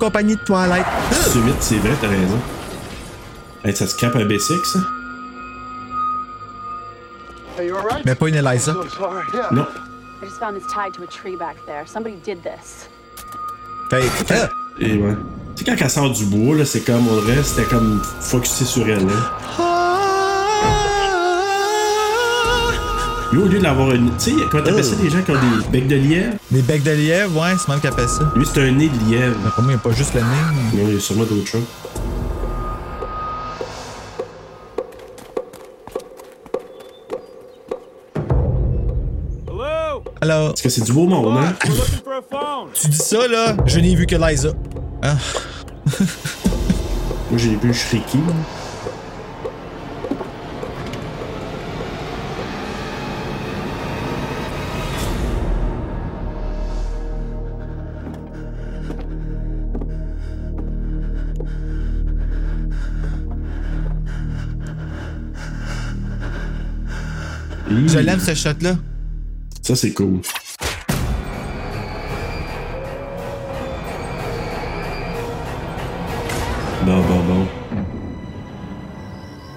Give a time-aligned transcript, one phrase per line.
[0.00, 0.86] Compagnie de Twilight.
[1.12, 2.38] C'est vite, c'est vrai, t'as raison.
[3.64, 4.78] Hey, ça se cape un B6, ça?
[8.06, 8.72] Mais pas une Eliza.
[9.52, 9.66] Non.
[10.22, 11.86] I just found this tied to a tree back there.
[11.86, 12.88] Somebody did this.
[13.90, 15.14] Fait, ah, Et ouais.
[15.56, 18.64] Tu sais, quand elle sort du bois, là, c'est comme, on dirait, c'était comme focusé
[18.64, 20.09] sur elle, là.
[23.32, 24.10] Lui, au lieu d'avoir une.
[24.16, 26.32] Tu sais, comment t'appelles ça, les gens qui ont des becs de lièvre?
[26.50, 28.30] Des becs de lièvre, ouais, c'est même qu'elle appelle ça.
[28.34, 29.36] Lui, c'est un nez de lièvre.
[29.44, 30.26] Mais pour moi, il n'y a pas juste le nez.
[30.82, 31.62] Non, il y a sûrement d'autres choses.
[40.20, 41.54] Alors, Parce que c'est du beau monde, hein?
[42.74, 44.50] tu dis ça, là, je n'ai vu que Liza.
[45.02, 45.14] Ah,
[47.30, 48.18] Moi, j'ai vu Shriki.
[67.70, 67.86] Là.
[67.86, 68.76] je l'aime, ce shot-là.
[69.62, 70.20] Ça, c'est cool.
[76.84, 77.46] Bon, bon, bon.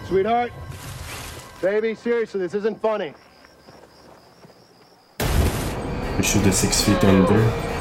[0.08, 0.52] Sweetheart,
[1.61, 3.14] baby, seriously, this isn't funny.
[6.19, 7.72] Je suis de Six Feet Under.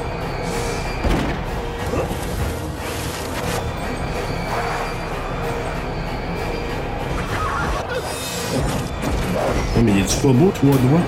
[9.83, 11.01] Mais il est-tu pas beau, trois doigts?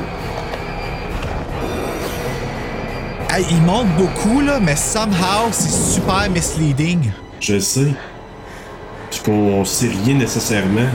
[3.31, 7.11] Hey, il monte beaucoup, là, mais somehow, c'est super misleading.
[7.39, 7.93] Je sais.
[9.11, 10.89] Puis qu'on sait rien nécessairement.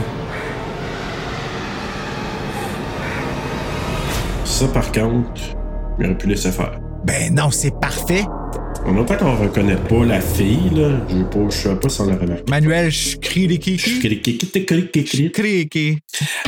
[4.45, 5.41] Ça, par contre,
[5.99, 6.79] il aurait pu laisser faire.
[7.03, 8.25] Ben non, c'est parfait.
[8.85, 10.99] On entend qu'on reconnaît pas la fille, là.
[11.07, 11.15] Je
[11.49, 12.43] je sais pas si on l'a remarqué.
[12.49, 13.99] Manuel, je crie les kiki.
[13.99, 15.97] Criquet.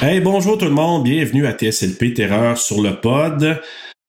[0.01, 3.61] Hey, bonjour tout le monde, bienvenue à TSLP Terreur sur le pod.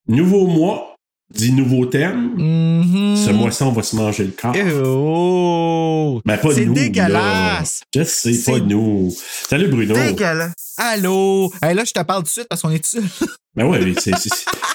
[0.08, 0.93] Nouveau mois,
[1.34, 2.32] dit nouveau thème.
[2.36, 3.16] Mhm.
[3.16, 4.54] Ce mois-ci, on va se manger le corps.
[4.84, 6.20] Oh!
[6.24, 7.80] Ben, pas c'est dégueulasse!
[7.94, 8.02] là.
[8.02, 9.14] Je sais, pas nous.
[9.48, 9.94] Salut Bruno.
[9.94, 10.74] Dégueulasse!
[10.76, 11.52] Allô?
[11.62, 13.02] Hey, là, je te parle tout de suite parce qu'on est dessus.
[13.56, 14.10] Ben ouais, mais c'est,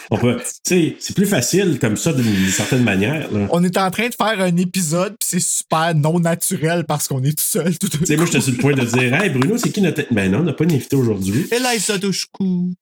[0.09, 3.29] on peut, tu sais, c'est plus facile comme ça d'une certaine manière.
[3.29, 3.47] Là.
[3.51, 7.21] on est en train de faire un épisode, puis c'est super non naturel parce qu'on
[7.23, 7.77] est tout seul.
[7.77, 10.03] Tout Tu sais, moi, j'étais sur le point de dire, hey Bruno, c'est qui notre.
[10.11, 11.45] Ben non, on n'a pas d'invité aujourd'hui.
[11.51, 12.73] Eliza Dushku.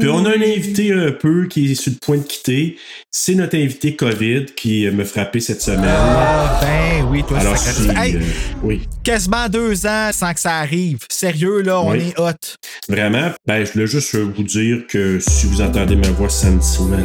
[0.00, 2.76] Puis on a un invité un peu qui est sur le point de quitter.
[3.12, 5.84] C'est notre invité COVID qui me frappé cette semaine.
[5.86, 8.20] Ah, ben oui, toi, Alors, sacré- c'est, Hey, euh,
[8.62, 10.98] oui, quasiment deux ans sans que ça arrive.
[11.10, 12.08] Sérieux, là, on Oui.
[12.08, 12.32] est hot.
[12.88, 13.30] vraiment?
[13.46, 17.04] Ben, je voulais juste vous dire que si vous entendez ma voix sensuelle,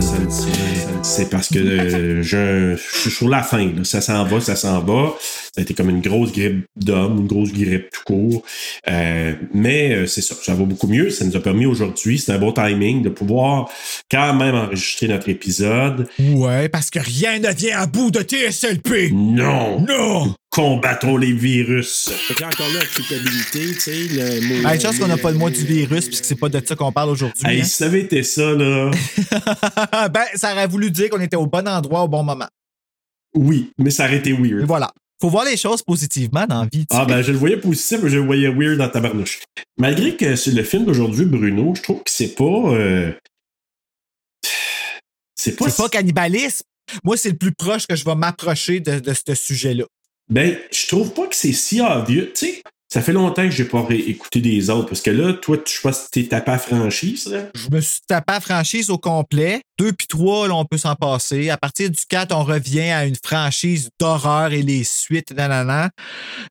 [1.04, 3.66] c'est parce que euh, je, je suis sur la fin.
[3.66, 3.84] là.
[3.84, 5.14] Ça s'en va, ça s'en va.
[5.54, 8.44] Ça a été comme une grosse grippe d'homme, une grosse grippe tout court.
[8.90, 11.10] Euh, mais euh, c'est ça, ça va beaucoup mieux.
[11.10, 13.70] Ça nous a permis aujourd'hui, c'est un bon timing de pouvoir
[14.10, 16.08] quand même enregistrer notre épisode.
[16.20, 19.12] Ouais, parce que rien ne vient à bout de TSLP.
[19.14, 19.82] Non!
[19.82, 20.34] Non!
[20.50, 22.10] Combattons les virus!
[22.28, 24.70] Fait que là, encore là, la culpabilité, tu sais, le mot.
[24.70, 26.92] Hey, chance qu'on n'a pas le mois du virus, puisque c'est pas de ça qu'on
[26.92, 27.42] parle aujourd'hui.
[27.46, 27.64] Hey, hein.
[27.64, 28.92] si ça avait été ça, là.
[30.10, 32.48] ben, ça aurait voulu dire qu'on était au bon endroit au bon moment.
[33.34, 34.66] Oui, mais ça aurait été Et weird.
[34.68, 34.92] voilà.
[35.22, 36.86] Faut voir les choses positivement dans la vie.
[36.90, 39.40] Ah ben je le voyais positif, mais je le voyais weird dans ta barnouche.
[39.78, 42.44] Malgré que sur le film d'aujourd'hui, Bruno, je trouve que c'est pas.
[42.44, 43.12] euh,
[45.36, 45.70] C'est pas.
[45.70, 46.64] C'est pas cannibalisme.
[47.04, 49.86] Moi, c'est le plus proche que je vais m'approcher de, de ce sujet-là.
[50.30, 52.26] Ben, je trouve pas que c'est si obvious.
[52.34, 52.64] Tu sais,
[52.94, 55.82] ça fait longtemps que j'ai pas écouté des autres, parce que là, toi, tu- je
[55.82, 57.50] pense que t'es tapé à franchise, là.
[57.56, 59.62] Je me suis tapé à franchise au complet.
[59.80, 61.50] Deux puis trois, là, on peut s'en passer.
[61.50, 65.90] À partir du 4, on revient à une franchise d'horreur et les suites, nanana.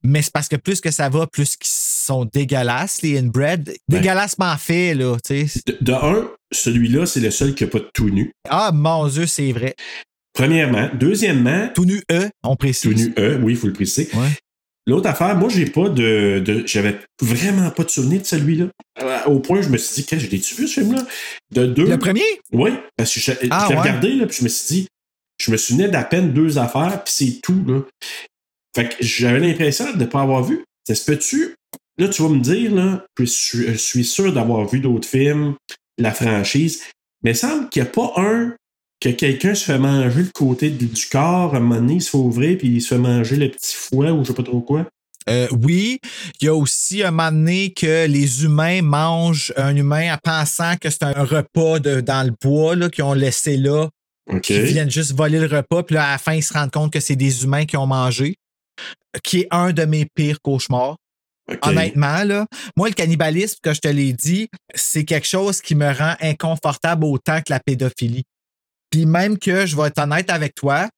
[0.03, 3.73] Mais c'est parce que plus que ça va, plus qu'ils sont dégueulasses, les inbred.
[3.89, 5.61] Dégueulassement fait, là, tu sais.
[5.67, 8.33] De, de un, celui-là, c'est le seul qui a pas de tout nu.
[8.49, 9.75] Ah, mon Dieu, c'est vrai.
[10.33, 10.89] Premièrement.
[10.95, 12.91] Deuxièmement, Tout nu E, on précise.
[12.91, 14.09] tout nu E, oui, il faut le préciser.
[14.15, 14.29] Ouais.
[14.87, 16.41] L'autre affaire, moi, j'ai pas de.
[16.45, 18.67] de- J'avais vraiment pas de souvenir de celui-là.
[19.03, 21.03] Euh, Au point, je me suis dit, qu'est-ce que j'ai-tu vu ce film-là?
[21.53, 21.85] De deux.
[21.87, 22.23] Le premier?
[22.53, 23.81] Oui, parce que je, je Ah, l'ai ouais.
[23.81, 24.89] regardé, là, puis je me suis dit,
[25.41, 27.81] je me souvenais d'à peine deux affaires, puis c'est tout, là.
[28.75, 30.65] Fait que j'avais l'impression de ne pas avoir vu.
[30.87, 31.55] Ça se peut-tu?
[31.99, 35.55] Là, tu vas me dire, là, je suis, je suis sûr d'avoir vu d'autres films,
[35.99, 36.83] la franchise,
[37.23, 38.55] mais il semble qu'il n'y a pas un
[39.01, 42.03] que quelqu'un se fait manger le côté du du corps, à un moment donné, il
[42.03, 44.43] se fait ouvrir, puis il se fait manger le petit foie ou je sais pas
[44.43, 44.87] trop quoi.
[45.29, 46.01] Euh, oui,
[46.41, 50.77] il y a aussi un moment donné que les humains mangent un humain en pensant
[50.77, 53.89] que c'est un repas de- dans le bois qu'ils ont laissé là,
[54.41, 56.93] qui viennent juste voler le repas, puis là, à la fin, ils se rendent compte
[56.93, 58.37] que c'est des humains qui ont mangé,
[59.23, 60.97] qui est un de mes pires cauchemars.
[61.63, 65.93] Honnêtement, là, moi, le cannibalisme, que je te l'ai dit, c'est quelque chose qui me
[65.93, 68.23] rend inconfortable autant que la pédophilie.
[68.91, 70.89] Puis même que, je vais être honnête avec toi,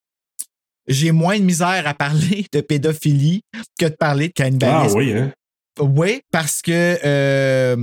[0.89, 3.43] j'ai moins de misère à parler de pédophilie
[3.79, 4.97] que de parler de Ah cannibalisme.
[4.97, 5.33] oui, hein?
[5.81, 7.77] Oui, parce que euh,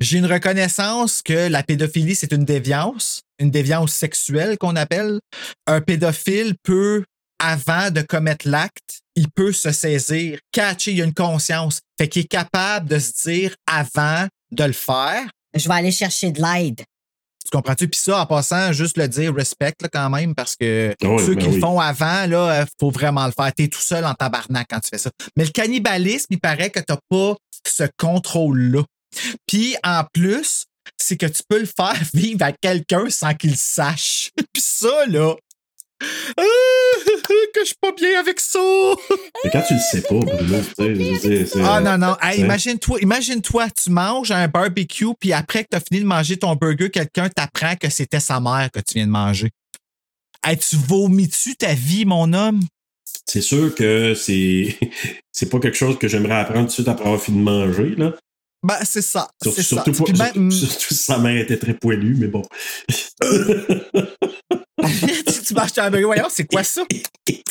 [0.00, 5.20] j'ai une reconnaissance que la pédophilie, c'est une déviance, une déviance sexuelle qu'on appelle.
[5.66, 7.04] Un pédophile peut,
[7.38, 11.80] avant de commettre l'acte, il peut se saisir, catcher, il a une conscience.
[11.98, 15.22] Fait qu'il est capable de se dire avant de le faire.
[15.54, 16.82] Je vais aller chercher de l'aide.
[17.50, 17.88] Tu comprends-tu?
[17.88, 21.34] Puis ça, en passant, juste le dire, respect là, quand même, parce que oui, ceux
[21.34, 23.52] ben qui le font avant, là, euh, faut vraiment le faire.
[23.52, 25.10] T'es tout seul en tabarnak quand tu fais ça.
[25.36, 27.34] Mais le cannibalisme, il paraît que t'as pas
[27.66, 28.82] ce contrôle-là.
[29.48, 30.66] Puis en plus,
[30.96, 34.30] c'est que tu peux le faire vivre à quelqu'un sans qu'il sache.
[34.52, 35.34] Puis ça, là.
[36.36, 36.42] Ah,
[37.52, 38.58] que je suis pas bien avec ça.
[39.44, 42.16] Mais quand tu le sais pas, Bruno, tu sais, je Ah non, non.
[42.20, 46.36] Hey, imagine-toi, imagine-toi, tu manges un barbecue, puis après que tu as fini de manger
[46.36, 49.50] ton burger, quelqu'un t'apprend que c'était sa mère que tu viens de manger.
[50.44, 52.60] Hey, tu vomis-tu ta vie, mon homme?
[53.26, 54.78] C'est sûr que c'est
[55.32, 57.94] c'est pas quelque chose que j'aimerais apprendre tout de suite après avoir fini de manger,
[57.96, 58.14] là.
[58.62, 59.28] Ben, c'est ça.
[59.42, 59.82] Sur- C'est ça.
[59.84, 62.42] surtout, pas- même- surtout- surtout sa mère était très poilue, mais bon.
[63.26, 63.34] tu,
[65.46, 66.82] tu manges un burger, voyons, c'est quoi ça?
[67.24, 67.42] Puis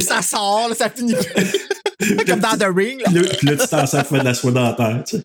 [0.02, 2.24] ça sort, là, ça finit plus.
[2.26, 3.00] Comme dans The Ring.
[3.12, 3.22] Là.
[3.38, 5.22] Puis là, tu t'en sers faire de la soie dentaire, tu sais.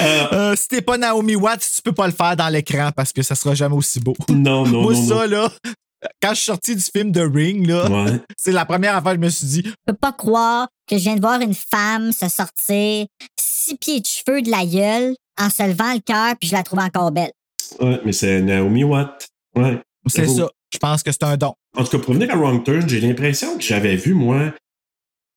[0.00, 3.12] Euh, Euh, si t'es pas Naomi Watts, tu peux pas le faire dans l'écran parce
[3.12, 4.14] que ça sera jamais aussi beau.
[4.28, 5.50] non, non, Moi, non, ça, là,
[6.20, 7.88] quand je suis sorti du film The Ring, là.
[7.90, 8.20] Ouais.
[8.36, 11.02] c'est la première affaire que je me suis dit, Je peux pas croire que je
[11.02, 13.06] viens de voir une femme se sortir
[13.38, 16.62] six pieds de cheveux de la gueule en se levant le cœur, puis je la
[16.62, 17.32] trouve encore belle.
[17.80, 19.28] ouais, mais c'est Naomi Watt.
[19.56, 19.80] Ouais.
[20.06, 20.48] c'est ça.
[20.72, 21.54] Je pense que c'est un don.
[21.76, 24.52] En tout cas, pour revenir à Wrong Turn, j'ai l'impression que j'avais vu, moi,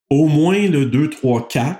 [0.09, 1.79] au moins le 2, 3, 4.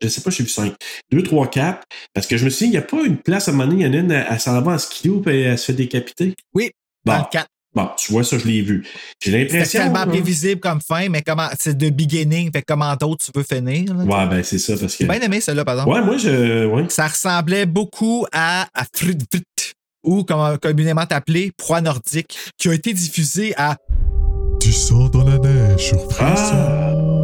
[0.00, 0.74] Je sais pas, j'ai vu 5.
[1.10, 1.82] 2, 3, 4.
[2.14, 3.70] Parce que je me suis dit, il n'y a pas une place à un moment
[3.70, 5.66] donné, il y en a une, elle, elle s'en va en skidoo et elle se
[5.66, 6.34] fait décapiter?
[6.54, 6.70] Oui,
[7.04, 7.46] Bon, Dans le 4.
[7.74, 8.86] Bon, tu vois, ça, je l'ai vu.
[9.22, 9.80] J'ai C'est l'impression.
[9.80, 13.30] tellement là- prévisible comme fin, mais comment c'est de beginning, fait que comment d'autres tu
[13.34, 13.94] veux finir.
[13.94, 14.04] là?
[14.04, 15.04] Ouais, ben, c'est ça, parce que.
[15.04, 15.90] J'ai bien aimé celle-là, par exemple.
[15.96, 16.66] Ouais, moi, je.
[16.66, 16.84] Ouais.
[16.88, 18.84] Ça ressemblait beaucoup à, à
[20.02, 23.76] ou comme communément appelé Proie nordique, qui a été diffusé à
[24.60, 27.19] Tu sors dans la neige sur Ah!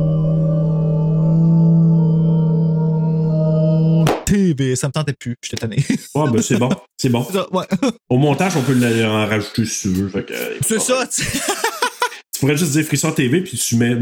[4.26, 5.36] écouté, mais ça me tentait plus.
[5.42, 5.84] J'étais tanné.
[6.14, 6.68] ben c'est bon.
[6.96, 7.26] C'est bon.
[8.08, 10.10] Au montage, on peut en rajouter si tu.
[10.14, 13.94] Euh, c'est ça, tu Tu pourrais juste dire Frisson TV, puis tu mets.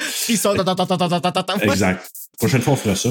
[0.00, 0.54] Frisson,
[1.62, 2.10] Exact.
[2.38, 3.10] Prochaine fois, on fera ça.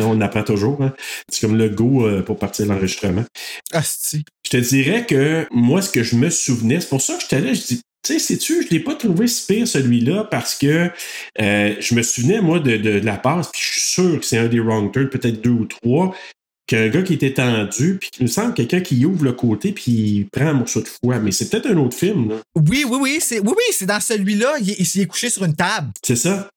[0.00, 0.82] on apprend toujours.
[0.82, 0.92] Hein.
[1.28, 3.24] C'est comme le go euh, pour partir l'enregistrement.
[3.72, 4.24] Asti.
[4.44, 7.28] Je te dirais que moi, ce que je me souvenais, c'est pour ça que je
[7.28, 10.90] t'allais, je dis, tu sais, sais-tu, je l'ai pas trouvé si pire celui-là parce que
[11.40, 14.38] euh, je me souvenais, moi, de, de la passe, puis je suis sûr que c'est
[14.38, 16.14] un des wrong turns, peut-être deux ou trois,
[16.66, 19.92] qu'un gars qui était tendu, puis qu'il me semble quelqu'un qui ouvre le côté, puis
[19.92, 21.18] il prend un morceau de foie.
[21.18, 22.36] Mais c'est peut-être un autre film, là.
[22.54, 24.54] Oui, oui, oui, c'est oui, oui, c'est dans celui-là.
[24.60, 25.90] Il, il est couché sur une table.
[26.02, 26.48] C'est ça?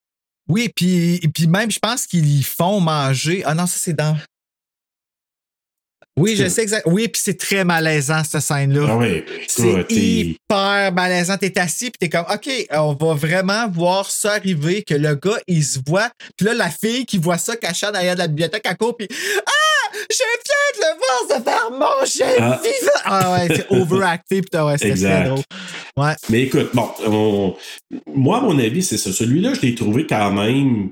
[0.49, 3.43] Oui, puis, puis même, je pense qu'ils y font manger.
[3.45, 4.17] Ah non, ça, c'est dans.
[6.17, 6.83] Oui, je C'est- sais exact.
[6.87, 8.87] Oui, puis c'est très malaisant, cette scène-là.
[8.89, 11.37] Ah ouais, C'est hyper malaisant.
[11.37, 15.37] T'es assis, puis t'es comme, OK, on va vraiment voir ça arriver, que le gars,
[15.47, 16.09] il se voit.
[16.35, 19.07] Puis là, la fille qui voit ça cachée derrière de la bibliothèque, elle court, puis
[19.11, 19.51] Ah!
[20.09, 22.61] Je viens de le voir se faire manger Ah.
[22.63, 22.91] vivant!
[23.05, 25.19] Ah ouais, c'est overacté, puis ouais, Exact.
[25.21, 25.43] très drôle.
[25.95, 26.13] Ouais.
[26.29, 27.55] Mais écoute, bon, on-
[28.13, 29.11] moi, à mon avis, c'est ça.
[29.13, 30.89] Celui-là, je l'ai trouvé quand même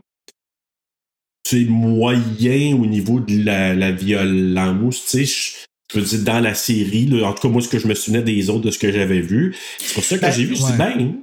[1.45, 5.03] c'est moyen au niveau de la, la violence.
[5.05, 5.51] Tu sais, je,
[5.93, 7.93] je veux dire, dans la série, là, en tout cas, moi, ce que je me
[7.93, 10.55] souvenais des autres, de ce que j'avais vu, c'est pour ça que Ben, j'ai vu,
[10.55, 10.77] je dis, ouais.
[10.77, 11.21] ben.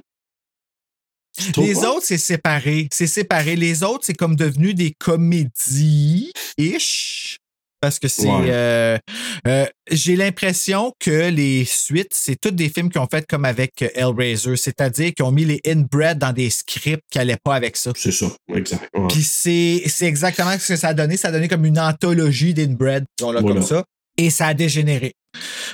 [1.37, 1.89] tu trouves Les pas?
[1.91, 2.87] autres, c'est séparé.
[2.91, 3.55] C'est séparé.
[3.57, 7.37] Les autres, c'est comme devenu des comédies-ish.
[7.83, 8.29] Parce que c'est.
[8.29, 8.47] Ouais.
[8.47, 8.97] euh,
[9.45, 13.81] euh, J'ai l'impression que les suites, c'est tous des films qu'ils ont fait comme avec
[13.81, 17.75] euh, Hellraiser, c'est-à-dire qu'ils ont mis les inbred dans des scripts qui n'allaient pas avec
[17.75, 17.91] ça.
[17.97, 18.87] C'est ça, exact.
[18.93, 19.07] Ouais.
[19.09, 21.17] Puis c'est c'est exactement ce que ça a donné.
[21.17, 23.55] Ça a donné comme une anthologie d'inbred, disons-le Voilà.
[23.55, 23.83] comme ça.
[24.17, 25.11] Et ça a dégénéré.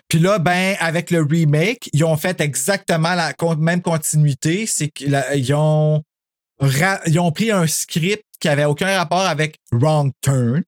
[0.07, 4.65] Puis là, ben, avec le remake, ils ont fait exactement la même continuité.
[4.65, 6.01] C'est qu'ils ont,
[7.05, 10.63] ils ont pris un script qui avait aucun rapport avec Wrong Turn.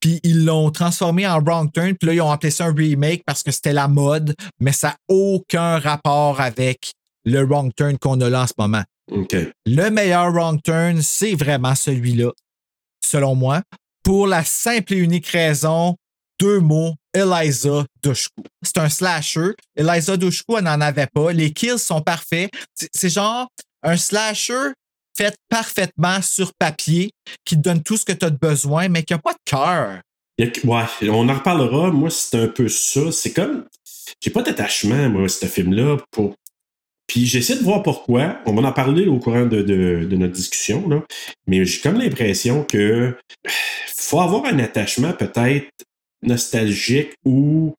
[0.00, 1.94] Puis ils l'ont transformé en Wrong Turn.
[1.94, 4.34] Puis là, ils ont appelé ça un remake parce que c'était la mode.
[4.58, 6.92] Mais ça n'a aucun rapport avec
[7.24, 8.82] le Wrong Turn qu'on a là en ce moment.
[9.10, 9.36] OK.
[9.66, 12.30] Le meilleur wrong turn, c'est vraiment celui-là,
[13.04, 13.62] selon moi,
[14.02, 15.96] pour la simple et unique raison,
[16.38, 18.42] deux mots, Eliza Dushku.
[18.62, 19.52] C'est un slasher.
[19.76, 21.32] Eliza Dushku, elle n'en avait pas.
[21.32, 22.50] Les kills sont parfaits.
[22.94, 23.48] C'est genre
[23.82, 24.72] un slasher
[25.20, 27.10] fait parfaitement sur papier
[27.44, 29.38] qui te donne tout ce que tu as de besoin, mais qui n'a pas de
[29.44, 30.00] cœur.
[30.64, 31.90] Ouais, on en reparlera.
[31.90, 33.12] Moi, c'est un peu ça.
[33.12, 33.66] C'est comme.
[34.22, 35.98] J'ai pas d'attachement, moi, à ce film-là.
[36.10, 36.34] Pour...
[37.06, 38.38] Puis j'essaie de voir pourquoi.
[38.46, 40.88] On va en parler au courant de, de- de notre discussion.
[40.88, 41.02] Là.
[41.46, 43.14] Mais j'ai comme l'impression que
[43.96, 45.68] faut avoir un attachement peut-être
[46.22, 47.74] nostalgique ou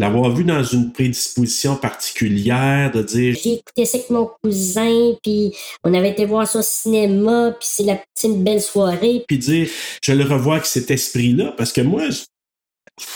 [0.00, 5.54] l'avoir vu dans une prédisposition particulière, de dire J'ai écouté ça avec mon cousin, puis
[5.84, 9.24] on avait été voir ça au cinéma, puis c'est la une belle soirée.
[9.28, 9.68] puis dire
[10.02, 11.54] je le revois avec cet esprit-là.
[11.56, 12.22] Parce que moi, je-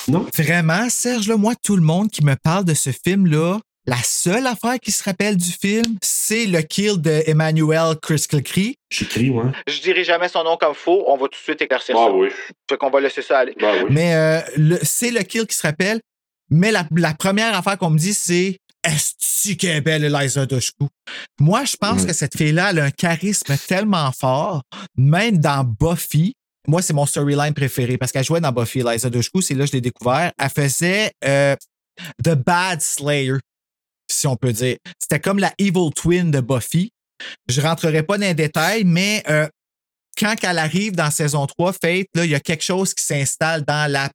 [0.08, 0.26] non?
[0.36, 4.46] Vraiment, Serge, là, moi, tout le monde qui me parle de ce film-là, la seule
[4.46, 8.76] affaire qui se rappelle du film, c'est le kill de Emmanuel Kriskilkri.
[8.90, 9.44] J'écris, ouais.
[9.66, 11.04] Je dirai jamais son nom comme faux.
[11.06, 12.10] On va tout de suite éclaircir ça.
[12.10, 12.28] oui.
[12.70, 13.54] Fait qu'on va laisser ça aller.
[13.60, 13.90] Bah oui.
[13.90, 16.00] Mais euh, c'est le kill qui se rappelle.
[16.54, 20.88] Mais la, la première affaire qu'on me dit, c'est Est-ce qu'elle est belle, Eliza Dushku?
[21.40, 22.08] Moi, je pense Ouais.
[22.08, 24.62] que cette fille-là, elle a un charisme tellement fort,
[24.96, 26.34] même dans Buffy.
[26.68, 29.40] Moi, c'est mon storyline préféré parce qu'elle jouait dans Buffy, Eliza Dushku.
[29.42, 30.32] C'est là que je l'ai découvert.
[30.38, 31.56] Elle faisait euh,
[32.22, 33.36] The Bad Slayer,
[34.10, 34.76] si on peut dire.
[35.00, 36.90] C'était comme la evil twin de Buffy.
[37.48, 39.46] Je rentrerai pas dans les détails, mais euh,
[40.18, 43.62] quand elle arrive dans saison 3, Fate, là, il y a quelque chose qui s'installe
[43.64, 44.10] dans la,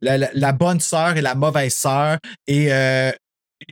[0.00, 2.18] la, la- la bonne sœur et la mauvaise sœur.
[2.46, 3.10] Et euh,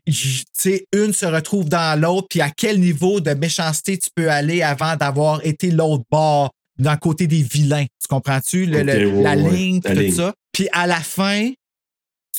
[0.06, 4.10] j- tu sais, une se retrouve dans l'autre, puis à quel niveau de méchanceté tu
[4.14, 7.84] peux aller avant d'avoir été l'autre bord, d'un côté des vilains?
[8.00, 8.66] Tu comprends-tu?
[8.66, 10.14] Le- le- Ok, ouais, la ouais, ligne, la tout ligne.
[10.14, 10.34] ça.
[10.52, 11.50] Puis à la fin,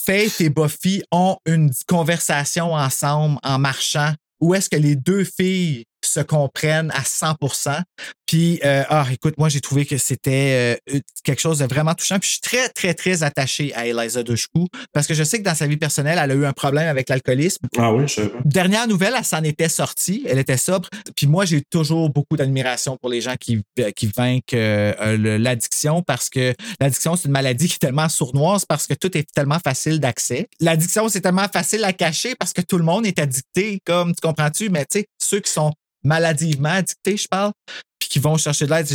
[0.01, 5.83] Faith et Buffy ont une conversation ensemble en marchant où est-ce que les deux filles
[6.09, 7.81] se comprennent à 100%
[8.25, 12.19] Puis, euh, ah, écoute, moi, j'ai trouvé que c'était euh, quelque chose de vraiment touchant.
[12.19, 15.43] Puis, je suis très, très, très attaché à Eliza Dushku parce que je sais que
[15.43, 17.67] dans sa vie personnelle, elle a eu un problème avec l'alcoolisme.
[17.77, 18.37] Ah oui, je sais pas.
[18.45, 20.25] Dernière nouvelle, elle s'en était sortie.
[20.27, 20.89] Elle était sobre.
[21.15, 23.61] Puis moi, j'ai toujours beaucoup d'admiration pour les gens qui,
[23.95, 28.09] qui vainquent euh, euh, le- l'addiction parce que l'addiction, c'est une maladie qui est tellement
[28.09, 30.47] sournoise parce que tout est tellement facile d'accès.
[30.59, 34.21] L'addiction, c'est tellement facile à cacher parce que tout le monde est addicté, comme tu
[34.21, 34.69] comprends-tu?
[34.69, 35.71] Mais tu sais, ceux qui sont
[36.03, 37.51] maladivement addictés, je parle,
[37.99, 38.87] puis qui vont chercher de l'aide.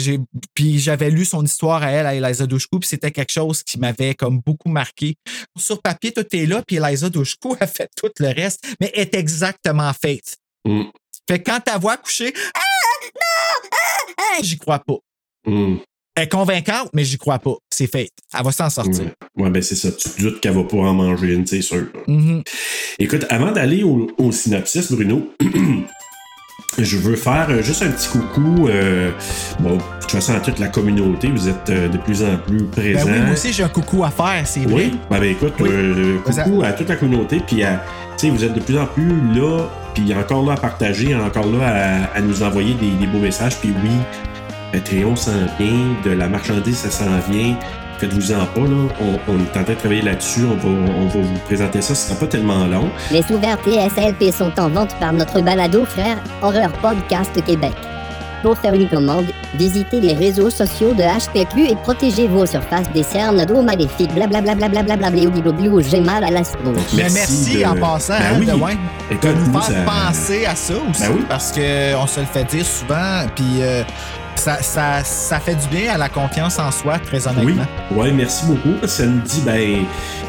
[0.54, 3.78] Puis j'avais lu son histoire à elle, à Eliza Dushku, puis c'était quelque chose qui
[3.78, 5.16] m'avait comme beaucoup marqué.
[5.58, 9.14] Sur papier, tout est là, puis Eliza Dushku a fait tout le reste, mais est
[9.14, 10.36] exactement faite.
[10.64, 10.84] Mm.
[11.28, 12.60] Fait que quand ta voix couchée, ah,
[13.14, 14.98] non, ah, ah, j'y crois pas.
[15.46, 15.76] Mm.
[16.16, 17.56] Elle est convaincante, mais j'y crois pas.
[17.70, 18.08] C'est fait.
[18.32, 19.04] Elle va s'en sortir.
[19.36, 19.44] Ouais.
[19.44, 19.90] Ouais, ben c'est ça.
[19.90, 21.88] Tu te doutes qu'elle va pas en manger une, c'est sûr.
[22.06, 22.44] Mhm.
[23.00, 25.34] Écoute, avant d'aller au, au synopsis, Bruno,
[26.78, 28.68] je veux faire euh, juste un petit coucou.
[28.68, 29.10] euh,
[29.60, 32.58] bon, de toute façon, à toute la communauté, vous êtes euh, de plus en plus
[32.58, 33.10] Ben présents.
[33.10, 34.74] oui, moi aussi, j'ai un coucou à faire, c'est vrai.
[34.74, 35.68] Oui, ben, ben, écoute, Oui.
[35.72, 37.82] euh, coucou à toute la communauté, puis à-
[38.18, 41.46] tu sais, vous êtes de plus en plus là, puis encore là à partager, encore
[41.46, 41.66] là
[42.14, 43.90] à, à nous envoyer des, des beaux messages, puis oui,
[44.72, 47.56] Patreon s'en vient, de la marchandise, ça s'en vient.
[48.04, 48.88] Faites-vous-en pas, là.
[49.00, 50.42] On, on est en train de travailler là-dessus.
[50.44, 51.94] On va, on va vous présenter ça.
[51.94, 52.90] Ce sera pas tellement long.
[53.10, 57.72] Les ouvertes SLP sont en vente par notre balado frère Horreur Podcast Québec.
[58.42, 63.02] Pour faire une commande, visitez les réseaux sociaux de HPQ et protégez vos surfaces des
[63.02, 64.12] cernes d'eau maléfiques.
[64.14, 64.54] Blablabla,
[65.80, 66.42] j'ai mal à la
[66.94, 68.44] Merci merci, de- en passant, Ben hein, oui.
[68.44, 68.74] de, ouais,
[69.10, 71.24] de Écoute, nous faire ça- penser à ça aussi, Ben oui.
[71.26, 73.82] parce qu'on se le fait dire souvent, puis euh,
[74.44, 77.66] ça, ça, ça fait du bien à la confiance en soi, très Oui, honnêtement.
[77.92, 78.72] ouais, merci beaucoup.
[78.80, 79.84] Parce que ça nous dit, ben,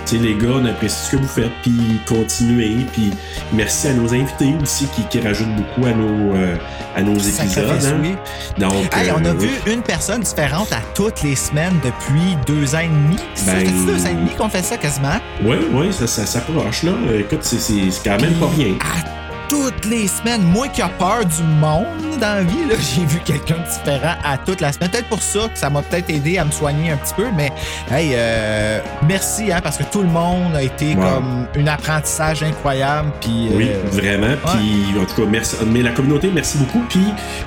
[0.05, 2.77] tu sais, les gars, on apprécie ce que vous faites, puis continuez.
[2.93, 3.11] Puis
[3.53, 6.55] merci à nos invités aussi qui, qui rajoutent beaucoup à nos, euh,
[6.95, 7.69] à nos épisodes.
[7.85, 7.95] Hein.
[8.01, 8.15] oui.
[8.57, 9.49] Donc, Hey, euh, on a oui.
[9.65, 13.17] vu une personne différente à toutes les semaines depuis deux ans et demi.
[13.33, 15.19] Ça Ben- fait deux ans et demi qu'on fait ça quasiment.
[15.43, 16.91] Oui, oui, ça, ça s'approche, là.
[17.19, 17.57] Écoute, c'est
[18.03, 18.75] quand même pas rien.
[18.79, 20.41] À toutes les semaines.
[20.43, 21.85] Moi qui a peur du monde
[22.19, 24.89] dans la vie, là, j'ai vu quelqu'un de différent à toute la semaine.
[24.89, 27.51] Peut-être pour ça que ça m'a peut-être aidé à me soigner un petit peu, mais
[27.91, 31.01] hey, euh, merci, hein, parce que tout le monde a été Wow.
[31.03, 33.11] comme un apprentissage incroyable.
[33.21, 34.35] Puis, Oui, euh, vraiment.
[34.53, 35.55] Puis, en tout cas, merci.
[35.67, 36.83] Mais la communauté, merci beaucoup.
[36.89, 37.05] Puis,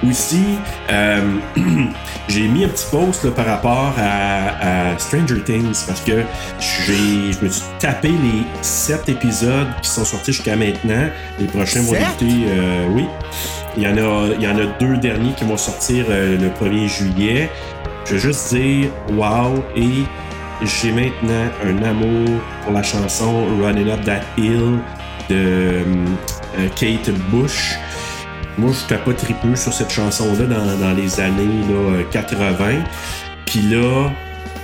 [0.08, 0.58] aussi,
[0.90, 1.20] euh,
[2.28, 6.22] j'ai mis un petit post là, par rapport à, à Stranger Things parce que
[6.60, 11.08] j'ai, je me suis tapé les sept épisodes qui sont sortis jusqu'à maintenant.
[11.38, 13.06] Les prochains vont débuter, euh, oui.
[13.76, 16.48] Il y, en a, il y en a deux derniers qui vont sortir euh, le
[16.48, 17.50] 1er juillet.
[18.06, 20.04] Je veux juste dire, wow, et
[20.62, 24.78] j'ai maintenant un amour pour la chanson Running Up That Hill
[25.28, 25.84] de
[26.58, 27.78] euh, Kate Bush.
[28.56, 32.82] Moi, je pas tripeux sur cette chanson-là dans, dans les années là, 80.
[33.46, 34.10] Puis là,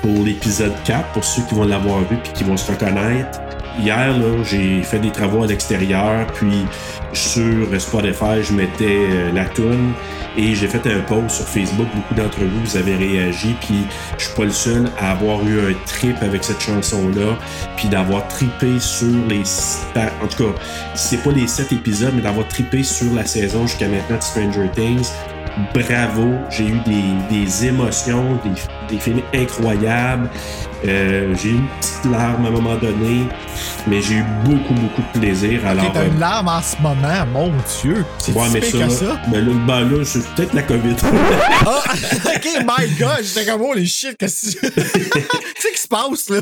[0.03, 3.41] pour l'épisode 4, pour ceux qui vont l'avoir vu puis qui vont se reconnaître,
[3.79, 4.15] hier,
[4.45, 6.67] j'ai fait des travaux à l'extérieur, puis
[7.13, 9.93] sur Spotify, je mettais euh, la tune
[10.37, 11.87] et j'ai fait un post sur Facebook.
[11.95, 13.87] Beaucoup d'entre vous, vous avez réagi, puis
[14.19, 17.37] je suis pas le seul à avoir eu un trip avec cette chanson-là,
[17.77, 19.43] puis d'avoir tripé sur les...
[20.23, 20.59] En tout cas,
[20.95, 24.71] c'est pas les sept épisodes, mais d'avoir tripé sur la saison jusqu'à maintenant de Stranger
[24.75, 25.11] Things.
[25.73, 30.29] Bravo, j'ai eu des, des émotions, des, des films incroyables.
[30.85, 33.27] Euh, j'ai eu une petite larme à un moment donné,
[33.87, 35.65] mais j'ai eu beaucoup, beaucoup de plaisir.
[35.65, 38.05] Alors, T'as euh, une larme en ce moment, mon Dieu.
[38.19, 39.23] C'est ouais, mais ça, que ça.
[39.29, 40.97] ben là, ben là, c'est peut-être la COVID.
[41.65, 41.83] Ah,
[42.37, 46.41] ok, my god, j'étais comme, oh les shit, qu'est-ce que Qu'est-ce qui se passe, là?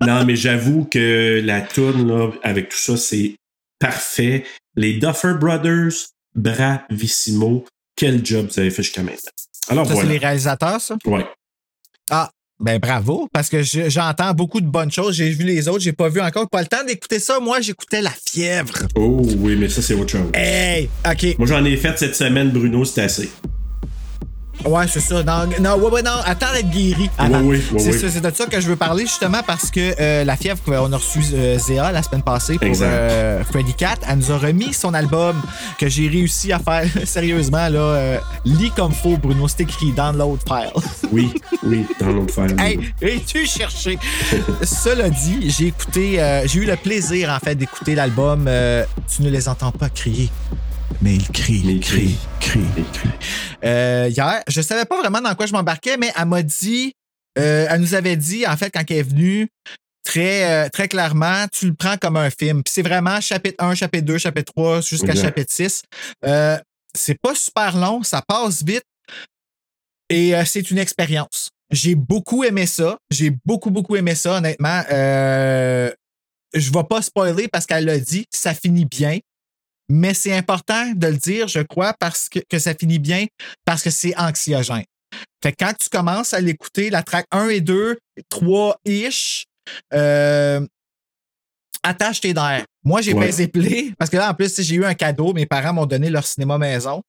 [0.06, 3.36] non, mais j'avoue que la tourne là, avec tout ça, c'est
[3.78, 4.44] parfait.
[4.74, 5.92] Les Duffer Brothers,
[6.34, 7.64] bravissimo.
[7.98, 9.18] Quel job vous avez fait jusqu'à maintenant.
[9.68, 10.10] Alors Ça, c'est voilà.
[10.12, 10.96] les réalisateurs, ça?
[11.04, 11.26] Ouais.
[12.10, 15.16] Ah, ben bravo, parce que je- j'entends beaucoup de bonnes choses.
[15.16, 16.48] J'ai vu les autres, j'ai pas vu encore.
[16.48, 17.38] Pas le temps d'écouter ça.
[17.40, 18.86] Moi, j'écoutais La Fièvre.
[18.94, 20.30] Oh oui, mais ça, c'est autre chose.
[20.32, 21.36] Hey, OK.
[21.38, 23.28] Moi, j'en ai fait cette semaine, Bruno, c'était assez.
[24.64, 25.22] Ouais, c'est ça.
[25.22, 27.10] Non, non, ouais, ouais, non, attends d'être guéri.
[27.20, 30.36] Oui, oui, oui, c'est de ça que je veux parler justement parce que euh, la
[30.36, 33.96] fièvre, on a reçu euh, Zéa la semaine passée pour euh, Freddy Cat.
[34.08, 35.40] Elle nous a remis son album
[35.78, 37.78] que j'ai réussi à faire sérieusement là.
[37.78, 40.72] Euh, lis comme faux, Bruno, c'est écrit download file.
[41.12, 42.56] Oui, oui, l'autre file.
[42.58, 43.98] Hey, es-tu cherché?
[44.62, 48.48] Cela dit, j'ai écouté, euh, j'ai eu le plaisir en fait d'écouter l'album
[49.14, 50.30] Tu ne les entends pas crier.
[51.02, 52.18] Mais ils crient, Mais ils crient.
[52.40, 52.60] crient,
[52.92, 53.10] crient.
[53.64, 56.92] Euh, hier, je savais pas vraiment dans quoi je m'embarquais, mais elle m'a dit,
[57.38, 59.48] euh, elle nous avait dit, en fait, quand elle est venue,
[60.04, 62.62] très, euh, très clairement, tu le prends comme un film.
[62.62, 65.82] Puis c'est vraiment chapitre 1, chapitre 2, chapitre 3, jusqu'à chapitre 6.
[66.24, 66.58] Euh,
[66.94, 68.84] c'est pas super long, ça passe vite.
[70.10, 71.50] Et c'est une expérience.
[71.70, 72.98] J'ai beaucoup aimé ça.
[73.10, 74.82] J'ai beaucoup, beaucoup aimé ça, honnêtement.
[74.90, 75.92] Euh,
[76.54, 79.18] je vais pas spoiler parce qu'elle l'a dit, ça finit bien.
[79.88, 83.26] Mais c'est important de le dire, je crois, parce que, que ça finit bien,
[83.64, 84.84] parce que c'est anxiogène.
[85.42, 87.96] Fait que quand tu commences à l'écouter, la track 1 et 2,
[88.30, 89.44] 3-ish,
[89.94, 90.60] euh,
[91.82, 92.64] attache tes nerfs.
[92.84, 93.26] Moi, j'ai Ouais.
[93.26, 95.32] baisé play, parce que là, en plus, j'ai eu un cadeau.
[95.32, 97.02] Mes parents m'ont donné leur cinéma maison.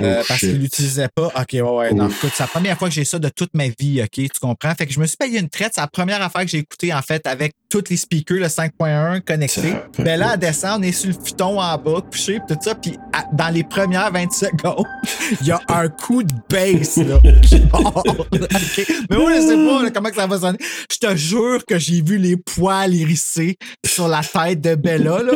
[0.00, 0.50] Euh, Oh, parce shit.
[0.50, 1.26] qu'ils l'utilisaient pas.
[1.26, 1.92] OK, ouais, ouais.
[1.92, 4.28] Non, écoute, c'est la première fois que j'ai ça de toute ma vie, OK, tu
[4.40, 4.74] comprends?
[4.74, 5.72] Fait que je me suis payé une traite.
[5.74, 9.20] C'est la première affaire que j'ai écoutée, en fait, avec tous les speakers, le 5.1
[9.22, 9.60] connectés.
[9.72, 12.54] Ça peut Ben là, elle descend, on est sur le futon en bas, couché, pis
[12.54, 12.74] tout ça.
[12.74, 14.86] Puis à- dans les premières 20 secondes,
[15.40, 17.18] il y a un coup de bass, là.
[17.42, 17.96] qui part.
[18.06, 18.86] OK.
[19.10, 20.58] Mais moi, je sais pas là, comment que ça va sonner.
[20.92, 25.32] Je te jure que j'ai vu les poils hérissés sur la tête de Bella, là.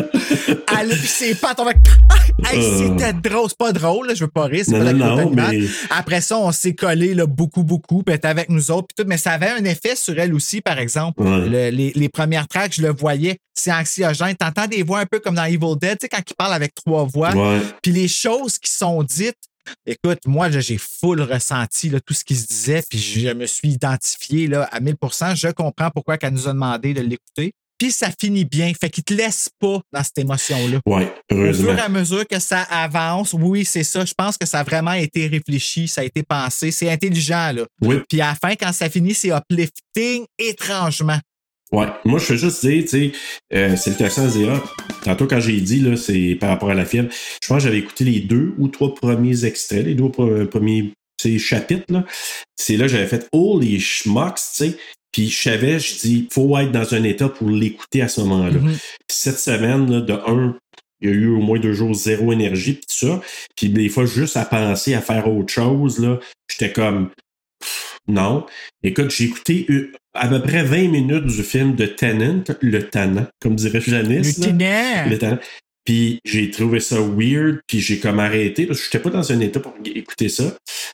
[0.79, 1.73] Elle, puis ses pattes, on va...
[2.53, 3.49] Hey, c'était drôle.
[3.49, 5.59] C'est pas drôle, là, je veux pas Non, non, non, mais
[5.90, 9.09] Après ça, on s'est collé là, beaucoup, beaucoup, puis était avec nous autres, puis tout,
[9.09, 11.22] mais ça avait un effet sur elle aussi, par exemple.
[11.22, 11.48] Ouais.
[11.48, 14.35] Le- les, les premières tracks, je le voyais, c'est anxiogène.
[14.37, 16.74] T'entends des voix un peu comme dans Evil Dead, tu sais, quand ils parlent avec
[16.74, 17.35] trois voix.
[17.35, 17.61] ouais.
[17.82, 19.37] Puis les choses qui sont dites,
[19.85, 23.70] écoute, moi, j'ai full ressenti là, tout ce qui se disait, puis je me suis
[23.70, 27.52] identifié là, à 1000% Je comprends pourquoi elle nous a demandé de l'écouter.
[27.78, 30.80] Puis ça finit bien, fait qu'il te laisse pas dans cette émotion-là.
[30.86, 31.70] Au heureusement.
[31.70, 34.04] fur et à mesure que ça avance, oui, c'est ça.
[34.04, 36.70] Je pense que ça a vraiment été réfléchi, ça a été pensé.
[36.70, 37.64] C'est intelligent, là.
[37.82, 41.18] Oui, Puis à la fin, quand ça finit, c'est uplifting étrangement.
[41.72, 41.86] ouais.
[42.04, 43.12] Moi, je veux juste dire, tu sais,
[43.52, 44.62] euh, c'est le cas sans Zéa.
[45.04, 47.08] Tantôt, quand j'ai dit, là, c'est par rapport à la fièvre,
[47.42, 50.92] je pense que j'avais écouté les deux ou trois premiers extraits, les deux pre- premiers
[51.38, 52.04] chapitres, là.
[52.56, 54.78] C'est là que j'avais fait, oh, les schmucks, tu sais.
[55.16, 58.59] Puis je savais, je dis, faut être dans un état pour l'écouter à ce moment-là.
[58.59, 58.76] Mhm.
[59.09, 60.59] Cette semaine, là, de un,
[61.00, 63.22] il y a eu au moins deux jours zéro énergie, puis tout ça.
[63.57, 67.09] Puis des fois, juste à penser à faire autre chose, là, j'étais comme,
[67.61, 68.44] pff, non.
[68.83, 69.66] Écoute, j'ai écouté
[70.12, 74.37] à peu près 20 minutes du film de Tennant, le Tannant, comme dirait Janice.
[75.09, 75.38] Le Tannant.
[75.87, 79.40] Puis j'ai trouvé ça weird, puis j'ai comme arrêté parce que j'étais pas dans un
[79.40, 80.44] état pour écouter ça.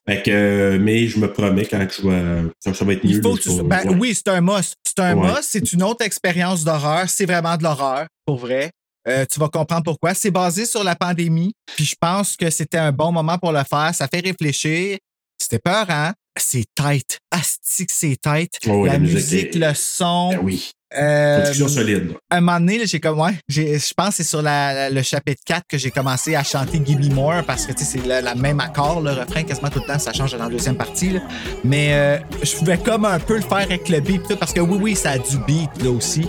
[0.09, 3.17] Fait que, mais je me promets quand je vais, ça, ça va être mieux.
[3.17, 3.97] Il faut là, que tu- je vais- ben ouais.
[3.99, 4.75] Oui, c'est un must.
[4.87, 5.29] C'est un Ouais.
[5.33, 5.45] must.
[5.49, 7.09] C'est une autre expérience d'horreur.
[7.09, 8.71] C'est vraiment de l'horreur, pour vrai.
[9.09, 10.15] Euh, tu vas comprendre pourquoi.
[10.15, 11.53] C'est basé sur la pandémie.
[11.75, 13.91] Puis je pense que c'était un bon moment pour le faire.
[13.95, 14.99] Ça fait réfléchir.
[15.41, 16.13] C'était peur, hein?
[16.39, 17.19] C'est tight.
[17.33, 18.53] Astique, c'est tight.
[18.69, 20.31] Oh, la, la musique musique, est- le son.
[20.31, 20.71] Ben oui.
[20.99, 22.13] Euh, Production solide.
[22.31, 23.63] un moment donné, j'ai comme, ouais, je
[23.97, 26.99] pense que c'est sur la- la- le chapitre 4 que j'ai commencé à chanter Give
[27.01, 29.81] Me More parce que, tu sais, c'est le, la même accord, le refrain, quasiment tout
[29.81, 31.21] le temps, ça change dans la deuxième partie, là.
[31.65, 34.61] Mais euh, je pouvais comme un peu le faire avec le beat, tout, parce que
[34.61, 36.27] oui, oui, ça a du beat, là aussi.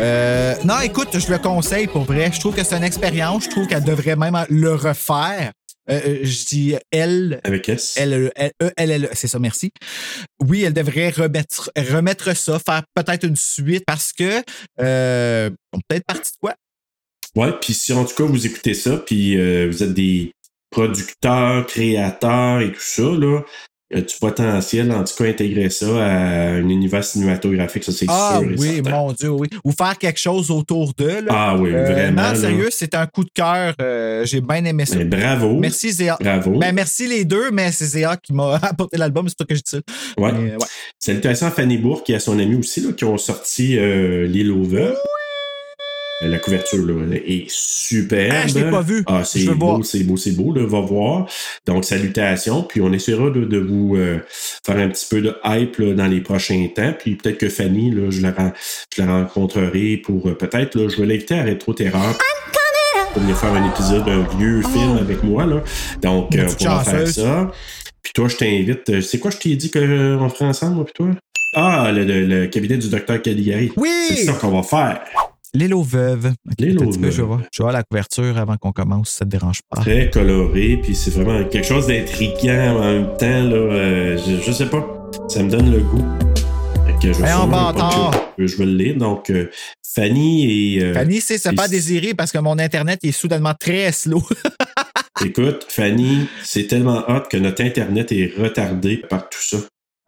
[0.00, 2.30] Euh, non, écoute, je le conseille pour vrai.
[2.32, 3.44] Je trouve que c'est une expérience.
[3.44, 5.52] Je trouve qu'elle devrait même le refaire.
[5.88, 7.94] Euh, euh, je dis elle, Avec S.
[7.96, 9.70] elle, elle, elle, elle, elle, c'est ça, merci.
[10.40, 14.42] Oui, elle devrait remettre, remettre ça, faire peut-être une suite parce que
[14.80, 16.54] euh, on peut être parti de quoi?
[17.36, 20.32] Ouais, puis si en tout cas vous écoutez ça, puis euh, vous êtes des
[20.70, 23.42] producteurs, créateurs et tout ça, là,
[23.94, 26.08] du potentiel, en tout cas, intégrer ça à
[26.54, 28.50] un univers cinématographique, ça c'est Ah sûr.
[28.58, 29.48] oui, mon Dieu, oui.
[29.64, 31.20] Ou faire quelque chose autour d'eux.
[31.20, 31.30] là.
[31.30, 32.30] Ah oui, Euh, vraiment.
[32.30, 33.74] non, sérieux, c'est un coup de cœur.
[33.80, 34.96] Euh, J'ai bien aimé ça.
[34.96, 35.58] Ben, bravo.
[35.60, 36.16] Merci Zéa.
[36.20, 36.58] Bravo.
[36.58, 39.60] Ben, merci les deux, mais c'est Zéa qui m'a apporté l'album, c'est toi que je
[39.60, 39.78] dis ça.
[40.18, 40.32] Ouais.
[40.32, 40.66] Mais, ouais.
[40.98, 44.50] Salutations à Fanny Bourque et à son ami aussi, là, qui ont sorti euh, L'île
[44.50, 44.96] aux veuves.
[46.22, 48.34] Euh, La couverture là, est superbe.
[48.34, 49.04] Ah, je l'ai pas vu.
[49.06, 51.26] Ah, c'est beau, c'est beau, c'est beau, là, va voir.
[51.66, 52.62] Donc, salutations.
[52.62, 54.18] Puis, on essaiera de, de vous euh,
[54.64, 56.94] faire un petit peu de hype là, dans les prochains temps.
[56.98, 58.34] Puis, peut-être que Fanny, là, je, la,
[58.96, 62.16] je la rencontrerai pour euh, peut-être, je vais l'inviter à Rétro Terreur.
[63.12, 65.44] Pour venir faire un épisode d'un vieux film avec moi.
[65.46, 65.62] Là.
[66.02, 67.50] Donc, euh, on pourra faire ça.
[68.02, 69.00] Puis toi, je t'invite.
[69.02, 71.08] C'est quoi, je t'ai dit qu'on ferait ensemble, moi, puis toi?
[71.54, 73.72] Ah, le, le- le cabinet du docteur Caligari.
[73.76, 73.90] Oui!
[74.08, 75.00] C'est ça qu'on va faire.
[75.56, 76.26] L'île aux veuves.
[76.48, 79.24] Ok, L'île attends un aux petit peu, Je voir la couverture avant qu'on commence, ça
[79.24, 79.80] te dérange pas.
[79.80, 83.42] Très coloré, puis c'est vraiment quelque chose d'intriguant en même temps.
[83.42, 84.86] Là, euh, je, je sais pas.
[85.28, 86.04] Ça me donne le goût.
[87.00, 87.72] Que je, Hey, pas
[88.36, 88.96] que- je vais le lire.
[88.96, 89.50] Donc, euh,
[89.94, 90.82] Fanny et.
[90.82, 94.22] euh, Fanny, c'est et- pas désiré parce que mon Internet est soudainement très slow.
[95.24, 99.56] Écoute, Fanny, c'est tellement hot que notre Internet est retardé par tout ça.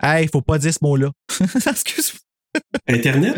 [0.03, 1.11] hey, faut pas dire ce mot-là.
[1.41, 2.21] Excuse-moi.
[2.89, 3.37] Internet?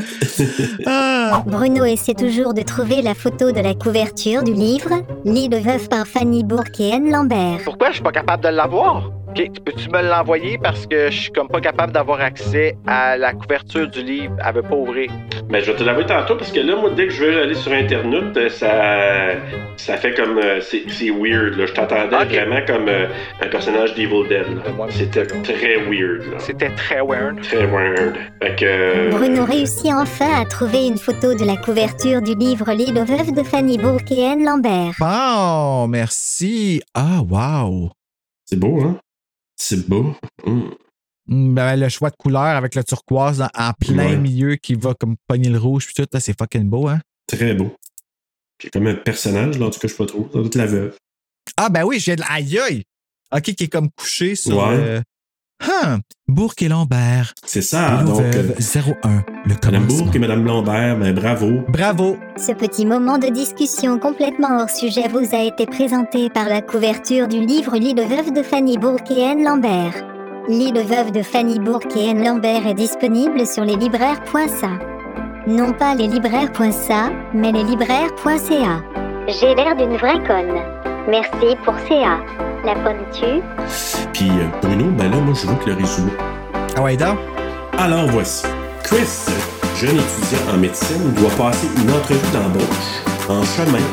[0.87, 1.43] Ah!
[1.47, 5.89] Bruno essaie toujours de trouver la photo de la couverture du livre Lit de veuve
[5.89, 7.61] par Fanny Bourque et Anne Lambert.
[7.65, 9.11] Pourquoi je suis pas capable de l'avoir?
[9.31, 13.17] Ok, tu peux-tu me l'envoyer parce que je suis comme pas capable d'avoir accès à
[13.17, 14.35] la couverture du livre.
[14.45, 15.11] Elle veut pas ouvrir.
[15.49, 17.55] Ben, je vais te l'envoyer tantôt parce que là, moi, dès que je veux aller
[17.55, 19.37] sur Internet, euh, ça,
[19.77, 20.39] ça fait comme.
[20.39, 21.55] euh, c'est c'est weird.
[21.57, 21.67] Là.
[21.67, 22.29] Je t'entendais Ok.
[22.33, 23.07] vraiment comme euh,
[23.41, 24.47] un personnage d'Evil Dead.
[24.49, 24.87] là.
[24.91, 26.23] C'était très weird.
[26.33, 26.39] là.
[26.39, 27.41] C'était très weird.
[27.43, 28.17] Très weird.
[28.43, 28.65] Fait que.
[28.65, 33.01] euh, Bruno réussit enfin à trouver une photo de la couverture du livre Lit de
[33.01, 34.95] veuve de Fanny Bourque et Anne Lambert.
[34.99, 36.83] Bon, merci.
[36.95, 37.91] Ah, wow.
[38.45, 38.97] C'est beau, hein?
[39.63, 40.15] C'est beau.
[40.47, 40.75] Hum.
[41.27, 44.17] Hmm, ben, le choix de couleur avec le turquoise dans- en plein Ouais.
[44.17, 47.01] milieu qui va comme pogner le rouge puis tout, c'est fucking beau, hein?
[47.27, 47.77] Très beau.
[48.61, 50.29] C'est comme un personnage, là, en tout cas, je sais pas trop.
[50.55, 50.97] La veuve.
[51.57, 52.83] Ah, ben oui, j'ai de aïe aïe!
[53.33, 54.57] OK, qui est comme couché sur.
[54.57, 54.75] Ouais.
[54.77, 55.01] euh,
[55.63, 57.35] Hum, Bourque et Lambert.
[57.45, 57.97] C'est ça.
[57.99, 59.25] L'île donc, veuves, euh, 01.
[59.45, 59.87] Le Madame.
[59.87, 61.61] Bourque et Madame Lambert, ben, bravo.
[61.69, 62.17] Bravo.
[62.37, 67.29] Ce petit moment de discussion complètement hors sujet vous a été présenté par la couverture
[67.29, 69.95] du livre Lit de veuve de Fanny Bourque et Anne Lambert.
[70.49, 74.71] Lit de veuve de Fanny Bourque et Anne Lambert est disponible sur les libraires.sa.
[75.47, 78.83] Non pas les libraires.sa, mais les libraires.ca.
[79.29, 80.90] J'ai l'air d'une vraie conne.
[81.09, 82.21] Merci pour CA.
[82.65, 83.41] La ponne-tu
[84.13, 86.13] Puis euh, Bruno, ben là, moi, je veux que le résumé.
[86.77, 87.19] Ah ouais, donc.
[87.79, 88.47] Alors voici.
[88.85, 89.27] Chris,
[89.77, 93.03] jeune étudiant en médecine, doit passer une entrevue d'embauche.
[93.29, 93.85] En chemin,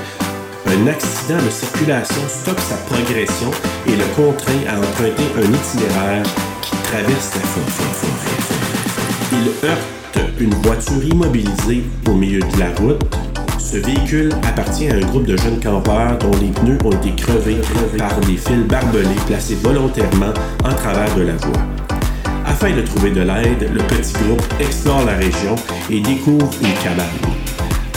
[0.67, 3.51] un accident de circulation stoppe sa progression
[3.87, 6.23] et le contraint à emprunter un itinéraire
[6.61, 7.87] qui traverse la forêt.
[9.31, 9.97] Il heurte
[10.39, 13.46] une voiture immobilisée au milieu de la route.
[13.57, 17.57] Ce véhicule appartient à un groupe de jeunes campeurs dont les pneus ont été crevés
[17.97, 21.61] par des fils barbelés placés volontairement en travers de la voie.
[22.45, 25.55] Afin de trouver de l'aide, le petit groupe explore la région
[25.89, 27.05] et découvre une cabane.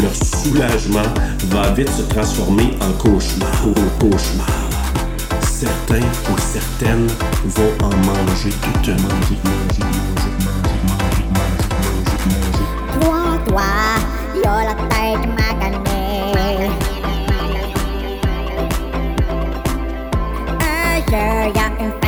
[0.02, 1.14] Leur soulagement
[1.50, 3.48] va vite se transformer en cauchemar.
[3.64, 4.48] Au cauchemar.
[5.42, 7.06] Certains ou certaines
[7.44, 13.00] vont en manger toute manger, manger, manger, manger, manger, manger, manger.
[13.00, 13.62] Toi, toi,
[14.42, 15.39] y'a la
[21.12, 21.99] Un jeu,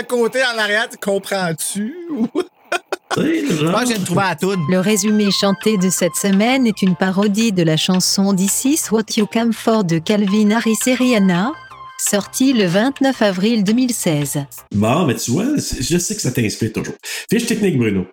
[0.00, 1.94] le côté en arrière, tu comprends-tu?
[3.16, 4.60] Moi, j'ai trouvé à toune.
[4.68, 9.16] Le résumé chanté de cette semaine est une parodie de la chanson This is What
[9.16, 11.52] You Come For de Calvin Harris et Rihanna,
[11.98, 14.44] sortie le 29 avril 2016.
[14.72, 16.94] Bon, mais tu vois, je sais que ça t'inspire toujours.
[17.28, 18.06] Fiche technique, Bruno.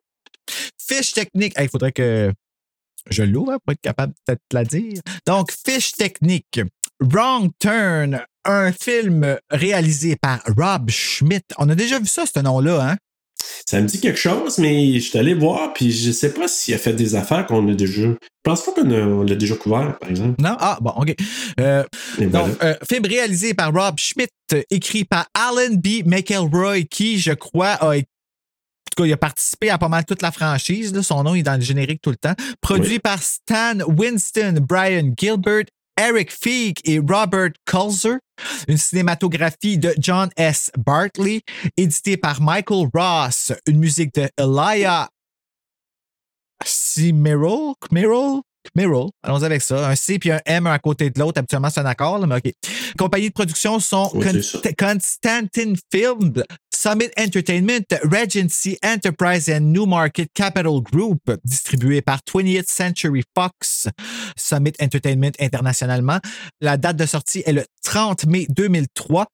[0.82, 1.54] Fiche technique.
[1.60, 2.34] Il faudrait que
[3.10, 5.00] je l'ouvre hein, pour être capable de peut-être la dire.
[5.26, 6.60] Donc, fiche technique.
[7.00, 11.45] Wrong Turn, un film réalisé par Rob Schmidt.
[11.57, 12.95] On a déjà vu ça, ce nom-là, hein?
[13.65, 16.73] Ça me dit quelque chose, mais je suis allé voir, puis je sais pas s'il
[16.73, 18.01] a fait des affaires qu'on a déjà.
[18.03, 20.41] Je pense pas qu'on l'a déjà couvert, par exemple.
[20.41, 20.55] Non?
[20.60, 21.13] Ah, bon, OK.
[21.60, 21.83] Euh,
[22.19, 22.47] donc, voilà.
[22.63, 24.31] euh, film réalisé par Rob Schmidt,
[24.71, 26.05] écrit par Alan B.
[26.05, 30.05] McElroy, qui, je crois, a été en tout cas, il a participé à pas mal
[30.05, 30.91] toute la franchise.
[30.93, 31.03] là.
[31.03, 32.33] Son nom est dans le générique tout le temps.
[32.62, 32.99] Produit Oui.
[32.99, 35.65] par Stan Winston, Brian Gilbert,
[35.97, 38.19] Eric Feig et Robert Kulzer.
[38.67, 40.71] Une cinématographie de John S.
[40.77, 41.41] Bartley.
[41.75, 43.51] Édité par Michael Ross.
[43.67, 45.10] Une musique de Elia
[46.63, 47.73] Cimerol.
[47.89, 48.41] Kmerol?
[48.73, 49.10] Kmerol.
[49.23, 49.89] Allons avec ça.
[49.89, 51.39] Un C puis un M à côté de l'autre.
[51.39, 52.53] Habituellement, c'est un accord, là, mais OK.
[52.97, 54.71] Compagnies de production sont Oui, Con-.
[54.77, 56.43] Constantin Film,
[56.88, 63.89] Summit Entertainment, Regency Enterprise and New Market Capital Group, distribué par 20th Century Fox,
[64.38, 66.19] Summit Entertainment internationalement.
[66.62, 69.26] La date de sortie est le 30 mai 2003.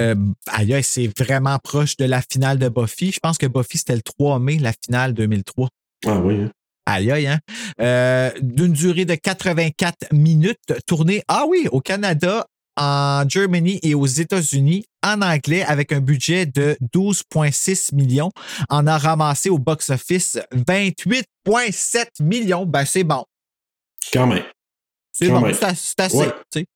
[0.00, 0.14] Euh,
[0.50, 3.12] aïe, aïe, c'est vraiment proche de la finale de Buffy.
[3.12, 5.68] Je pense que Buffy, c'était le 3 mai, la finale 2003.
[6.06, 6.52] Ah oui, hein.
[6.86, 7.38] Aïe, aïe, hein?
[7.82, 14.06] Euh, D'une durée de 84 minutes, tournée, ah oui, au Canada, en Germany et aux
[14.06, 18.30] États-Unis, en anglais, avec un budget de 12,6 millions.
[18.68, 22.66] En a ramassé au box-office 28,7 millions.
[22.66, 23.24] Ben, c'est bon.
[24.12, 24.42] Quand même.
[25.12, 26.16] C'est bon, c'est as- c'est assez.
[26.16, 26.32] Ouais.
[26.50, 26.66] tu sais.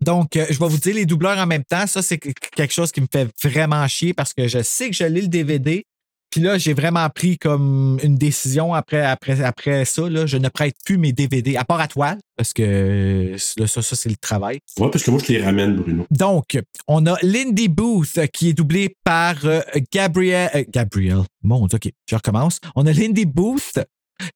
[0.00, 1.86] Donc, euh, je vais vous dire les doubleurs en même temps.
[1.86, 4.96] Ça, c'est que- quelque chose qui me fait vraiment chier parce que je sais que
[4.96, 5.84] je lis le DVD.
[6.30, 10.08] Puis là, j'ai vraiment pris comme une décision après, après, après ça.
[10.08, 13.66] Là, je ne prête plus mes DVD, à part à toile, parce que euh, là,
[13.66, 14.58] ça, ça c'est le travail.
[14.78, 16.06] Ouais, parce que moi, je les ramène, Bruno.
[16.10, 16.58] Donc,
[16.88, 19.60] on a Lindy Booth euh, qui est doublée par euh,
[19.92, 20.50] Gabriel.
[20.54, 21.22] euh, Gabriel.
[21.42, 22.58] Mon Dieu, OK, je recommence.
[22.74, 23.78] On a Lindy Booth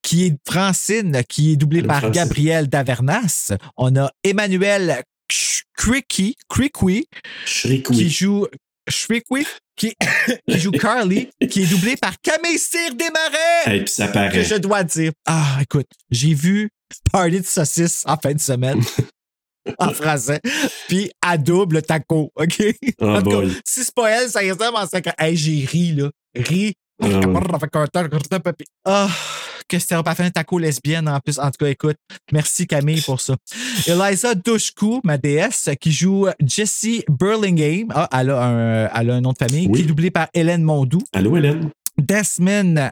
[0.02, 2.12] qui est Francine, qui est doublée par Francine.
[2.22, 3.52] Gabriel Davernas.
[3.76, 5.02] On a Emmanuel
[5.76, 7.08] Cricky, Cricky oui.
[7.82, 8.46] qui joue
[8.90, 9.94] Shrikwi, qui,
[10.48, 14.44] qui joue Carly, qui est doublé par Camille Cyr Desmarais Et puis ça que paraît.
[14.44, 15.12] je dois dire.
[15.26, 16.70] Ah, écoute, j'ai vu
[17.12, 18.82] Party de saucisses en fin de semaine.
[19.78, 20.40] en français.
[20.88, 22.62] Puis à double taco, OK?
[23.00, 25.14] Oh En tout cas, si c'est pas elle, ça ressemble en 50.
[25.18, 26.10] Hey, j'ai ri, là.
[26.34, 26.74] Ri.
[27.02, 27.20] Ah ouais.
[29.70, 31.38] Que c'était pas fait un taco lesbienne en plus.
[31.38, 31.96] En tout cas, écoute,
[32.32, 33.36] merci Camille pour ça.
[33.86, 37.86] Eliza Dushku, ma déesse, qui joue Jessie Burlingame.
[37.94, 39.78] Ah, elle a un, elle a un nom de famille, Oui.
[39.78, 40.98] qui est doublée par Hélène Mondou.
[41.12, 41.70] Allô, Hélène?
[41.98, 42.90] Desmond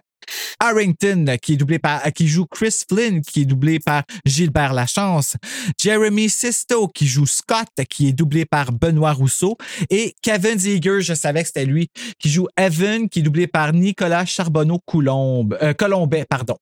[0.61, 5.37] Harrington, qui est doublé par, qui joue Chris Flynn, qui est doublé par Gilbert Lachance.
[5.81, 9.57] Jeremy Sisto, qui joue Scott, qui est doublé par Benoît Rousseau.
[9.91, 11.89] Et Kevin Ziegler, je savais que c'était lui,
[12.19, 16.57] qui joue Evan, qui est doublé par Nicolas Charbonneau-Coulombe, euh, Colombet, pardon.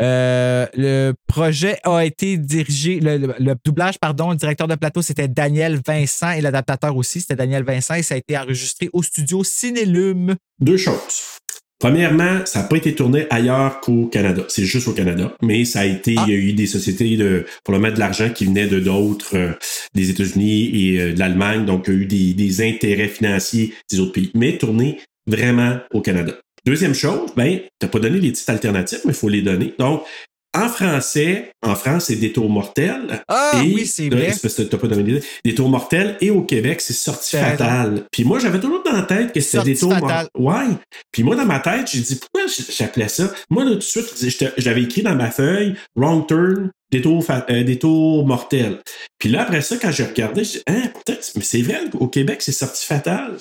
[0.00, 5.02] Euh, le projet a été dirigé, le, le- le doublage, pardon, le directeur de plateau,
[5.02, 9.02] c'était Daniel Vincent et l'adaptateur aussi, c'était Daniel Vincent et ça a été enregistré au
[9.02, 10.36] studio Cinélume.
[10.60, 11.38] Deux choses.
[11.78, 14.42] Premièrement, ça n'a pas été tourné ailleurs qu'au Canada.
[14.48, 15.32] C'est juste au Canada.
[15.42, 16.24] Mais ça a été, Ah.
[16.26, 18.80] il y a eu des sociétés de, pour le mettre de l'argent qui venaient de
[18.80, 19.52] d'autres, euh,
[19.94, 21.64] des États-Unis et euh, de l'Allemagne.
[21.64, 24.30] Donc, il y a eu des, des intérêts financiers des autres pays.
[24.34, 26.34] Mais tourné vraiment au Canada.
[26.66, 29.72] Deuxième chose, ben, t'as pas donné les titres alternatifs, mais il faut les donner.
[29.78, 30.02] Donc,
[30.64, 33.22] en français, en France, c'est Détour mortel.
[33.28, 34.32] Ah Et- oui, c'est vrai.
[34.70, 36.16] t'as pas donné les Détour mortel.
[36.20, 38.04] Et au Québec, c'est Sortie fatale.
[38.12, 40.28] Puis moi, j'avais toujours dans la tête que c'était Sortie Détour fatale.
[40.34, 40.70] mortel.
[40.70, 40.76] Ouais.
[41.12, 43.32] Puis moi, dans ma tête, j'ai dit, pourquoi j'appelais ça?
[43.50, 47.64] Moi, là, tout de suite, j'avais écrit dans ma feuille, wrong turn, détour, fa- euh,
[47.64, 48.78] détour mortel.
[49.18, 52.08] Puis là, après ça, quand j'ai regardé, j'ai dit, hein, peut-être, mais c'est vrai, au
[52.08, 53.36] Québec, c'est sorti fatal.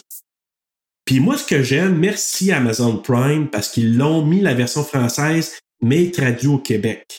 [1.06, 5.58] Puis moi, ce que j'aime, merci Amazon Prime, parce qu'ils l'ont mis la version française,
[5.82, 7.18] mais traduit au Québec.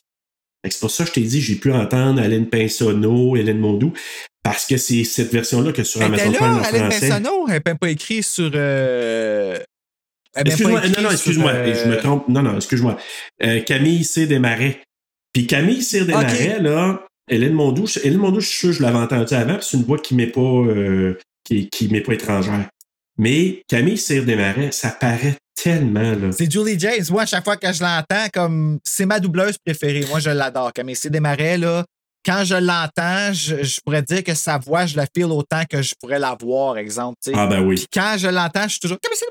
[0.68, 3.92] C'est pour ça que je t'ai dit, j'ai pu entendre Hélène Pinsonneau, Hélène Mondou,
[4.42, 7.08] parce que c'est cette version-là que sur Amazon Prime en Alain français.
[7.08, 8.50] Bensonneau, elle n'est pas écrit sur.
[8.54, 9.58] euh,
[10.36, 12.28] Excuse-moi, non, non, excuse-moi, euh, je me trompe.
[12.28, 12.96] Non, non, excuse-moi.
[13.42, 14.82] Euh, Camille Cyr Desmarais.
[15.32, 18.82] Puis Camille Cyr Desmarais, là, Hélène Mondou, je- Hélène Mondou, je suis sûr que je
[18.82, 20.64] l'avais entendu avant, puis c'est une voix qui m'est pas,
[21.44, 22.68] qui, qui m'est pas étrangère.
[23.16, 26.32] Mais Camille Cyr Desmarais, ça paraît tellement, là.
[26.32, 27.04] C'est Julie James.
[27.10, 30.04] Moi, à chaque fois que je l'entends, comme c'est ma doubleuse préférée.
[30.08, 30.72] Moi, je l'adore.
[30.72, 31.10] Camille C.
[31.10, 31.84] Desmarais, là,
[32.24, 35.82] quand je l'entends, je, je pourrais dire que sa voix, je la feel autant que
[35.82, 37.16] je pourrais la voir, exemple.
[37.34, 37.76] Ah, ben oui.
[37.76, 38.98] Puis quand je l'entends, je suis toujours.
[39.02, 39.26] Comment c'est-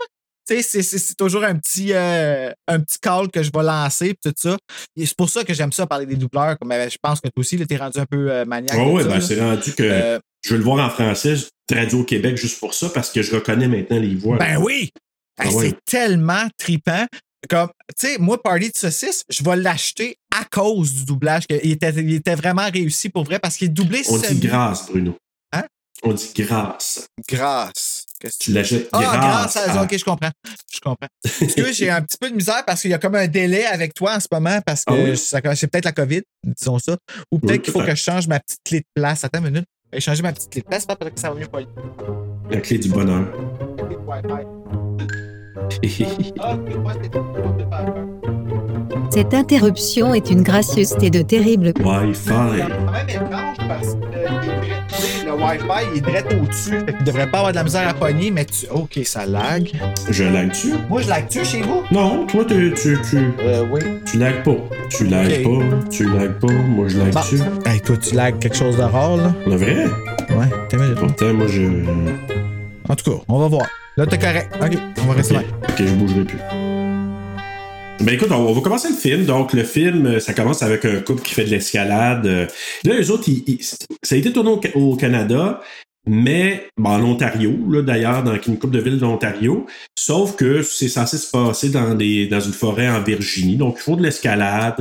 [0.49, 3.63] Tu sais, c'est- c'est c'est toujours un petit, euh, un petit call que je vais
[3.63, 4.57] lancer, puis tout ça.
[4.95, 6.57] Et c'est pour ça que j'aime ça parler des doubleurs.
[6.57, 8.77] Comme euh, je pense que toi aussi, tu es rendu un peu euh, maniaque.
[8.77, 11.35] Ouais, ça, ben c'est rendu que Euh, je veux le voir en français,
[11.67, 14.37] traduit au Québec juste pour ça, parce que je reconnais maintenant les voix.
[14.37, 14.89] Ben oui!
[15.37, 15.69] Ah ouais.
[15.69, 17.05] C'est tellement tripant.
[17.49, 21.45] Comme, tu sais, moi, Party de saucisse, je vais l'acheter à cause du doublage.
[21.47, 24.39] que- Il était, il était vraiment réussi pour vrai parce qu'il est doublé On dit
[24.39, 25.15] grâce, Bruno.
[25.53, 25.63] Hein?
[26.03, 27.07] On dit grâce.
[27.29, 28.05] grâce.
[28.19, 29.53] Qu'est-ce que Tu l'achètes Ah, grâce.
[29.53, 29.79] grâce à...
[29.79, 30.31] à- Ok, je comprends.
[30.73, 31.07] Je comprends.
[31.39, 33.65] Parce que j'ai un petit peu de misère parce qu'il y a comme un délai
[33.67, 35.15] avec toi en ce moment parce que Ah oui?
[35.17, 36.97] ça- c'est peut-être la COVID, disons ça.
[37.31, 39.23] Ou peut-être Oui, qu'il faut que je change ma petite clé de place.
[39.23, 39.65] Attends une minute.
[39.91, 41.59] Je vais changer ma petite clé de place, pas peut-être que ça va mieux pas
[42.49, 43.25] La clé du bonheur.
[49.09, 51.73] Cette interruption est une gracieuseté de terrible.
[51.83, 52.29] Wi-Fi.
[52.29, 54.27] quand même étrange parce que euh,
[55.25, 56.79] le Wi-Fi il est direct au-dessus.
[56.85, 58.67] Fait qu'il devrait pas avoir de la misère à pogner, mais tu.
[58.69, 59.69] Ok, ça lag.
[60.09, 60.73] Je lag dessus.
[60.89, 61.81] Moi, je lag-tu chez vous?
[61.91, 63.79] Non, toi, tu, tu, tu, Euh, oui.
[64.05, 64.55] tu lags pas.
[64.89, 65.59] Tu lags Ok.
[65.59, 65.89] pas.
[65.89, 66.53] Tu lags pas.
[66.53, 67.19] Moi, je lag Bon.
[67.19, 67.39] dessus.
[67.65, 69.33] Hey, toi, tu lag quelque chose de rare, là?
[69.47, 69.85] Le vrai?
[70.29, 70.49] Ouais,
[70.79, 70.95] minute.
[70.99, 71.61] Pourtant, moi, je.
[72.89, 73.67] En tout cas, on va voir.
[73.97, 74.53] Là, t'es correct.
[74.61, 75.41] Ok, on va rester là.
[75.67, 76.37] ok, je bougerai plus.
[77.99, 79.25] Ben écoute, on, va commencer le film.
[79.25, 82.25] Donc, le film, euh, ça commence avec un couple qui fait de l'escalade.
[82.27, 82.47] Euh,
[82.85, 83.75] Là, les autres, ils- ils- ça
[84.11, 85.59] a été tourné au, Ca- au Canada,
[86.07, 89.65] mais bon, en Ontario, là, d'ailleurs, dans une couple de villes d'Ontario.
[89.97, 93.55] Sauf que c'est censé se passer dans, des, dans une forêt en Virginie.
[93.57, 94.75] Donc, il faut de l'escalade.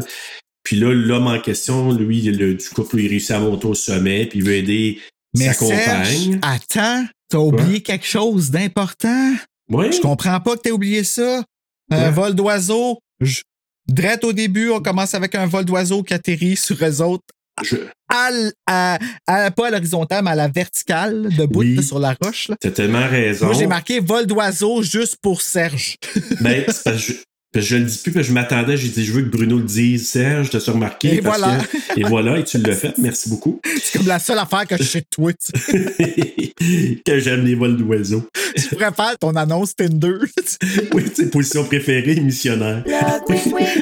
[0.62, 4.26] Puis là, l'homme en question, lui, le, du couple, il réussit à monter au sommet,
[4.26, 4.98] puis il veut aider
[5.38, 9.32] Mais Serge, attends, t'as oublié quelque chose d'important?
[9.70, 11.42] Oui, Je comprends pas que t'aies oublié ça.
[11.90, 12.98] Un vol d'oiseau.
[13.20, 13.42] Je...
[13.88, 17.22] Drette au début, on commence avec un vol d'oiseau qui atterrit sur eux autres.
[17.62, 17.76] je-
[18.08, 21.82] À, l- à- à- pas à l'horizontale, mais à la verticale, debout Oui.
[21.82, 22.50] sur la roche.
[22.60, 23.46] t'as tellement raison.
[23.46, 25.96] Moi, j'ai marqué vol d'oiseau juste pour Serge.
[26.40, 27.12] Ben, c'est parce que
[27.60, 29.56] je, je le dis plus, parce que je m'attendais, j'ai dit, je veux que Bruno
[29.58, 31.14] le dise, Serge, t'as remarqué?
[31.16, 31.58] Et parce voilà.
[31.58, 33.60] que- et voilà, et tu l'as fait, merci beaucoup.
[33.82, 35.32] C'est comme la seule affaire que je sais de toi.
[37.04, 38.26] que j'aime les vols d'oiseaux.
[38.56, 40.14] Tu pourrais faire ton annonce Tinder.
[40.94, 42.82] Oui, c'est position préférée, missionnaire.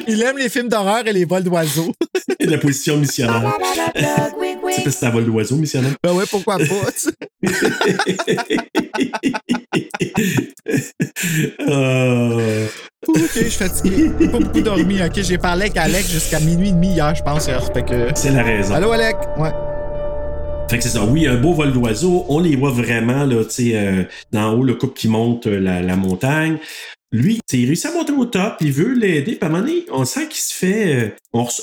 [0.07, 1.93] Il aime les films d'horreur et les vols d'oiseaux.
[2.39, 3.53] Et la position missionnaire.
[3.95, 5.93] c'est parce que c'est un vol d'oiseau, missionnaire?
[6.03, 6.65] Ben ouais, pourquoi pas.
[11.67, 12.67] Euh,
[13.07, 14.11] Ok, je suis fatigué.
[14.19, 15.01] J'ai pas beaucoup dormi.
[15.01, 17.47] Ok, j'ai parlé avec Alex jusqu'à minuit et demi hier, je pense.
[17.47, 17.93] que...
[18.15, 18.73] c'est la raison.
[18.73, 19.17] Allô, Alex?
[19.37, 19.51] Ouais.
[20.69, 21.03] Fait que c'est ça.
[21.05, 22.25] Oui, un beau vol d'oiseau.
[22.27, 25.59] On les voit vraiment, là, tu sais, euh, d'en haut, le couple qui monte euh,
[25.59, 26.57] la, la montagne.
[27.11, 29.35] Lui, il réussit à monter au top, il veut l'aider.
[29.35, 30.95] Puis à un moment donné, on sent qu'il se fait.
[30.95, 31.09] euh,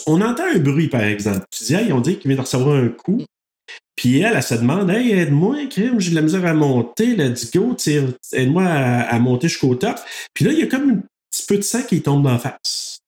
[0.06, 1.44] on, entend un bruit, par exemple.
[1.50, 3.22] Tu dis, hey, on dit qu'il vient de recevoir un coup.
[3.96, 7.14] Puis elle, elle se demande, hey, aide-moi, crime, j'ai de la misère à monter.
[7.18, 7.76] Elle dit, go,
[8.32, 9.96] aide-moi à, à monter jusqu'au top.
[10.32, 11.00] Puis là, il y a comme un
[11.32, 12.98] petit peu de sang qui tombe dans la face.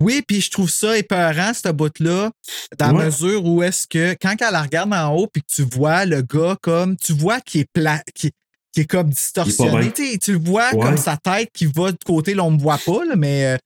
[0.00, 2.30] Oui, puis je trouve ça épeurant, cette bout-là,
[2.78, 2.98] dans Ouais.
[2.98, 6.04] la mesure où est-ce que quand elle la regarde en haut puis que tu vois
[6.04, 8.32] le gars comme, tu vois qu'il est plat, qui,
[8.74, 9.92] qui est comme distorsionné.
[10.20, 10.80] Tu vois Ouais.
[10.82, 13.46] comme sa tête qui va de côté, là, on ne me voit pas, là, mais
[13.46, 13.56] euh,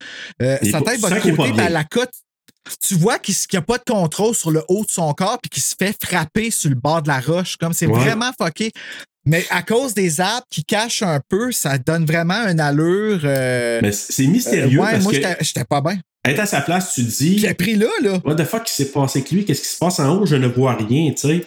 [0.42, 2.10] euh, sa tête va de côté, la cote.
[2.86, 5.48] Tu vois qu'il n'y a pas de contrôle sur le haut de son corps puis
[5.48, 7.56] qu'il se fait frapper sur le bord de la roche.
[7.56, 7.98] Comme c'est Ouais.
[8.00, 8.72] vraiment fucké.
[9.26, 13.20] Mais à cause des arbres qui cachent un peu, ça donne vraiment une allure.
[13.24, 15.98] euh, Mais c'est euh, mystérieux ouais, parce moi, que j'étais pas bien.
[16.24, 17.38] être à sa place, tu te dis.
[17.40, 18.20] J'ai pris là, là.
[18.24, 19.44] What the fuck qui s'est passé avec lui?
[19.44, 20.26] Qu'est-ce qui se passe en haut?
[20.26, 21.44] Je ne vois rien, tu sais.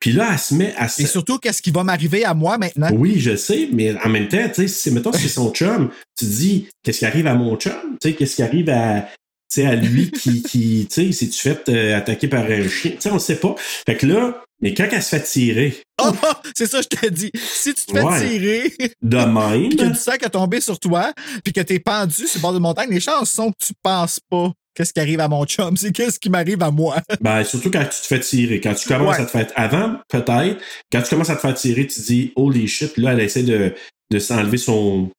[0.00, 1.02] Puis là, elle se met à se...
[1.02, 2.88] Et surtout, qu'est-ce qui va m'arriver à moi maintenant?
[2.94, 6.30] Oui, je sais, mais en même temps, tu sais, mettons, c'est son chum, tu te
[6.30, 7.72] dis, qu'est-ce qui arrive à mon chum?
[8.00, 9.08] Tu sais, qu'est-ce qui arrive à,
[9.56, 12.92] à lui qui, qui tu sais, si tu fait euh, attaquer par un chien?
[12.92, 13.56] Tu sais, on ne sait pas.
[13.58, 16.12] Fait que là, mais quand elle se fait tirer Oh,
[16.56, 17.30] c'est ça, je t'ai dit.
[17.34, 18.28] Si tu te fais Ouais.
[18.28, 21.12] tirer, de même, que du qui a tombé sur toi,
[21.44, 24.20] puis que t'es pendu sur le bord de montagne, les chances sont que tu penses
[24.30, 26.98] pas qu'est-ce qui arrive à mon chum, c'est qu'est-ce qui m'arrive à moi.
[27.20, 28.60] ben, surtout quand tu te fais tirer.
[28.60, 29.22] Quand tu commences Ouais.
[29.22, 30.58] à te faire, avant, peut-être,
[30.92, 33.42] quand tu commences à te faire tirer, tu te dis, holy shit, là, elle essaie
[33.42, 33.74] de,
[34.12, 35.10] de s'enlever son,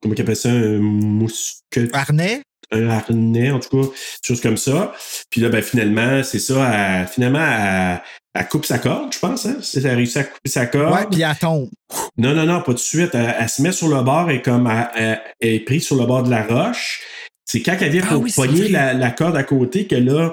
[0.00, 2.40] comment qu'elle appelle ça, un mousquet, Harnais?
[2.74, 3.88] un harnais, en tout cas,
[4.26, 4.94] chose comme ça.
[5.28, 6.70] Puis là, ben, finalement, c'est ça,
[7.02, 8.00] elle- finalement, elle,
[8.34, 9.56] elle coupe sa corde, je pense, hein?
[9.76, 10.94] Elle a réussi à couper sa corde.
[10.94, 11.68] Ouais, puis elle tombe.
[12.16, 13.10] Non, non, non, pas tout de suite.
[13.14, 15.96] Elle, elle se met sur le bord et comme elle, elle- elle est prise sur
[15.96, 17.00] le bord de la roche.
[17.44, 20.30] C'est quand elle vient Ah pour oui, pogner la, la corde à côté que là,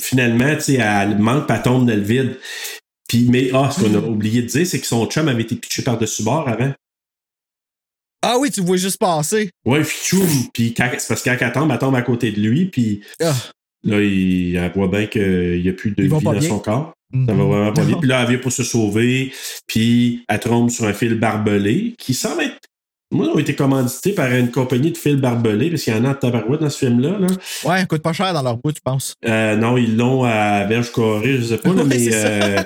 [0.00, 2.38] finalement, tu sais, elle manque, elle tombe dans le vide.
[3.08, 5.56] Puis, mais, ah, ce qu'on a oublié de dire, c'est que son chum avait été
[5.56, 6.72] pitché par-dessus bord avant.
[8.22, 9.50] Ah oui, tu vois juste passer.
[9.66, 10.26] Ouais, puis tchoum.
[10.54, 13.02] Puis quand- c'est parce que quand elle tombe, elle tombe à côté de lui, puis
[13.20, 13.34] Ah.
[13.86, 16.48] Là, il, elle voit bien qu'il n'y a plus de Ils vie pas dans bien.
[16.48, 16.93] son corps.
[17.14, 17.26] Mhm.
[17.28, 17.96] Ça va vraiment pas bien.
[17.98, 19.32] Puis là, elle vient pour se sauver.
[19.66, 22.58] Puis elle tombe sur un fil barbelé qui semble être.
[23.12, 26.04] Moi, on a été commandité par une compagnie de fils barbelés, parce qu'il y en
[26.04, 27.10] a en tabarouette dans ce film-là.
[27.20, 27.26] Là.
[27.64, 29.14] Ouais, ça coûte pas cher dans leur bout, je pense.
[29.24, 32.62] Euh, non, ils l'ont à Verge Corée, je sais pas, là, Ouais, mais euh,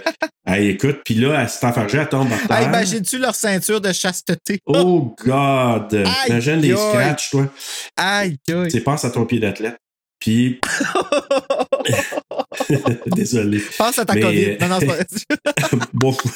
[0.46, 2.62] elle écoute, puis là, elle s'est enfargée, elle tombe par Hey, terre.
[2.68, 4.60] Imagines-tu leur ceinture de chasteté?
[4.64, 5.92] Oh God!
[5.94, 7.46] Aïe, Imagine les scratchs, toi.
[7.98, 8.68] Aïe, aïe.
[8.70, 9.76] Tu passe à ton pied d'athlète.
[10.18, 10.60] Puis.
[13.16, 13.62] Désolé.
[13.76, 14.44] Pense à ta Mais, COVID.
[14.44, 15.86] euh, Non, non, c'est pas...
[15.92, 16.16] bon.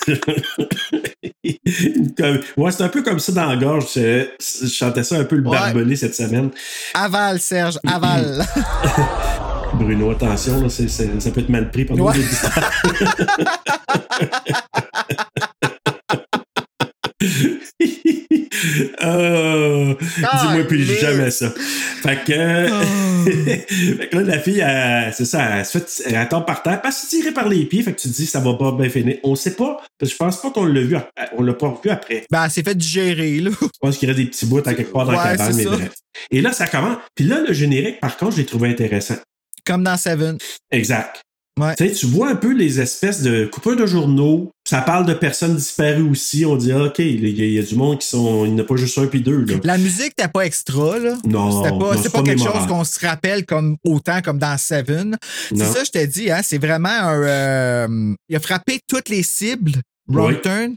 [2.56, 3.86] Ouais, c'est un peu comme ça dans la gorge.
[3.94, 5.56] Je, je chantais ça un peu le Ouais.
[5.56, 6.50] barbelé cette semaine.
[6.94, 8.44] Aval, Serge, aval.
[9.74, 12.14] Bruno, attention, là, ça peut être mal pris par nos Ouais.
[19.02, 21.00] Euh, Dis-moi plus Caliste.
[21.00, 21.52] jamais ça.
[22.02, 22.32] Fait que,
[23.98, 24.64] fait que là, la fille,
[25.14, 27.82] c'est ça, elle, se fait, elle tombe par terre, elle se tirer par les pieds.
[27.82, 29.16] Fait que tu te dis, ça va pas bien finir.
[29.24, 31.68] On sait pas, parce que je pense pas qu'on l'a vu, ap- on l'a pas
[31.68, 32.24] revu après.
[32.30, 33.50] Ben, elle s'est fait digérer, là.
[33.60, 35.52] Je pense qu'il y aurait des petits bouts à quelque part dans Ouais, la cabane,
[35.52, 35.92] c'est mais bref.
[36.30, 36.98] Et là, ça commence.
[37.14, 39.16] Puis là, le générique, par contre, je l'ai trouvé intéressant.
[39.64, 40.38] Comme dans Seven.
[40.70, 41.20] Exact.
[41.60, 41.74] Ouais.
[41.76, 44.50] Tu sais, tu vois un peu les espèces de coupeurs de journaux.
[44.66, 46.46] Ça parle de personnes disparues aussi.
[46.46, 48.46] On dit, ah, OK, il y, a- il y a du monde qui sont.
[48.46, 49.44] Il n'y en a pas juste un puis deux.
[49.44, 49.56] Là.
[49.62, 51.18] La musique, t'as pas extra, là?
[51.26, 52.58] Non, C'était pas, non, c'est pas, pas quelque mémorable.
[52.60, 55.18] chose qu'on se rappelle comme autant comme dans Seven.
[55.50, 57.22] C'est ça, je te dis, hein, c'est vraiment un.
[57.22, 59.74] euh, il a frappé toutes les cibles.
[60.08, 60.74] Wrong turn.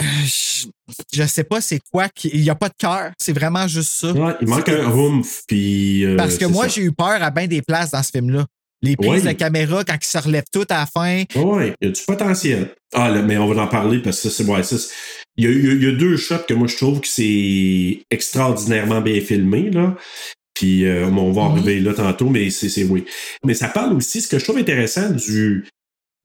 [0.00, 0.66] Euh, Je,
[1.12, 2.08] je sais pas c'est quoi.
[2.08, 3.12] qui- Il n'y a pas de cœur.
[3.18, 4.12] C'est vraiment juste ça.
[4.12, 5.22] Ouais, il manque un.
[5.46, 6.04] Puis.
[6.04, 8.46] euh, Parce que moi, j'ai eu peur à bien des places dans ce film-là.
[8.82, 9.28] Les prises Oui.
[9.28, 11.24] de caméra, quand ils se relèvent tout à la fin.
[11.36, 12.74] Ouais, il y a du potentiel.
[12.94, 14.62] Ah, là, mais on va en parler parce que ça, c'est.
[14.62, 14.88] Ça, c'est-
[15.36, 19.00] il, y a, il y a- deux shots que moi, je trouve que c'est extraordinairement
[19.00, 19.70] bien filmé.
[19.70, 19.96] Là.
[20.54, 23.04] Puis euh, on va arriver là tantôt, mais c'est c'est- oui.
[23.44, 25.66] Mais ça parle aussi, ce que je trouve intéressant du,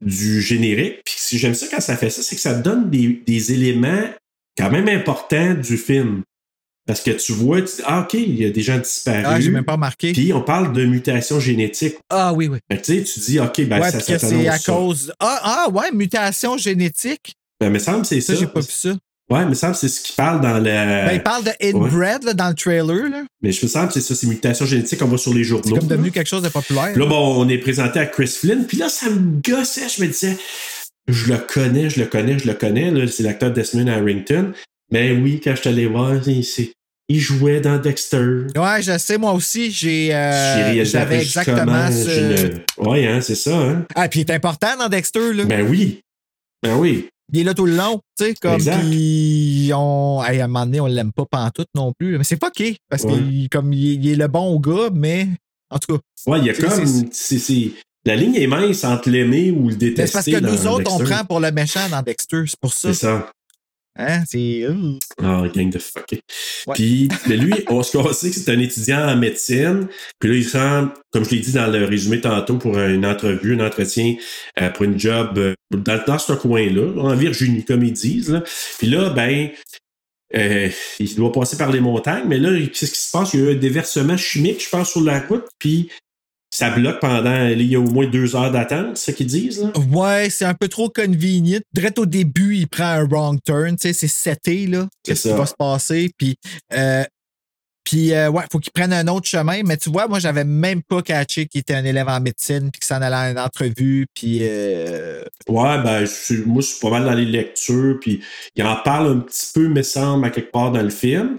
[0.06, 3.22] du générique, puis si j'aime ça quand ça fait ça, c'est que ça donne des,
[3.26, 4.10] des éléments
[4.58, 6.24] quand même importants du film.
[6.88, 9.26] Parce que tu vois, tu dis, ah, OK, il y a des gens disparus.
[9.28, 10.12] Ah, j'ai même pas remarqué.
[10.14, 11.96] Puis on parle de mutation génétique.
[12.12, 12.60] Ah oui, oui.
[12.70, 14.72] Tu sais, tu dis, OK, ben ouais, ça, ça que c'est à ça.
[14.72, 15.12] cause.
[15.20, 17.34] Ah, ah, ouais, mutation génétique.
[17.60, 18.34] Ben, me semble que c'est ça.
[18.34, 18.96] Ça, j'ai pas vu ça.
[19.32, 21.06] Ouais, me semble que c'est ce qu'il parle dans la.
[21.08, 23.10] Ben, il parle de inbred là, dans le trailer.
[23.10, 23.24] Là.
[23.42, 25.50] Mais je me semble que c'est ça, c'est mutation génétique qu'on voit sur les C'est
[25.50, 25.78] journaux.
[25.78, 26.14] comme devenu là.
[26.14, 26.92] quelque chose de populaire.
[26.94, 29.88] Puis là, bon, on est présenté à Chris Flynn, puis là, ça me gossait.
[29.90, 30.38] Je me disais,
[31.08, 32.92] je le connais, je le connais, je le connais.
[32.92, 34.52] Là, c'est l'acteur Desmond Harrington.
[34.92, 36.14] Mais oui, quand je suis allé voir,
[36.44, 36.74] c'est-
[37.08, 38.47] il jouait dans Dexter.
[38.56, 40.14] Ouais, je sais, moi aussi, j'ai.
[40.14, 42.45] euh, J'avais exactement ce.
[42.80, 43.86] une- Ouais, hein, c'est ça, hein.
[43.95, 45.45] Ah, puis il est important dans Dexter, là.
[45.45, 46.01] Ben oui.
[46.64, 47.08] Ben oui.
[47.34, 48.53] Il est là tout le long, tu sais, comme.
[48.56, 48.80] Exact.
[48.88, 50.24] Puis on.
[50.24, 52.18] hey, à un moment donné, on l'aime pas pantoute non plus.
[52.18, 53.14] Mais c'est fucké, parce Ouais.
[53.14, 55.28] qu'il comme, il, est- il est le bon gars, mais.
[55.72, 56.01] En tout cas.
[56.32, 56.86] Ouais, il y a comme.
[57.12, 57.72] c'est-
[58.06, 60.06] La ligne est mince entre l'aimer ou le détester.
[60.06, 62.43] C'est parce que nous autres, on prend pour le méchant dans Dexter.
[62.45, 62.93] C'est pour ça.
[62.93, 63.32] C'est ça.
[63.98, 64.24] Hein?
[64.28, 64.64] C'est.
[64.64, 64.76] euh,
[65.24, 66.22] Ah, gang de fucké.
[66.68, 66.74] Ouais.
[66.76, 69.88] Puis, mais lui, on se qu'on sait que c'est un étudiant en médecine.
[70.20, 73.06] Puis là, il se rend, comme je l'ai dit dans le résumé tantôt, pour une
[73.06, 74.16] entrevue, un entretien
[74.62, 78.30] euh, pour une job euh, dans, dans ce coin-là, en Virginie, comme ils disent.
[78.32, 78.43] Là.
[78.78, 79.50] Puis là, ben,
[80.36, 80.70] euh,
[81.00, 83.34] il doit passer par les montagnes, mais là, qu'est-ce qui se passe?
[83.34, 85.89] Il y a eu un déversement chimique, je pense, sur la route, puis
[86.58, 89.62] ça bloque pendant, il y a au moins deux heures d'attente, c'est ça qu'ils disent,
[89.62, 89.72] là?
[89.91, 91.60] Ouais, c'est un peu trop convenient.
[91.74, 94.88] Direct au début, il prend un wrong turn, tu sais, c'est seté, là.
[95.03, 96.12] Qu'est-ce qui va se passer?
[96.18, 96.36] Puis,
[96.74, 97.03] euh,
[97.84, 99.62] puis euh, ouais, faut qu'il prenne un autre chemin.
[99.64, 102.80] Mais tu vois, moi, j'avais même pas catché qu'il était un élève en médecine, puis
[102.80, 104.39] qu'il s'en allait à une entrevue, puis...
[104.41, 108.22] euh, Ouais, ben, je- moi, je suis pas mal dans les lectures, puis
[108.56, 111.38] il en parle un petit peu, me semble, à quelque part dans le film.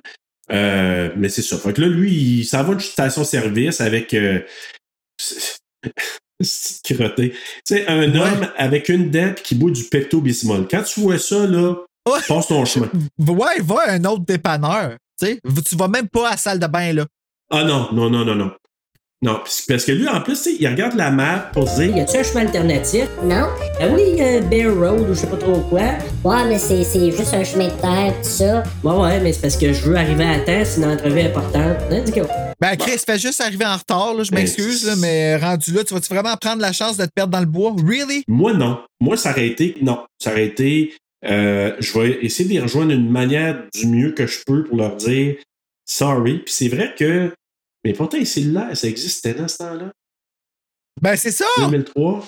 [0.52, 1.56] Euh, mais c'est ça.
[1.58, 4.14] Fait que là, lui, il s'en va d'une station-service avec.
[6.40, 7.30] C'est crotté.
[7.30, 8.20] Tu sais, un Ouais.
[8.20, 10.68] homme avec une dent qui boit du pepto-bismol.
[10.70, 11.74] Quand tu vois ça, là,
[12.06, 12.20] Ouais.
[12.28, 12.90] passe ton chemin.
[13.18, 15.40] Ouais, va à un autre dépanneur, tu sais.
[15.66, 17.06] Tu vas même pas à la salle de bain, là.
[17.50, 18.50] Ah non, non, non, non, non.
[19.22, 22.02] Non, parce parce que lui, en plus, il regarde la map pour se Y dire.
[22.02, 23.04] a-tu un chemin alternatif?
[23.24, 23.46] Non?
[23.80, 25.80] Ah oui, euh, Bear Road ou je sais pas trop quoi.
[26.22, 28.62] Ouais, mais c'est c'est juste un chemin de terre, tout ça.
[28.84, 31.78] Ouais, ouais, mais c'est parce que je veux arriver à temps, c'est une entrevue importante.
[31.90, 32.26] Hein, dis go.
[32.60, 34.22] Ben, Chris, fais juste arriver en retard, là.
[34.22, 37.10] Je Ben, m'excuse, là, mais rendu là, tu vas-tu vraiment prendre la chance de te
[37.14, 37.74] perdre dans le bois?
[37.86, 38.22] Really?
[38.28, 38.80] Moi, non.
[39.00, 39.76] Moi, ça aurait été.
[39.80, 39.98] Non.
[40.18, 40.92] Ça aurait été.
[41.26, 44.76] euh, je vais essayer de les rejoindre d'une manière du mieux que je peux pour
[44.76, 45.36] leur dire
[45.86, 46.38] sorry.
[46.44, 47.32] Puis c'est vrai que.
[47.86, 49.92] Mais pourtant, les cellulaires, ça existait dans ce temps-là?
[51.00, 51.44] Ben, c'est ça!
[51.56, 52.26] 2003.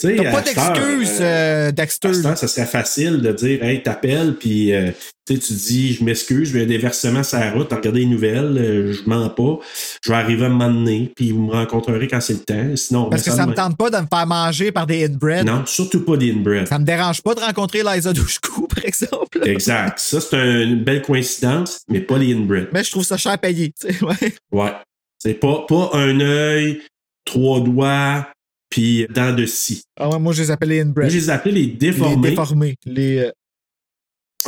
[0.00, 2.08] T'as pas à d'excuse, euh, euh, à Dexter.
[2.26, 4.92] heure, ça serait facile de dire, hey, t'appelles, puis euh,
[5.26, 8.92] tu dis, je m'excuse, je vais des versements sur la route, regarder les nouvelles, euh,
[8.92, 9.58] je mens pas,
[10.04, 12.76] je vais arriver à m'emmener, puis vous me rencontrerez quand c'est le temps.
[12.76, 15.44] Sinon, Parce que ça me tente pas de me faire manger par des inbred.
[15.44, 16.68] Non, surtout pas d'inbred.
[16.68, 19.40] Ça me dérange pas de rencontrer Liza Dushku, par exemple.
[19.44, 19.98] Exact.
[19.98, 22.68] Ça, c'est un- une belle coïncidence, mais pas les inbred.
[22.72, 23.72] Mais je trouve ça cher payé.
[23.78, 24.32] tu sais, ouais.
[24.52, 24.72] Ouais.
[25.18, 26.80] C'est pas, pas un œil,
[27.24, 28.28] trois doigts,
[28.70, 29.82] puis dents de scie.
[29.98, 31.10] Ah ouais, moi, je les appelle les Moi, inbred.
[31.10, 32.30] je les appelais les Les déformés.
[32.30, 32.74] déformés.
[32.84, 33.30] Les, euh,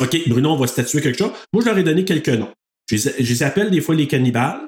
[0.00, 1.32] OK, Bruno, on va statuer quelque chose.
[1.52, 2.52] Moi, je leur ai donné quelques noms.
[2.90, 4.60] Je les, je les appelle des fois les cannibales,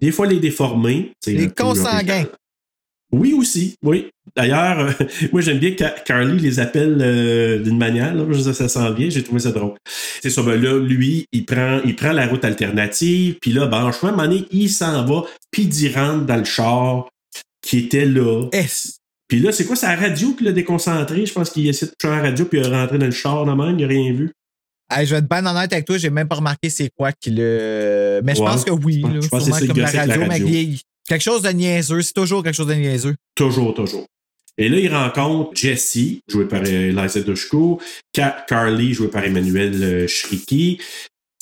[0.00, 1.12] des fois les déformés.
[1.26, 2.26] Les consanguins.
[3.12, 4.08] Oui, aussi, oui.
[4.34, 4.92] D'ailleurs, euh,
[5.32, 9.22] moi, j'aime bien que Carly les appelle euh, d'une manière, là, ça sent bien, j'ai
[9.22, 9.74] trouvé ça drôle.
[10.22, 13.84] C'est ça, ben là, lui, il prend, il prend la route alternative, puis là, ben,
[13.84, 17.10] en chemin, il s'en va, puis il rentre dans le char
[17.62, 18.48] qui était là.
[18.52, 18.98] S.
[19.28, 21.24] Puis là, c'est quoi, la radio qui l'a déconcentré?
[21.24, 23.46] Je pense qu'il essaie de toucher la radio, puis il est rentré dans le char
[23.46, 24.30] de même, il n'a rien vu.
[24.90, 27.30] Hey, je vais être bien honnête avec toi, j'ai même pas remarqué c'est quoi qui
[27.30, 28.20] le.
[28.24, 29.00] Mais je pense que oui.
[29.00, 30.26] Là, je pense que c'est comme la radio, la radio.
[30.28, 30.80] mais vieille.
[31.08, 32.02] Quelque chose de niaiseux.
[32.02, 33.14] C'est toujours quelque chose de niaiseux.
[33.34, 34.06] Toujours, toujours.
[34.58, 35.96] Et là, il rencontre Jesse,
[36.28, 37.80] joué par euh, Liza Dushku,
[38.12, 40.78] Ka- Carly, joué par Emmanuel euh, Shriki,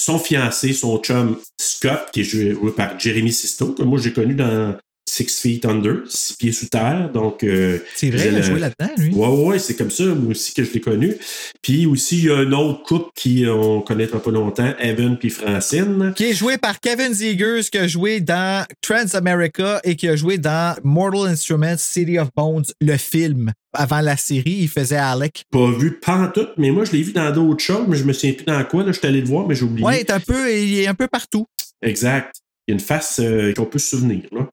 [0.01, 4.35] son fiancé, son chum Scott, qui est joué par Jeremy Sisto, que moi j'ai connu
[4.35, 4.77] dans
[5.11, 7.11] Six Feet Under, Six Pieds sous terre.
[7.13, 9.13] Donc, euh, C'est vrai, il a joué là-dedans, lui.
[9.13, 11.17] Ouais, ouais, c'est comme ça, moi aussi, que je l'ai connu.
[11.63, 15.19] Puis aussi, il y a un autre couple qui, euh, on connaît pas longtemps, Evan
[15.19, 16.13] puis Francine.
[16.15, 20.39] Qui est joué par Kevin Zegers, qui a joué dans Transamerica et qui a joué
[20.39, 23.53] dans Mortal Instruments City of Bones, le film.
[23.73, 25.45] Avant la série, il faisait Alec.
[25.51, 28.35] Pas vu pantoute, mais moi, je l'ai vu dans d'autres choses, mais je me souviens
[28.35, 29.85] plus dans quoi, là, je suis allé le voir, mais j'ai oublié.
[29.85, 31.47] Ouais, il est un peu, il est un peu partout.
[31.83, 32.37] Exact.
[32.71, 34.23] Y a une face euh, qu'on peut se souvenir.
[34.33, 34.49] Là.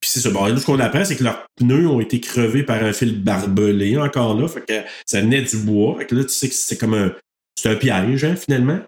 [0.00, 0.30] Puis c'est ça.
[0.30, 3.22] Bon, là, ce qu'on apprend, c'est que leurs pneus ont été crevés par un fil
[3.22, 4.48] barbelé encore là.
[4.48, 5.96] Fait que ça venait du bois.
[5.98, 7.12] Fait que là, tu sais que c'est comme un.
[7.60, 8.78] C'est un piège, hein, finalement.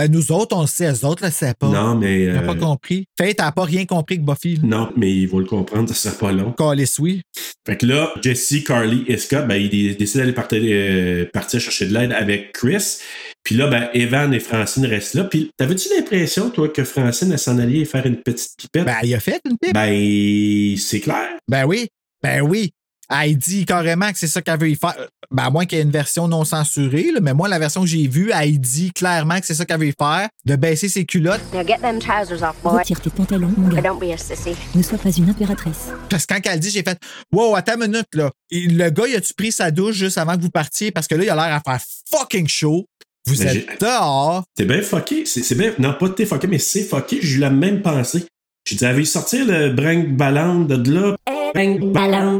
[0.00, 1.68] Ben, nous autres, on le sait, eux autres, là, c'est pas.
[1.68, 2.22] Non, mais.
[2.22, 3.04] Ils n'ont euh, pas compris.
[3.18, 4.54] Fait, t'as pas rien compris que Buffy.
[4.54, 4.62] là.
[4.64, 6.52] non, mais ils vont le comprendre, ça sera pas long.
[6.52, 7.20] Callis, oui.
[7.66, 11.86] Fait que là, Jesse, Carly et Scott, ben, ils décident d'aller partir, euh, partir chercher
[11.86, 12.96] de l'aide avec Chris.
[13.44, 15.24] Puis là, ben, Evan et Francine restent là.
[15.24, 18.86] Puis t'avais-tu l'impression, toi, que Francine, elle s'en allait faire une petite pipette?
[18.86, 19.74] Ben, il a fait une pipe.
[19.74, 21.28] Ben, c'est clair.
[21.46, 21.88] Ben oui.
[22.22, 22.72] Ben oui.
[23.10, 24.94] Elle dit carrément que c'est ça qu'elle veut y faire.
[25.32, 27.82] Ben, à moins qu'il y ait une version non censurée, là, mais moi, la version
[27.82, 30.88] que j'ai vue, elle dit clairement que c'est ça qu'elle veut y faire, de baisser
[30.88, 31.40] ses culottes.
[31.52, 32.78] Now get them trousers off, boy.
[32.78, 33.82] Retire tes pantalons, mon gars.
[33.82, 34.54] don't be a sissy.
[34.74, 35.88] Ne sois pas une impératrice.
[36.08, 36.98] Parce que quand elle dit, j'ai fait
[37.32, 38.30] Wow, attends une minute, là.
[38.50, 40.90] Et le gars, il a-tu pris sa douche juste avant que vous partiez?
[40.92, 41.80] Parce que là, il a l'air à faire
[42.10, 42.86] fucking chaud.
[43.26, 44.44] Vous Mais êtes dehors.
[44.56, 45.26] T'es bien fucké.
[45.26, 45.72] C'est c'est bien.
[45.78, 47.18] Non, pas t'es fucké, mais c'est fucké.
[47.20, 48.24] J'ai eu la même pensée.
[48.64, 51.16] J'ai dit, avez sortir le brinque ballon de là,
[51.54, 52.38] Ballon.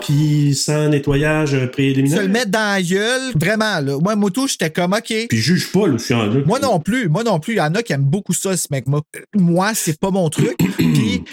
[0.00, 2.22] Puis sans nettoyage euh, Se préliminaire.
[2.22, 3.98] le mettre dans la gueule, vraiment, là.
[4.00, 5.12] Moi, Moto, j'étais comme, OK.
[5.28, 6.40] Puis juge pas, là, je suis en là.
[6.46, 7.54] Moi non plus, moi non plus.
[7.54, 9.00] Il y en a qui aiment beaucoup ça, ce mec-là.
[9.34, 10.56] Moi, c'est pas mon truc.
[10.76, 11.24] Puis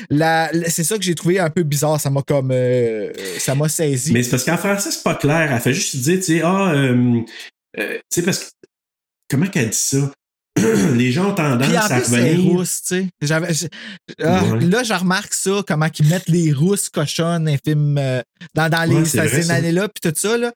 [0.68, 1.99] c'est ça que j'ai trouvé un peu bizarre.
[1.99, 2.51] Ça m'a comme.
[2.51, 4.14] euh, ça m'a saisi.
[4.14, 5.51] Mais c'est parce qu'en français, c'est pas clair.
[5.51, 7.22] Elle fait juste dire, tu sais, ah, euh,
[7.80, 8.45] euh, tu sais, parce que.
[9.30, 10.11] Comment qu'elle dit ça?
[10.95, 12.51] Les gens ont tendance Puis en à plus, c'est revenir.
[12.54, 13.39] rousse, tu sais.
[14.22, 14.66] Ah, Ouais.
[14.66, 18.22] Là, je remarque ça, comment ils mettent les rousses cochonnes, film, euh,
[18.54, 20.38] dans, dans les Ouais, ces années-là, puis tout ça.
[20.38, 20.51] Là.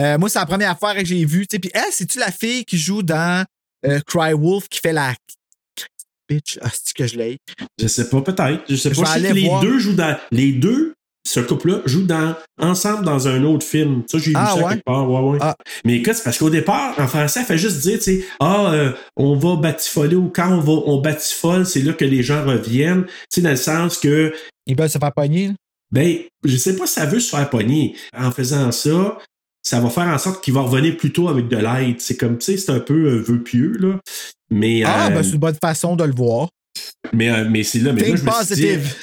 [0.00, 1.46] Euh, moi, c'est la première fois que j'ai vu.
[1.46, 1.58] tu sais.
[1.58, 3.44] Puis elle, c'est-tu la fille qui joue dans
[3.86, 5.14] euh, Cry Wolf qui fait la.
[6.28, 7.38] Bitch, ah, que je l'ai?
[7.78, 8.62] Je sais pas, peut-être.
[8.68, 9.10] Je sais Je pas.
[9.10, 9.60] aller les voir.
[9.60, 10.16] deux jouent dans.
[10.30, 10.94] Les deux,
[11.32, 14.02] ce couple-là, jouent dans, ensemble dans un autre film.
[14.06, 14.68] Ça, j'ai vu Ah, ça ouais?
[14.74, 15.10] quelque part.
[15.10, 15.38] Ouais, ouais.
[15.40, 15.56] Ah.
[15.84, 18.70] Mais écoute, c'est parce qu'au départ, en français, elle fait juste dire, tu sais, ah,
[18.72, 22.44] euh, on va batifoler ou quand on va, on batifole, c'est là que les gens
[22.44, 23.04] reviennent.
[23.06, 24.32] Tu sais, dans le sens que,
[24.66, 25.52] Ils veulent se faire pogner.
[25.90, 27.94] ben, je sais pas si ça veut se faire pogner.
[28.16, 29.18] En faisant ça,
[29.62, 32.00] ça va faire en sorte qu'il va revenir plus tôt avec de l'aide.
[32.00, 33.98] C'est comme, tu sais, c'est un peu euh, vœu pieux, là.
[34.50, 36.48] Mais, Ah, euh, ben, c'est une bonne façon de le voir.
[37.12, 38.94] Mais, euh, mais c'est là, mais là, je me suis dit, positive.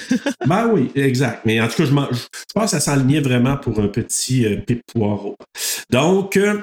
[0.47, 1.41] ben oui, exact.
[1.45, 4.81] Mais en tout cas, je, pense que ça s'enlignait vraiment pour un petit euh, pipe
[4.93, 5.35] poireau.
[5.89, 6.59] Donc, euh,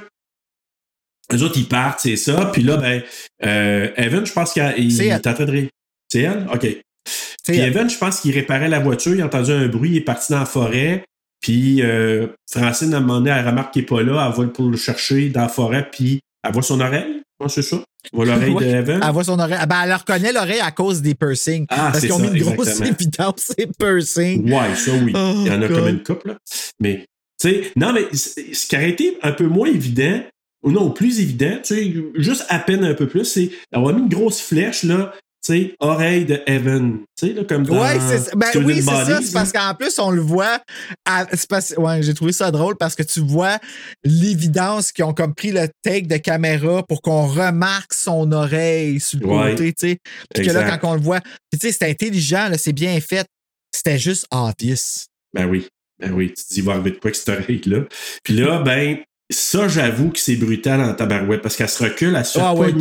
[1.32, 2.50] eux autres, ils partent, c'est ça.
[2.52, 3.02] Puis là, ben,
[3.44, 5.68] euh, Evan, je pense qu'il est en train de
[6.08, 6.46] C'est elle?
[6.52, 6.60] OK.
[6.60, 7.68] Puis elle.
[7.68, 10.32] Evan, je pense qu'il réparait la voiture, il a entendu un bruit, il est parti
[10.32, 11.04] dans la forêt.
[11.40, 14.48] Puis euh, Francine, à un moment donné, elle remarque qu'il n'est pas là, elle va
[14.50, 17.15] pour le chercher dans la forêt, puis elle voit son oreille.
[17.40, 17.76] Ouais, c'est ça?
[18.04, 18.64] Elle voit l'oreille Ouais.
[18.64, 19.00] de Evan.
[19.04, 19.58] Elle voit son oreille.
[19.60, 21.66] Ah, Ben, elle reconnaît l'oreille à cause des piercings.
[21.68, 22.96] Ah, parce qu'ils ont mis une grosse exactement.
[23.00, 24.50] évidence, ces piercings.
[24.52, 25.12] Ouais, ça oui.
[25.14, 25.76] Oh, Il y en a God.
[25.78, 26.38] comme une couple, là.
[26.80, 27.04] Mais,
[27.40, 30.22] tu sais, non, mais ce qui aurait été un peu moins évident,
[30.62, 34.02] ou non, plus évident, tu sais, juste à peine un peu plus, c'est d'avoir mis
[34.02, 35.12] une grosse flèche, là,
[35.42, 36.98] sais, oreille de Evan.
[37.18, 37.98] Tu sais, là, comme dans Ouais.
[38.34, 39.20] Ben oui, c'est ça.
[39.22, 40.60] C'est parce qu'en plus, on le voit.
[41.04, 43.58] à- c'est parce- ouais, j'ai trouvé ça drôle parce que tu vois
[44.04, 49.20] l'évidence qu'ils ont comme pris le take de caméra pour qu'on remarque son oreille sur
[49.20, 49.50] le Ouais.
[49.50, 49.98] côté, tu sais.
[50.34, 53.26] Puis que là, quand on le voit, puis tu sais, c'est intelligent, c'est bien fait.
[53.74, 55.06] C'était juste obvious.
[55.34, 55.66] Ben oui.
[55.98, 57.80] Ben oui, tu te dis, il va arriver de quoi avec cette oreille-là.
[58.22, 58.98] Puis là, ben,
[59.32, 62.72] ça, j'avoue que c'est brutal en tabarouette parce qu'elle se recule, elle se Ah ouais.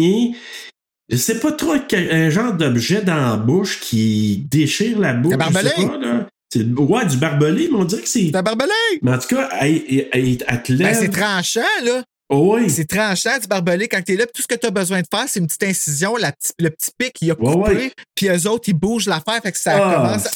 [1.15, 5.33] Sais pas trop, un genre d'objet dans la bouche qui déchire la bouche.
[5.35, 6.27] Un.
[6.51, 8.27] C'est- Ouais, du barbelé, mais on dirait que c'est.
[8.31, 8.69] C'est un barbelé!
[9.01, 10.97] Mais en tout cas, elle, elle, elle- elle te Ben, lève.
[10.99, 12.03] c'est tranchant, là.
[12.29, 12.69] Oh oui.
[12.69, 14.25] C'est tranchant du barbelé quand t'es là.
[14.25, 17.13] Tout ce que t'as besoin de faire, c'est une petite incision, la le petit pic,
[17.21, 17.71] il a coupé.
[17.75, 17.91] ouais.
[18.15, 20.25] Puis eux autres, ils bougent l'affaire, fait que ça Ah, commence.
[20.25, 20.31] à-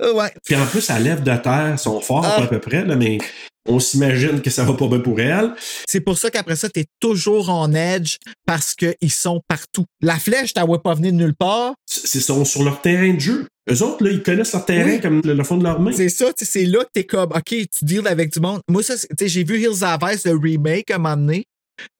[0.00, 0.32] Ah, ouais.
[0.44, 2.42] Puis en plus, elle lève de terre, son fort Ah.
[2.42, 3.18] à peu près, là, mais
[3.68, 5.52] on s'imagine que ça va pas bien pour elle.
[5.88, 9.84] C'est pour ça qu'après ça, t'es toujours en edge parce qu'ils sont partout.
[10.00, 11.74] La flèche, t'as pas venir de nulle part.
[11.86, 13.46] C'est sont sur leur terrain de jeu.
[13.70, 15.00] Eux autres, là, ils connaissent leur terrain Oui.
[15.00, 15.92] comme le, le fond de leur main.
[15.92, 18.60] C'est ça, tu sais, c'est là que t'es comme, OK, tu deals avec du monde.
[18.68, 21.44] Moi, ça, tu j'ai vu Hills Ice, le remake, à un moment donné,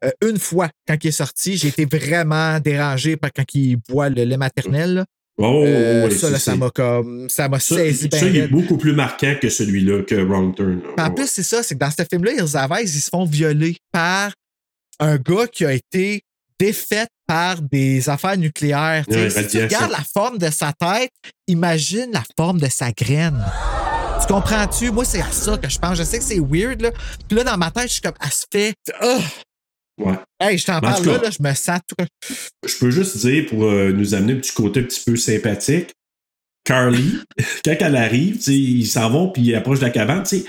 [0.04, 1.56] euh, une fois, quand il est sorti.
[1.56, 4.94] J'ai été vraiment dérangé par quand il boit le lait maternel.
[4.94, 5.04] là.
[5.38, 8.40] Oh, Euh, ouais, ça, là, ça m'a comme, ça m'a saisi ben ça, il est
[8.42, 8.50] raide.
[8.50, 10.80] beaucoup plus marquant que celui-là, que Wrong Turn.
[10.98, 12.32] En plus, c'est ça, c'est que dans ce film-là,
[12.82, 14.32] ils se font violer par
[15.00, 16.22] un gars qui a été
[16.58, 19.04] défait par des affaires nucléaires.
[19.08, 19.64] Tu sais, Ouais, si tu radiation.
[19.78, 21.10] regardes la forme de sa tête,
[21.48, 23.42] imagine la forme de sa graine.
[24.20, 24.90] Tu comprends-tu?
[24.92, 25.96] Moi, c'est à ça que je pense.
[25.98, 26.90] Je sais que c'est weird, là.
[27.26, 28.74] Puis là, dans ma tête, je suis comme, elle se fait.
[29.00, 29.18] Ah!
[29.98, 30.14] Ouais.
[30.40, 32.04] Hey, je t'en parle là, je me sens tout.
[32.66, 35.90] Je peux juste dire, pour euh, nous amener petit côté un petit peu sympathique,
[36.64, 37.18] Carly,
[37.64, 40.22] quand elle arrive, ils s'en vont puis ils approchent de la cabane.
[40.22, 40.44] tu sais,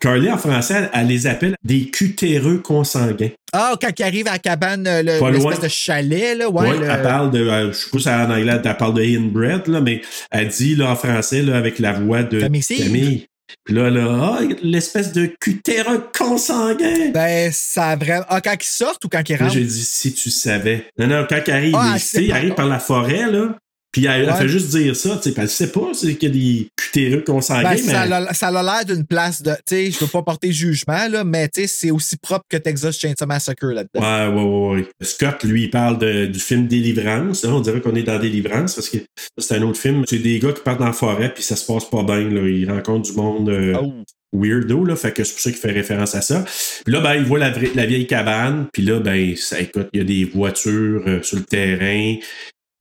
[0.00, 3.30] Carly, en français, elle, elle les appelle des cutéreux consanguins.
[3.52, 6.70] Ah, quand il arrive à la cabane, l'espèce de chalet, là, ouais.
[6.70, 9.02] Ouais, le- Elle parle de, euh, je sais pas si en anglais, elle parle de
[9.02, 12.40] inbred, là, mais elle dit là, en français là, avec la voix de.
[12.78, 13.26] Camille.
[13.64, 17.10] Puis là, là, ah, l'espèce de cutéreux consanguin.
[17.12, 18.24] Ben, ça a vraiment.
[18.28, 19.52] Ah, quand ils sortent ou quand ils rentrent?
[19.54, 20.86] j'ai dit si tu savais.
[20.98, 22.36] Non, non, quand elle arrive, Ah, il- elle tu sait sais, il pas.
[22.36, 23.56] arrive par la forêt, là.
[23.94, 26.34] Puis elle, fait juste dire ça, tu sais, elle sait pas, c'est qu'il y a
[26.34, 27.92] des cutéreux consanguins, Ben, mais.
[27.92, 29.52] ça, a, ça a l'air d'une place de.
[29.52, 32.56] Tu sais, je veux pas porter jugement, là, mais tu sais, c'est aussi propre que
[32.56, 34.00] Texas Chainsaw Massacre là-dedans.
[34.00, 34.88] Ouais, ouais, ouais, ouais.
[35.00, 37.44] Scott, lui, il parle de- du film Délivrance.
[37.44, 38.98] hein, on dirait qu'on est dans Délivrance parce que
[39.38, 40.02] c'est un autre film.
[40.08, 42.28] C'est des gars qui partent dans la forêt puis ça se passe pas bien.
[42.28, 42.48] Là.
[42.48, 43.92] Ils rencontrent du monde euh, Oh.
[44.36, 44.84] weirdo.
[44.84, 46.44] Là, fait que c'est pour ça qu'il fait référence à ça.
[46.84, 48.66] Puis là, ben, il voit la, vraie- la vieille cabane.
[48.72, 52.16] Puis là, ben, ça, écoute, il y a des voitures euh, sur le terrain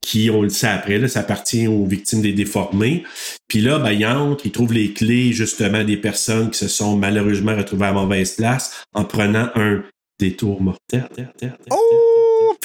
[0.04, 3.04] qui, on le sait après, là, ça appartient aux victimes des déformés.
[3.48, 6.98] Puis là, ben, il entre, il trouve les clés, justement, des personnes qui se sont
[6.98, 9.82] malheureusement retrouvées à mauvaise place en prenant un
[10.20, 11.08] détour mortel.
[11.72, 12.56] Oh!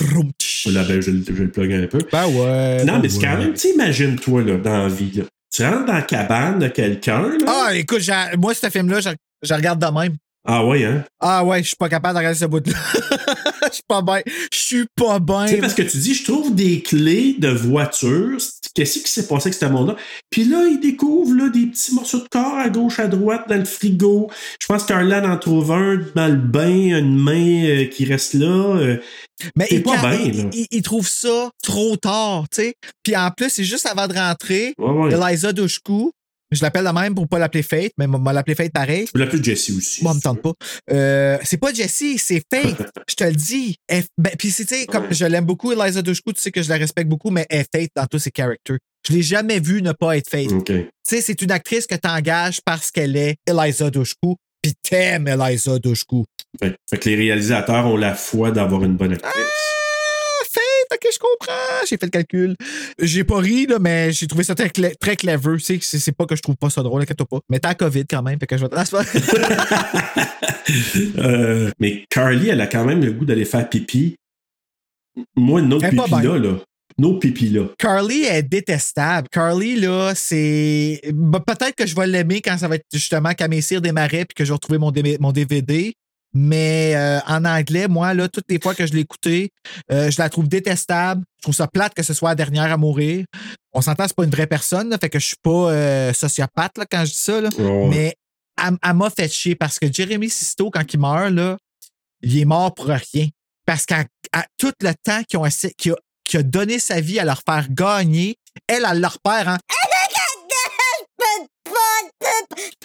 [0.41, 0.66] Tch.
[0.66, 1.99] Là, ben, je, le- je le plug un peu.
[2.12, 2.84] Ben ouais.
[2.84, 5.24] Non, ben mais c'est quand même, imagine-toi, là, dans la vie, là.
[5.55, 7.30] Tu rentres dans la cabane de quelqu'un.
[7.47, 8.03] Ah, écoute,
[8.36, 9.09] moi, ce film-là, je,
[9.43, 10.14] je regarde de même.
[10.47, 11.05] Ah ouais, hein?
[11.20, 12.72] Ah ouais, je suis pas capable de regarder ce bout-là.
[13.70, 14.22] Je suis pas bien.
[14.51, 15.45] Je suis pas bien.
[15.45, 18.39] Tu sais, parce que tu dis, je trouve des clés de voiture.
[18.74, 19.97] Qu'est-ce qui s'est passé avec ce monde-là?
[20.30, 23.59] Puis là, il découvre là, des petits morceaux de corps à gauche, à droite, dans
[23.59, 24.30] le frigo.
[24.62, 28.47] Je pense qu'Arlan en trouve un dans le bain, une main euh, qui reste là.
[28.47, 28.97] euh.
[29.55, 30.51] Mais c'est il, pas bien, il- là.
[30.55, 32.74] il- il trouve ça trop tard, tu sais.
[33.03, 35.12] Puis en plus, c'est juste avant de rentrer, Ouais, ouais.
[35.28, 36.11] Eliza Dushku,
[36.51, 39.07] je l'appelle de même pour pas l'appeler Fate, mais moi l'appeler Fate pareil.
[39.07, 40.03] Tu peux l'appeler Jesse aussi.
[40.03, 40.53] Moi, me tente pas.
[40.90, 42.90] Euh, c'est pas Jessie, c'est Fate.
[43.09, 43.76] je te le dis.
[43.86, 46.76] Elle- ben, puis, c'est, comme je l'aime beaucoup, Eliza Dushku, tu sais que je la
[46.76, 48.78] respecte beaucoup, mais elle est Fate dans tous ses characters.
[49.07, 50.64] Je l'ai jamais vu ne pas être Fate.
[50.64, 55.28] Tu sais, c'est une actrice que tu engages parce qu'elle est Eliza Dushku, puis t'aimes
[55.28, 56.24] Eliza Dushku.
[56.61, 59.32] Fait, fait que les réalisateurs ont la foi d'avoir une bonne actrice.
[59.34, 59.88] Ah,
[60.92, 61.86] ok, je comprends.
[61.88, 62.56] J'ai fait le calcul.
[63.00, 65.59] J'ai pas ri, là, mais j'ai trouvé ça très, clever.
[65.59, 67.38] C'est, c'est pas que je trouve pas ça drôle, inquiète pas.
[67.48, 68.76] Mais t'as COVID quand même, fait que je vais te.
[71.16, 74.16] Euh, mais Carly, elle a quand même le goût d'aller faire pipi.
[75.34, 76.38] Moi, nos pipi là, bien.
[76.38, 76.59] là.
[76.98, 77.68] Nos pipi là.
[77.78, 79.28] Carly est détestable.
[79.30, 81.00] Carly, là, c'est.
[81.14, 84.26] bah, peut-être que je vais l'aimer quand ça va être justement Camille Cyr des Marais
[84.26, 85.94] puis que je vais retrouver mon DVD.
[86.41, 89.51] Mais euh, en anglais, moi, là, toutes les fois que je l'ai écouté,
[89.91, 91.24] euh, je la trouve détestable.
[91.39, 93.24] Je trouve ça plate que ce soit la dernière à mourir.
[93.72, 96.78] On s'entend, c'est pas une vraie personne, là, fait que je suis pas euh, sociopathe
[96.78, 97.41] là, quand je dis ça.
[97.41, 97.49] là.
[97.59, 98.14] Mais
[98.57, 101.57] elle, elle m'a fait chier parce que Jérémy Sisto, quand il meurt, là,
[102.22, 103.26] il est mort pour rien.
[103.66, 104.05] Parce qu'à
[104.59, 105.22] tout le temps
[105.76, 108.36] qu'il a, donné sa vie à leur faire gagner,
[108.68, 109.57] elle, elle leur perd en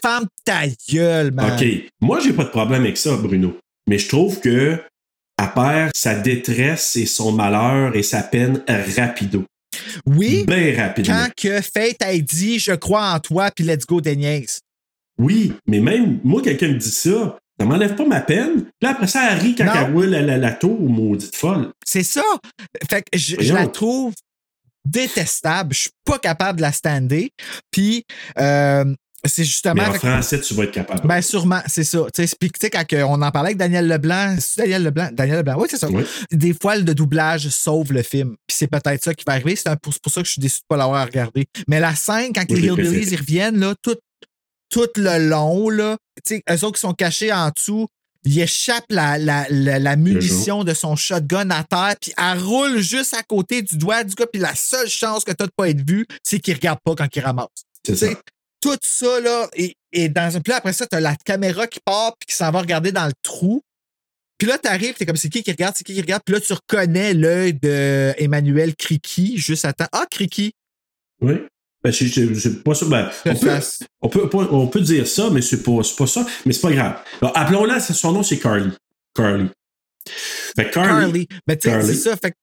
[0.04, 1.54] Femme ta gueule, man.
[1.58, 1.66] OK.
[2.02, 3.58] Moi, j'ai pas de problème avec ça, Bruno.
[3.88, 4.78] Mais je trouve que
[5.42, 9.46] elle perd sa détresse et son malheur et sa peine rapido.
[10.06, 10.44] Oui.
[10.46, 11.16] Bien rapidement.
[11.16, 14.46] Quand que Fate a dit je crois en toi, puis let's go, Deniez.
[15.18, 18.64] Oui, mais même moi, quelqu'un me dit ça, ça m'enlève pas ma peine.
[18.64, 19.72] Puis là, après ça, elle rit quand Non.
[19.74, 21.72] elle roule la, la, la tour, maudite folle.
[21.86, 22.24] C'est ça.
[22.90, 24.14] Fait que je, je la trouve
[24.86, 25.74] détestable.
[25.74, 27.32] Je suis pas capable de la stander.
[27.72, 28.04] Puis,
[28.38, 28.94] euh,
[29.26, 29.76] c'est justement.
[29.76, 31.08] Mais en français, tu vas être capable.
[31.08, 32.06] Ben sûrement, c'est ça.
[32.14, 35.10] Tu sais, puis, tu sais, quand on en parlait avec Daniel Leblanc, c'est Daniel Leblanc,
[35.14, 35.90] Daniel Leblanc, oui, c'est ça.
[35.90, 36.04] Oui.
[36.32, 38.36] Des fois, le doublage sauve le film.
[38.48, 39.56] Puis c'est peut-être ça qui va arriver.
[39.56, 41.46] C'est pour, pour ça que je suis déçu de pas l'avoir regardé.
[41.68, 43.98] Mais la scène, quand les Hillbillies ils reviennent, là, tout,
[44.70, 47.88] tout le long, là, tu sais, eux autres qui sont cachés en dessous,
[48.26, 52.80] il échappe la, la, la, la munition de son shotgun à terre, puis elle roule
[52.80, 55.52] juste à côté du doigt du gars, puis la seule chance que tu as de
[55.56, 57.48] pas être vu, c'est qu'il regarde pas quand il ramasse.
[57.86, 58.18] C'est.
[58.64, 60.40] Tout ça, là, et, et dans un.
[60.40, 63.06] Puis là, après ça, t'as la caméra qui part puis qui s'en va regarder dans
[63.06, 63.62] le trou.
[64.38, 66.24] Puis là, t'arrives, t'es comme c'est qui qui regarde, c'est qui qui regarde?
[66.26, 69.88] Puis là, tu reconnais l'œil de Emmanuel Criki juste à temps.
[69.92, 70.54] Ah, Criki!
[71.22, 71.36] Oui.
[71.84, 72.88] Ben, je pas sûr.
[72.88, 73.36] Ben, on,
[74.08, 76.26] peut, on, peut, on peut dire ça, mais c'est pas, pas ça.
[76.46, 77.00] Mais c'est pas grave.
[77.22, 78.72] Appelons-la, son nom, c'est Carly.
[79.14, 79.50] Carly.
[80.56, 80.88] Fait Carly.
[80.88, 81.28] Carly.
[81.46, 82.16] Mais tu sais, c'est ça.
[82.16, 82.38] Fait que.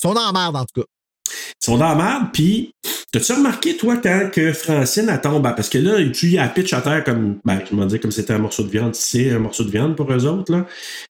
[0.00, 0.86] Sont la merde, en tout cas.
[1.60, 2.72] Ils sont dans la merde, puis
[3.12, 6.72] t'as-tu remarqué, toi, quand que Francine, elle tombe, parce que là, tu y a pitch
[6.72, 9.38] à terre comme, ben, je m'en dis comme c'était un morceau de viande, c'est un
[9.38, 10.66] morceau de viande pour eux autres, là.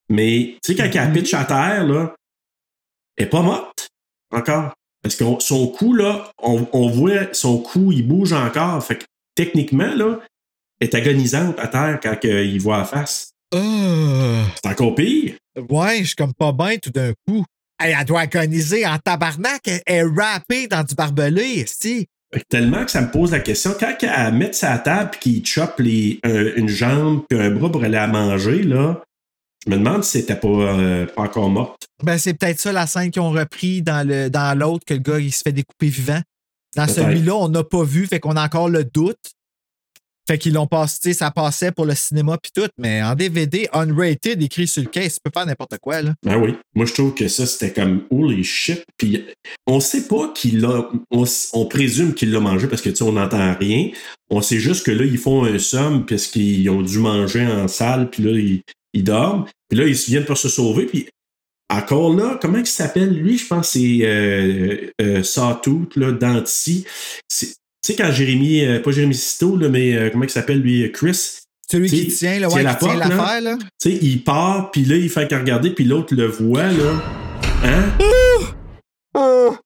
[0.08, 2.14] Mais, tu sais, quand elle pitch à terre, là,
[3.16, 3.88] elle est pas morte,
[4.32, 4.72] encore.
[5.02, 8.84] Parce que son cou, là, on, on voit son cou, il bouge encore.
[8.84, 10.20] Fait que, techniquement, là,
[10.78, 13.32] elle est agonisante à terre quand il voit la face.
[13.54, 14.44] Ah.
[14.62, 15.34] C'est encore pire.
[15.68, 17.44] Ouais, je suis comme pas bien tout d'un coup.
[17.80, 19.60] Hey, elle doit agoniser en tabarnak.
[19.66, 22.06] Elle est rappée dans du barbelé, si.
[22.48, 25.80] Tellement que ça me pose la question, quand elle met sa table et qu'il chope
[25.80, 29.02] les, un- une jambe puis un bras pour aller à manger, là,
[29.66, 31.86] je me demande si c'était pas, euh, pas encore morte.
[32.04, 35.00] Ben, c'est peut-être ça la scène qu'ils ont repris dans le dans l'autre, que le
[35.00, 36.20] gars il se fait découper vivant.
[36.76, 39.18] Dans celui-là, on n'a pas vu, fait qu'on a encore le doute.
[40.30, 44.40] Fait qu'ils l'ont passé, ça passait pour le cinéma puis tout, mais en DVD, unrated,
[44.40, 46.14] écrit sur le case, tu peux faire n'importe quoi, là.
[46.24, 46.54] Ben oui.
[46.72, 48.84] Moi, je trouve que ça, c'était comme holy shit.
[48.96, 49.24] Puis
[49.66, 50.88] on sait pas qu'il l'a.
[51.10, 51.24] On,
[51.54, 53.90] on présume qu'il l'a mangé parce que, tu sais, on n'entend rien.
[54.30, 57.66] On sait juste que là, ils font un somme parce qu'ils ont dû manger en
[57.66, 58.62] salle, puis là,
[58.94, 59.46] ils, dorment.
[59.68, 60.86] Puis là, ils viennent pour se sauver.
[60.86, 61.08] Puis
[61.68, 63.36] encore là, comment il s'appelle lui?
[63.36, 66.12] Je pense c'est euh, euh, Sawtooth, là.
[67.82, 70.90] Tu sais, quand Jérémy, euh, pas Jérémy Sisto, là, mais euh, comment il s'appelle lui?
[70.92, 71.38] Chris?
[71.70, 73.56] Celui qui tient, là, tient ouais, la qui tient porte, l'affaire, là.
[73.80, 77.02] Tu sais, il part, puis là, il fait qu'à regarder, puis l'autre le voit, là.
[77.64, 77.92] Hein?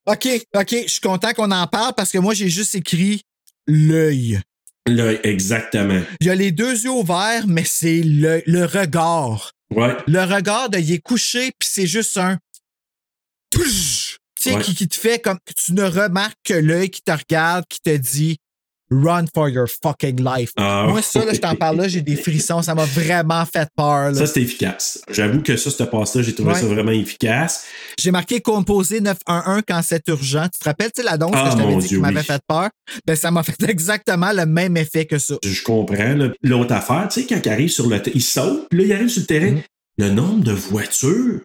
[0.05, 3.21] OK, OK, je suis content qu'on en parle parce que moi, j'ai juste écrit
[3.67, 4.39] l'œil.
[4.87, 6.01] Là, exactement.
[6.19, 9.51] Il y a les deux yeux ouverts, mais c'est le, le regard.
[9.73, 9.97] Ouais.
[10.05, 12.37] Le regard de il est couché, puis c'est juste un.
[14.45, 14.61] Tu sais, Ouais.
[14.63, 15.37] qui, qui te fait comme.
[15.55, 18.37] Tu ne remarques que l'œil qui te regarde, qui te dit
[18.91, 20.51] Run for your fucking life.
[20.57, 20.85] Ah.
[20.87, 22.61] Moi, ça, là, je t'en parle là, j'ai des frissons.
[22.61, 24.11] Ça m'a vraiment fait peur.
[24.11, 24.13] là.
[24.13, 25.01] Ça, c'était efficace.
[25.09, 26.59] J'avoue que ça, cette passe-là, j'ai trouvé Ouais.
[26.59, 27.65] ça vraiment efficace.
[27.97, 30.47] J'ai marqué composé 911 quand c'est urgent.
[30.53, 32.19] Tu te rappelles, tu sais, la danse Ah, que je t'avais dit Dieu, qui m'avait
[32.19, 32.25] oui.
[32.25, 32.69] fait peur?
[33.07, 35.33] Ben, ça m'a fait exactement le même effet que ça.
[35.43, 36.15] Je comprends.
[36.43, 38.93] L'autre affaire, tu sais, quand il arrive sur le terrain, il saute, puis là, il
[38.93, 39.51] arrive sur le terrain.
[39.53, 39.63] Mm-hmm.
[39.97, 41.39] Le nombre de voitures,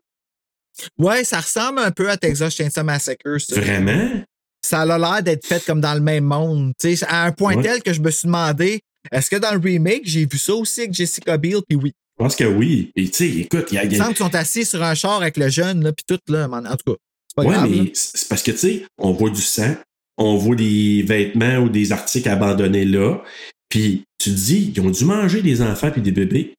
[0.99, 3.39] Ouais, ça ressemble un peu à Texas Chainsaw Massacre.
[3.39, 3.61] ça.
[3.61, 4.23] vraiment?
[4.63, 6.73] ça a l'air d'être fait comme dans le même monde.
[7.09, 7.63] À un point Ouais.
[7.63, 10.81] tel que je me suis demandé, est-ce que dans le remake, j'ai vu ça aussi
[10.83, 11.61] avec Jessica Biel?
[11.67, 11.93] Puis oui.
[12.19, 12.93] Je pense que oui.
[12.95, 13.85] Et tu sais, écoute, il y a.
[13.85, 16.47] Il semble qu'ils sont assis sur un char avec le jeune, là, puis tout, là.
[16.51, 17.71] En en tout cas, c'est pas ouais, grave.
[17.71, 19.75] mais c'est parce que, tu sais, on voit du sang,
[20.19, 23.23] on voit des vêtements ou des articles abandonnés là,
[23.71, 26.53] puis tu te dis, ils ont dû manger des enfants puis des bébés.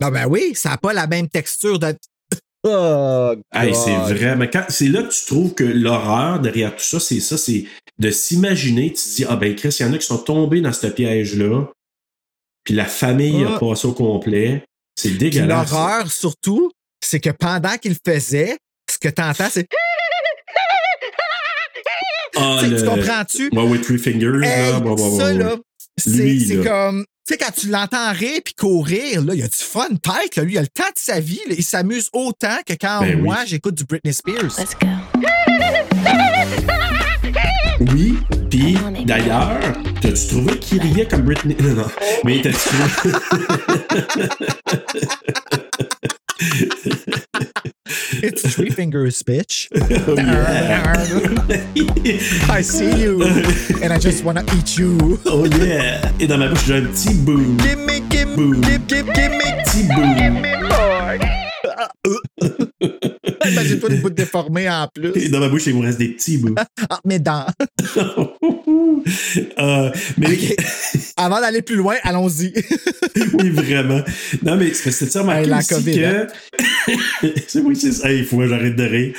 [0.00, 1.94] Non, ben oui, ça n'a pas la même texture de.
[2.68, 4.12] Oh, Hey, c'est God.
[4.16, 4.36] vrai.
[4.36, 7.64] Mais quand, c'est là que tu trouves que l'horreur derrière tout ça, c'est ça, c'est
[7.98, 10.60] de s'imaginer, tu te dis, ah ben Chris, il y en a qui sont tombés
[10.60, 11.66] dans ce piège-là,
[12.64, 13.54] puis la famille Ah.
[13.54, 14.64] a passé au complet.
[14.98, 15.70] C'est dégueulasse.
[15.70, 16.70] l'horreur, surtout,
[17.04, 18.56] c'est que pendant qu'il le faisait,
[18.90, 19.66] ce que tu entends, c'est.
[22.38, 23.48] Ah, Tu sais, le- tu comprends-tu?
[23.52, 24.80] Ouais, ouais, Three Fingers, Hey, là.
[24.80, 25.34] bah, bah, bah, ça, ouais.
[25.38, 25.56] là,
[25.98, 26.64] c'est Lui, c'est là.
[26.90, 27.04] comme.
[27.26, 30.44] Tu sais, quand tu l'entends rire puis courir, là, il a du fun tête, là.
[30.44, 31.56] Lui, il a le temps de sa vie, là.
[31.58, 33.22] Il s'amuse autant que quand Ben oui.
[33.22, 34.56] moi, j'écoute du Britney Spears.
[34.56, 34.86] Let's go.
[37.92, 38.16] Oui,
[38.48, 39.58] puis d'ailleurs,
[40.00, 41.56] t'as-tu trouvé qu'il riait comme Britney?
[41.60, 41.86] Non, non.
[42.24, 43.18] Mais t'as-tu trouvé?
[48.22, 49.68] It's Three Fingers, bitch.
[50.08, 50.92] Oh, yeah.
[52.52, 53.22] I see you,
[53.82, 55.18] and I just wanna eat you.
[55.26, 56.12] Oh yeah!
[56.20, 57.56] Et dans ma bouche, j'ai un petit bout.
[57.58, 58.54] Gimme, gimme, Boo.
[58.60, 60.16] gimme, gimme, gimme, Petit bout.
[60.16, 61.18] gimme more.
[63.50, 65.30] Imagine-toi des bouts déformés en plus.
[65.30, 66.54] Dans ma bouche, il me reste des petits bouts.
[66.90, 67.46] Ah, mes dents.
[69.58, 70.36] Euh, mais.
[71.16, 72.52] Avant d'aller plus loin, allons-y.
[73.34, 74.00] oui, vraiment.
[74.42, 76.04] Non, mais c'est ça, remarqué Hey, la aussi COVID, que...
[76.04, 76.26] hein?
[77.46, 78.12] c'est oui, c'est ça.
[78.12, 79.14] Il faut que j'arrête de rire.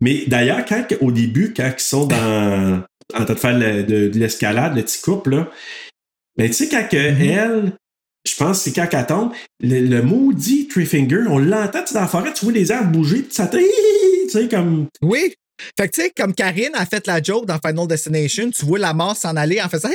[0.00, 2.82] Mais d'ailleurs, quand au début, quand ils sont dans
[3.14, 5.50] en train de faire le- de, de l'escalade, le petit couple, là,
[6.36, 7.30] ben, tu sais, quand Mm-hmm.
[7.30, 7.72] elle,
[8.26, 12.00] je pense que c'est quand qu'elle tombe, le, le maudit Tree Finger, on l'entend, dans
[12.00, 13.56] la forêt, tu vois les arbres bouger, puis ça te...
[13.56, 14.86] Tu sais, comme...
[15.02, 15.34] Oui.
[15.78, 18.78] Fait que, tu sais, comme Karine a fait la joke dans Final Destination, tu vois
[18.78, 19.88] la mort s'en aller en faisant.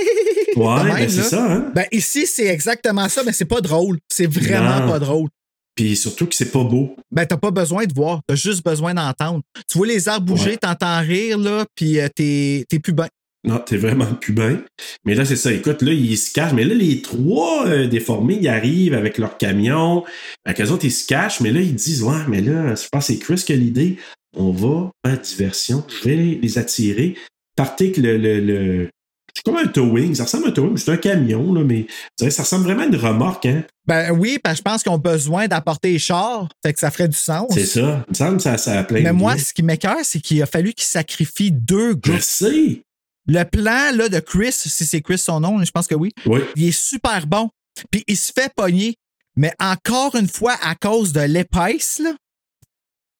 [0.55, 1.71] Ouais, même, ben, c'est ça, hein?
[1.75, 3.99] Ben, ici, c'est exactement ça, mais c'est pas drôle.
[4.11, 4.91] C'est vraiment Non.
[4.91, 5.29] pas drôle.
[5.75, 6.95] Puis surtout que c'est pas beau.
[7.11, 9.41] Ben, t'as pas besoin de voir, t'as juste besoin d'entendre.
[9.69, 10.57] Tu vois les arbres bouger, Ouais.
[10.57, 13.07] t'entends rire, là, puis euh, t'es t'es plus bien.
[13.43, 14.61] Non, t'es vraiment bien.
[15.03, 15.51] Mais là, c'est ça.
[15.51, 16.53] Écoute, là, ils se cachent.
[16.53, 20.03] Mais là, les trois euh, déformés, ils arrivent avec leur camion.
[20.47, 21.39] Fait qu'eux autres, ils se cachent.
[21.41, 23.97] Mais là, ils disent, ouais, mais là, je pense que c'est Chris qui a l'idée.
[24.37, 25.83] On va faire diversion.
[26.03, 27.15] Je vais les attirer.
[27.55, 28.17] Partez que le...
[28.17, 28.89] le, le-
[29.35, 30.13] C'est comme un towing.
[30.13, 30.77] Ça ressemble à un towing.
[30.77, 31.87] C'est un camion, là, mais
[32.19, 33.63] ça ressemble vraiment à une remorque, hein?
[33.87, 36.91] Ben oui, parce que je pense qu'ils ont besoin d'apporter les chars, fait que ça
[36.91, 37.47] ferait du sens.
[37.51, 38.05] C'est ça.
[38.07, 39.41] Il me semble que ça, ça a plein Mais de moi, liens.
[39.41, 42.19] ce qui m'écœure, c'est qu'il a fallu qu'ils sacrifient deux Je gars.
[42.21, 42.81] sais.
[43.27, 46.41] Le plan là, de Chris, si c'est Chris son nom, je pense que oui, Oui.
[46.55, 47.49] il est super bon.
[47.91, 48.95] Puis il se fait pogner.
[49.37, 52.01] Mais encore une fois, à cause de l'épaisse.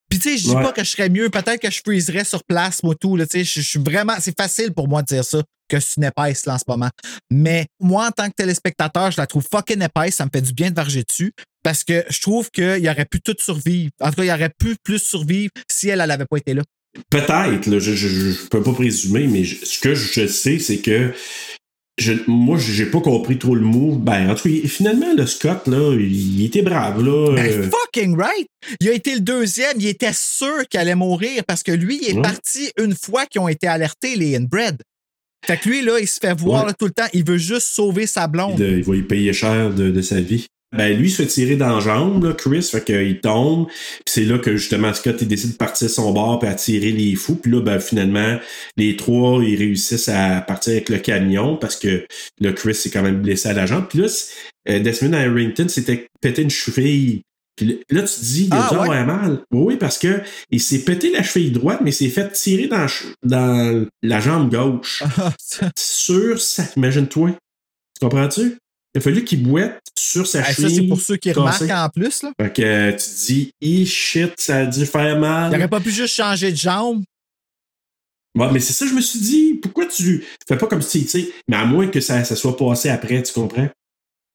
[0.10, 0.62] Puis tu sais, je dis Ouais.
[0.64, 1.30] pas que je serais mieux.
[1.30, 3.16] Peut-être que je freezerais sur place, moi, tout.
[3.16, 4.16] Là, tu sais, je je suis vraiment.
[4.20, 6.89] C'est facile pour moi de dire ça, que c'est une épaisse, là, en ce moment.
[7.32, 10.16] Mais moi, en tant que téléspectateur, je la trouve fucking épaisse.
[10.16, 11.32] Ça me fait du bien de varger dessus.
[11.64, 13.91] Parce que je trouve qu'il aurait pu tout survivre.
[14.02, 16.64] En tout cas, il aurait pu plus survivre si elle, elle avait pas été là.
[17.09, 20.77] Peut-être, là, je, je, je peux pas présumer, mais je- ce que je sais, c'est
[20.79, 21.13] que
[21.97, 23.99] je, moi, j'ai pas compris trop le move.
[23.99, 27.33] Ben, en tout cas, finalement, le Scott, là, il était brave, là.
[27.35, 28.47] Ben, euh, fucking right!
[28.81, 32.09] Il a été le deuxième, il était sûr qu'il allait mourir parce que lui, il
[32.09, 32.21] est Ouais.
[32.21, 34.77] parti une fois qu'ils ont été alertés, les inbred.
[35.45, 36.67] Fait que lui, là, il se fait voir Ouais.
[36.69, 38.57] là, tout le temps, il veut juste sauver sa blonde.
[38.57, 40.45] de- il va y payer cher de, de sa vie.
[40.76, 43.67] Ben, lui, il se fait tirer dans la jambe, là, Chris, fait qu'il tombe.
[43.67, 47.15] Puis c'est là que, justement, Scott, il décide de partir son bord puis attirer les
[47.15, 47.36] fous.
[47.36, 48.39] Puis là, ben, finalement,
[48.78, 52.05] les trois, ils réussissent à partir avec le camion parce que
[52.39, 53.88] là, Chris s'est quand même blessé à la jambe.
[53.89, 54.07] Puis là,
[54.69, 57.22] euh, Desmond Harrington s'était pété une cheville.
[57.57, 59.03] Puis là, tu te dis, il a Ah, ouais?
[59.03, 59.39] mal.
[59.51, 62.78] Oui, parce que il s'est pété la cheville droite, mais il s'est fait tirer dans,
[62.78, 65.03] la ch- dans la jambe gauche.
[65.38, 66.63] Ça- sur sa.
[66.78, 67.32] Imagine-toi.
[67.32, 68.57] Tu comprends-tu?
[68.93, 70.75] Il a fallu qu'il boite sur sa ça, cheville.
[70.75, 72.23] c'est pour ceux qui remarquent en plus.
[72.23, 72.31] Là.
[72.41, 75.51] Fait que euh, tu te dis, e shit, ça a dû faire mal.
[75.51, 77.03] Il aurait pas pu juste changer de jambe.
[78.37, 81.09] Ouais, mais c'est ça, je me suis dit, pourquoi tu fais pas comme si, tu
[81.09, 83.67] sais, mais à moins que ça, ça soit passé après, tu comprends?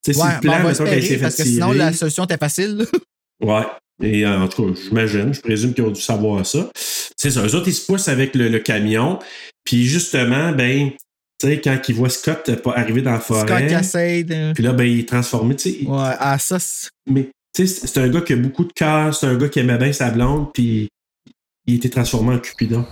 [0.04, 1.44] Tu sais, Ouais, si le ben, plan, va mettons, qu'elle espérer, s'est fait parce que
[1.44, 2.86] sinon, la solution était facile.
[3.42, 3.64] Ouais.
[4.02, 6.70] Et euh, en tout cas, j'imagine, je présume qu'ils ont dû savoir ça.
[6.74, 7.44] C'est ça.
[7.46, 9.18] Eux autres, ils se poussent avec le, le camion.
[9.64, 10.90] Puis justement, ben,
[11.38, 13.66] tu sais, quand ils voient Scott pas arriver dans la Scott forêt.
[13.66, 14.52] Cassade.
[14.54, 15.86] Puis là, ben, il est transformé, tu sais.
[15.86, 16.58] Ouais, ah, ça,
[17.06, 19.58] Mais, tu sais, c'est un gars qui a beaucoup de cœur, c'est un gars qui
[19.58, 20.88] aimait bien sa blonde, puis
[21.66, 22.84] il était transformé en Cupidon.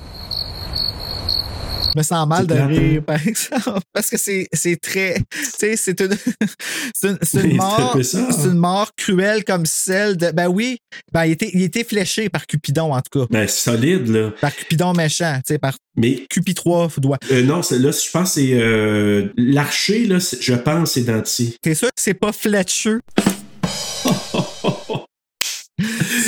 [1.95, 3.05] Je me sens mal de rire, hein?
[3.07, 4.49] par exemple, parce que c'est
[4.82, 5.14] très.
[5.30, 6.11] Tu sais, c'est une,
[6.95, 7.97] c'est une, une mort.
[8.45, 10.32] une mort cruelle comme celle de.
[10.32, 10.78] Ben oui,
[11.12, 13.26] ben, il, était, il était fléché par Cupidon, en tout cas.
[13.30, 14.32] Ben, solide, là.
[14.40, 17.18] Par Cupidon méchant, tu sais, par Mais Cupid 3 doigt.
[17.30, 21.57] euh, non, là, je pense que c'est euh, l'archer, là, je pense, c'est Denti.
[21.62, 22.97] T'es sûr que c'est pas Fletcher?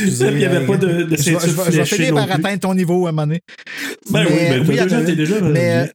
[0.02, 2.14] Il n'y avait pas de, de Je vais- ceinture je vais- je vais fléchée finir
[2.14, 3.40] par atteindre ton niveau à un moment donné.
[4.10, 4.34] Ben oui,
[4.64, 5.40] ben t'as déjà- t'es déjà.
[5.40, 5.90] Mais,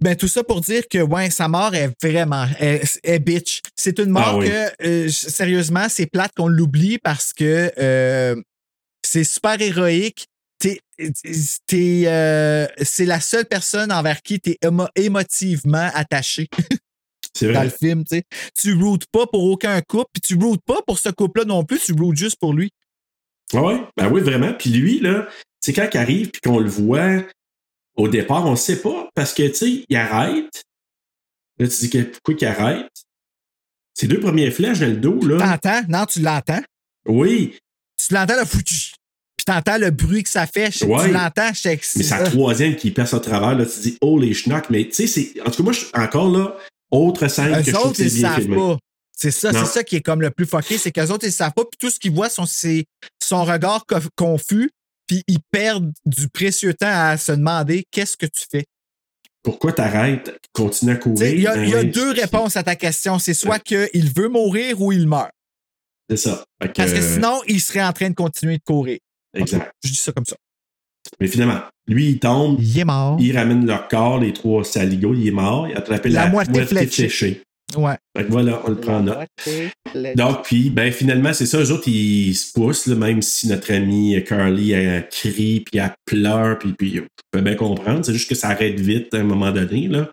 [0.00, 3.60] ben, tout ça pour dire que, ouais, sa mort est vraiment, est, est bitch.
[3.76, 4.48] C'est une mort Ah oui.
[4.48, 8.34] que, euh, sérieusement, c'est plate qu'on l'oublie parce que euh,
[9.04, 10.26] c'est super héroïque.
[10.58, 10.80] T'es-
[11.66, 14.58] t'es, euh, c'est la seule personne envers qui tu es
[14.96, 16.48] émotivement attaché
[17.34, 17.76] C'est dans le vrai.
[17.78, 18.04] film.
[18.04, 18.24] tu sais.
[18.58, 21.78] Tu routes pas pour aucun couple, puis tu routes pas pour ce couple-là non plus,
[21.80, 22.70] tu routes juste pour lui.
[23.54, 24.52] Ah ouais, ben oui, vraiment.
[24.54, 25.26] Puis lui, là,
[25.60, 27.22] c'est quand il arrive puis qu'on le voit,
[27.96, 30.62] au départ, on ne sait pas parce que, tu sais, il arrête.
[31.58, 32.90] Là, tu dis que pourquoi il arrête?
[33.94, 35.38] Ces deux premières flèches dans le dos, là.
[35.38, 35.82] T'entends?
[35.88, 36.62] Non, tu l'entends.
[37.06, 37.58] Oui,
[37.98, 38.92] Tu l'entends le foutu.
[39.36, 40.70] Puis t'entends le bruit que ça fait.
[40.70, 41.06] Je- Ouais.
[41.08, 43.66] Tu l'entends, je sais que mais c'est la troisième qui passe au travers, là.
[43.66, 44.70] Tu dis, oh les schnocks.
[44.70, 45.40] Mais, tu sais, c'est.
[45.42, 46.56] En tout cas, moi, je encore là,
[46.92, 48.56] autre scène que Eux je trouve autres, que ils c'est bien savent filmé.
[48.56, 48.78] pas.
[49.16, 51.52] C'est ça, c'est ça qui est comme le plus fucké, c'est qu'eux autres, ils savent
[51.52, 52.86] pas, puis tout ce qu'ils voient, sont, c'est
[53.22, 54.70] son regard co- confus,
[55.06, 58.64] puis ils perdent du précieux temps à se demander qu'est-ce que tu fais?
[59.44, 60.38] Pourquoi t'arrêtes?
[60.52, 61.34] Continue à Tu courir.
[61.34, 63.18] Il y a, il y a oui, deux réponses à ta question.
[63.18, 65.30] C'est soit qu'il veut mourir ou il meurt.
[66.08, 66.44] C'est ça.
[66.60, 68.98] Que, Parce que euh, sinon, il serait en train de continuer de courir.
[69.34, 69.72] Exact.
[69.84, 70.36] Je dis ça comme ça.
[71.20, 72.56] Mais finalement, lui, il tombe.
[72.60, 73.16] Il est mort.
[73.20, 75.66] Il ramène leur corps, les trois saligots, il est mort.
[75.68, 76.86] Il a attrapé La la, moitié fléchée.
[77.08, 77.42] fléchée.
[77.76, 77.94] Ouais.
[78.14, 79.26] Fait que voilà, on le prend en note.
[80.14, 83.72] Donc, puis, ben, finalement, c'est ça, eux autres, ils se poussent, là, même si notre
[83.72, 87.00] amie Carly, elle crie, puis elle pleure, puis, puis je
[87.30, 88.04] peux bien comprendre.
[88.04, 90.10] C'est juste que ça arrête vite à un moment donné, là.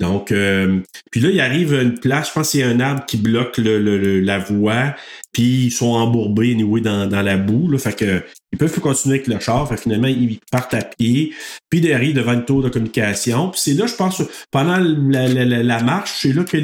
[0.00, 0.80] Donc, euh,
[1.10, 3.18] puis là, il arrive à une place, je pense qu'il y a un arbre qui
[3.18, 4.94] bloque le, le- le- la voie,
[5.32, 7.78] puis ils sont embourbés, anyway, dans, dans la boue, là.
[7.78, 8.22] Fait que,
[8.52, 9.68] ils peuvent continuer avec le char.
[9.68, 11.34] Fait finalement, ils partent à pied,
[11.70, 13.50] puis arrivent devant une tour de communication.
[13.50, 16.56] Puis c'est là, je pense, pendant la, la- la- la marche, c'est là que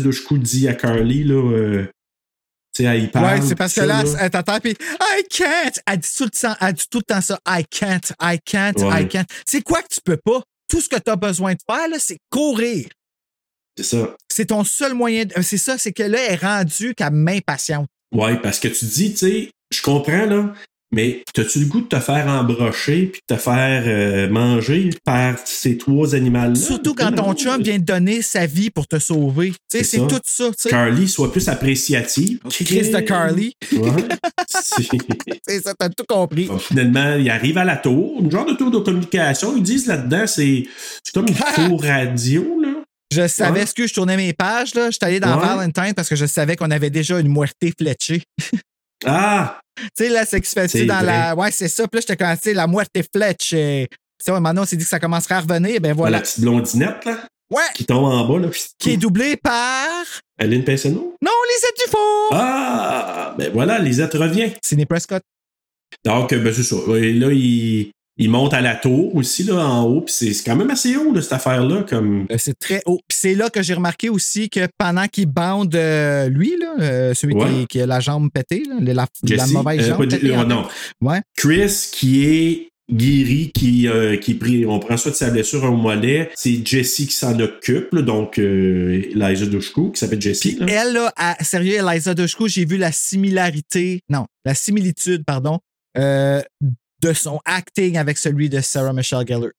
[0.00, 1.84] Dushku dit à Carly, là, euh,
[2.74, 3.38] tu sais, elle y parle.
[3.40, 5.78] Ouais, c'est parce que là, elle t'entend, puis I can't.
[5.86, 7.38] Elle dit tout le temps, elle dit tout le temps ça.
[7.46, 9.02] I can't, I can't, Ouais.
[9.02, 9.26] I can't.
[9.46, 10.42] C'est quoi que tu peux pas?
[10.68, 12.86] Tout ce que tu as besoin de faire, là, c'est courir.
[13.76, 14.16] C'est ça.
[14.32, 15.26] C'est ton seul moyen.
[15.26, 17.86] de- C'est ça, c'est que là, elle est rendue qu'elle m'impatiente.
[18.14, 20.52] Ouais, parce que tu dis, tu sais, je comprends, là,
[20.94, 25.36] mais t'as-tu le goût de te faire embrocher puis de te faire euh, manger par
[25.46, 26.54] ces trois animaux-là?
[26.54, 29.52] Surtout quand ton chum vient de donner sa vie pour te sauver.
[29.70, 30.50] Tu sais, C'est c'est tout ça.
[30.68, 32.40] Carly soit plus appréciative.
[32.50, 33.54] Chris de Carly.
[33.72, 33.90] Ouais.
[35.46, 36.44] C'est- ça, t'as tout compris.
[36.44, 39.56] Bon, finalement, il arrive à la tour, une genre de tour de communication.
[39.56, 40.64] Ils disent là-dedans, c'est
[41.02, 41.34] c'est comme une
[41.68, 42.68] tour radio, là.
[43.12, 43.66] Je savais Ouais.
[43.66, 44.90] ce que je tournais mes pages, là.
[44.90, 45.46] J'étais allé dans Ouais.
[45.46, 48.22] Valentine parce que je savais qu'on avait déjà une muerté fléchée.
[49.04, 49.58] Ah!
[49.76, 51.06] Tu sais, là, c'est qui se dans vrai.
[51.06, 51.34] la.
[51.34, 51.88] Ouais, c'est ça.
[51.88, 53.36] Puis là, j'étais comme, tu sais, la muerte flèche.
[53.38, 55.80] Tu sais, maintenant, on s'est dit que ça commencerait à revenir.
[55.80, 56.20] Ben La voilà.
[56.20, 57.18] petite blondinette, là,
[57.50, 57.62] Ouais!
[57.74, 58.48] qui tombe en bas, là.
[58.78, 59.88] Qui est doublé par.
[60.38, 61.16] Aline Pinceno?
[61.22, 62.28] Non, Lisette Dufour!
[62.32, 63.34] Ah!
[63.38, 64.52] Ben voilà, Lisette revient.
[64.64, 65.22] Sidney Prescott.
[66.04, 66.76] Donc, euh, ben, c'est ça.
[66.96, 70.02] Et là, il, il monte à la tour aussi, là, en haut.
[70.02, 71.84] Puis c'est quand même assez haut, là, cette affaire-là.
[71.88, 72.26] Comme...
[72.30, 73.00] Euh, C'est très haut.
[73.08, 77.14] Puis c'est là que j'ai remarqué aussi que pendant qu'il bande euh, lui, là, euh,
[77.14, 77.46] celui Ouais.
[77.60, 79.06] qui, qui a la jambe pétée, là, la,
[79.36, 80.06] la mauvaise jambe.
[80.08, 80.66] pétée, non.
[81.00, 81.20] Ouais.
[81.36, 83.88] Chris, qui est guéri, qui,
[84.20, 86.30] qui on prend soin de sa blessure au mollet.
[86.34, 90.58] C'est Jesse qui s'en occupe, là, donc euh, Eliza Dushku, qui s'appelle Jesse.
[90.58, 90.66] là.
[90.68, 95.60] Elle, là, à- sérieux, Eliza Dushku, j'ai vu la similarité, non, la similitude, pardon,
[95.96, 96.42] euh,
[97.02, 99.50] de son acting avec celui de Sarah Michelle Gellar.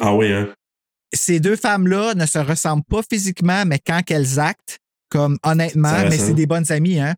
[0.00, 0.52] Ah oui, hein?
[1.14, 4.78] Ces deux femmes-là ne se ressemblent pas physiquement, mais quand elles actent,
[5.08, 7.14] comme honnêtement, mais c'est des bonnes amies, hein.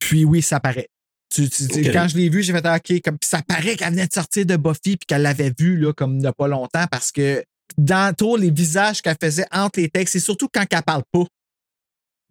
[0.00, 0.88] Puis oui, ça paraît.
[1.32, 1.90] Tu- tu-.
[1.92, 4.46] Quand je l'ai vu, j'ai fait ah, OK, comme ça paraît qu'elle venait de sortir
[4.46, 7.44] de Buffy puis qu'elle l'avait vu là, comme il n'y a pas longtemps parce que
[7.78, 11.24] dans tout les visages qu'elle faisait entre les textes, c'est surtout quand elle parle pas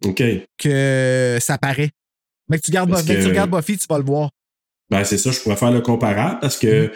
[0.04, 0.22] OK.
[0.58, 1.90] que ça paraît.
[2.48, 4.30] Mais que tu, gardes, Parce mais que tu regardes Buffy, tu vas le voir.
[4.90, 6.92] Ben, c'est ça, je pourrais faire le comparable parce que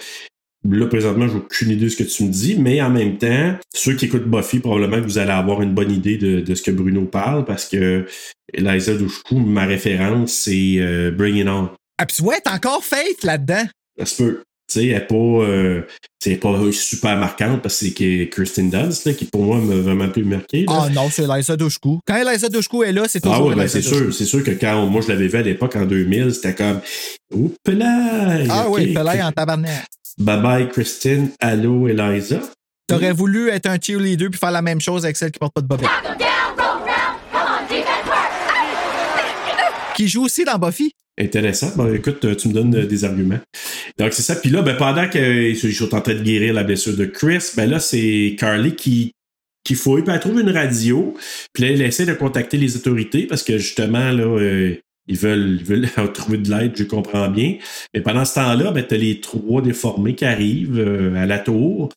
[0.69, 3.57] là, présentement, j'ai aucune idée de ce que tu me dis, mais en même temps,
[3.75, 6.63] ceux qui écoutent Buffy, probablement que vous allez avoir une bonne idée de, de ce
[6.63, 8.07] que Bruno parle parce que
[8.53, 11.71] Eliza Dushku, ma référence, c'est euh, Bring It On.
[11.99, 13.65] Ah, puis ouais, t'as encore Faith là-dedans.
[13.99, 14.43] Ça se peut.
[14.71, 15.83] Tu sais, elle n'est pas, euh,
[16.23, 19.75] c'est pas super marquante parce que c'est que Kirsten Dunst là, qui, pour moi, m'a
[19.77, 20.65] vraiment plus marqué.
[20.65, 20.85] là.
[20.85, 21.99] Ah non, c'est Eliza Dushku.
[22.07, 24.15] Quand Eliza Dushku est là, c'est Ah toujours oui, ben c'est sûr.
[24.15, 26.81] C'est sûr que quand moi je l'avais vu à l'époque en 2000, c'était comme
[27.35, 28.45] Oups là!
[28.49, 29.87] Ah oui, Pelay en tabarnak.
[30.19, 32.41] Bye bye Christine, allô Eliza.
[32.87, 35.61] T'aurais voulu être un cheerleader puis faire la même chose avec celle qui porte pas
[35.63, 35.89] de bobette.
[39.97, 40.93] Qui joue aussi dans Buffy.
[41.21, 41.73] Intéressant.
[41.77, 43.41] Bon, écoute, tu me donnes euh, des arguments.
[43.99, 44.37] Donc, c'est ça.
[44.37, 47.69] Puis là, ben, pendant qu'ils sont en train de guérir la blessure de Chris, ben
[47.69, 49.13] là, c'est Carly qui,
[49.63, 51.15] qui fouille, puis elle trouve une radio.
[51.53, 54.77] Puis là, elle essaie de contacter les autorités parce que justement, là, euh,
[55.11, 57.57] ils veulent, ils veulent trouver de l'aide, je comprends bien.
[57.93, 61.91] Mais pendant ce temps-là, ben, t'as les trois déformés qui arrivent euh, à la tour.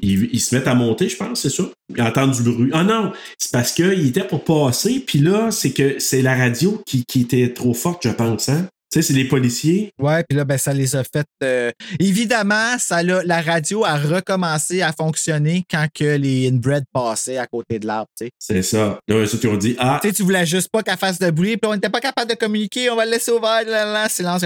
[0.00, 1.64] Ils, ils se mettent à monter, je pense, c'est ça?
[1.94, 2.70] Ils entendent du bruit.
[2.72, 6.82] Ah non, c'est parce qu'ils étaient pour passer, puis là, c'est que c'est la radio
[6.86, 8.66] qui, qui était trop forte, je pense, hein?
[8.94, 9.90] Tu sais, c'est les policiers.
[10.00, 11.26] Ouais, puis là, ben, ça les a fait.
[11.42, 17.38] euh, Évidemment, ça l'a- la radio a recommencé à fonctionner quand que les inbred passaient
[17.38, 18.06] à côté de l'arbre.
[18.16, 18.30] tu sais.
[18.38, 19.00] C'est ça.
[19.08, 21.18] Là, eux autres, ils ont dit Ah, Tu sais, tu voulais juste pas qu'elle fasse
[21.18, 23.84] de bruit, puis on n'était pas capable de communiquer, on va le laisser ouvert, là,
[23.84, 24.44] là, silence.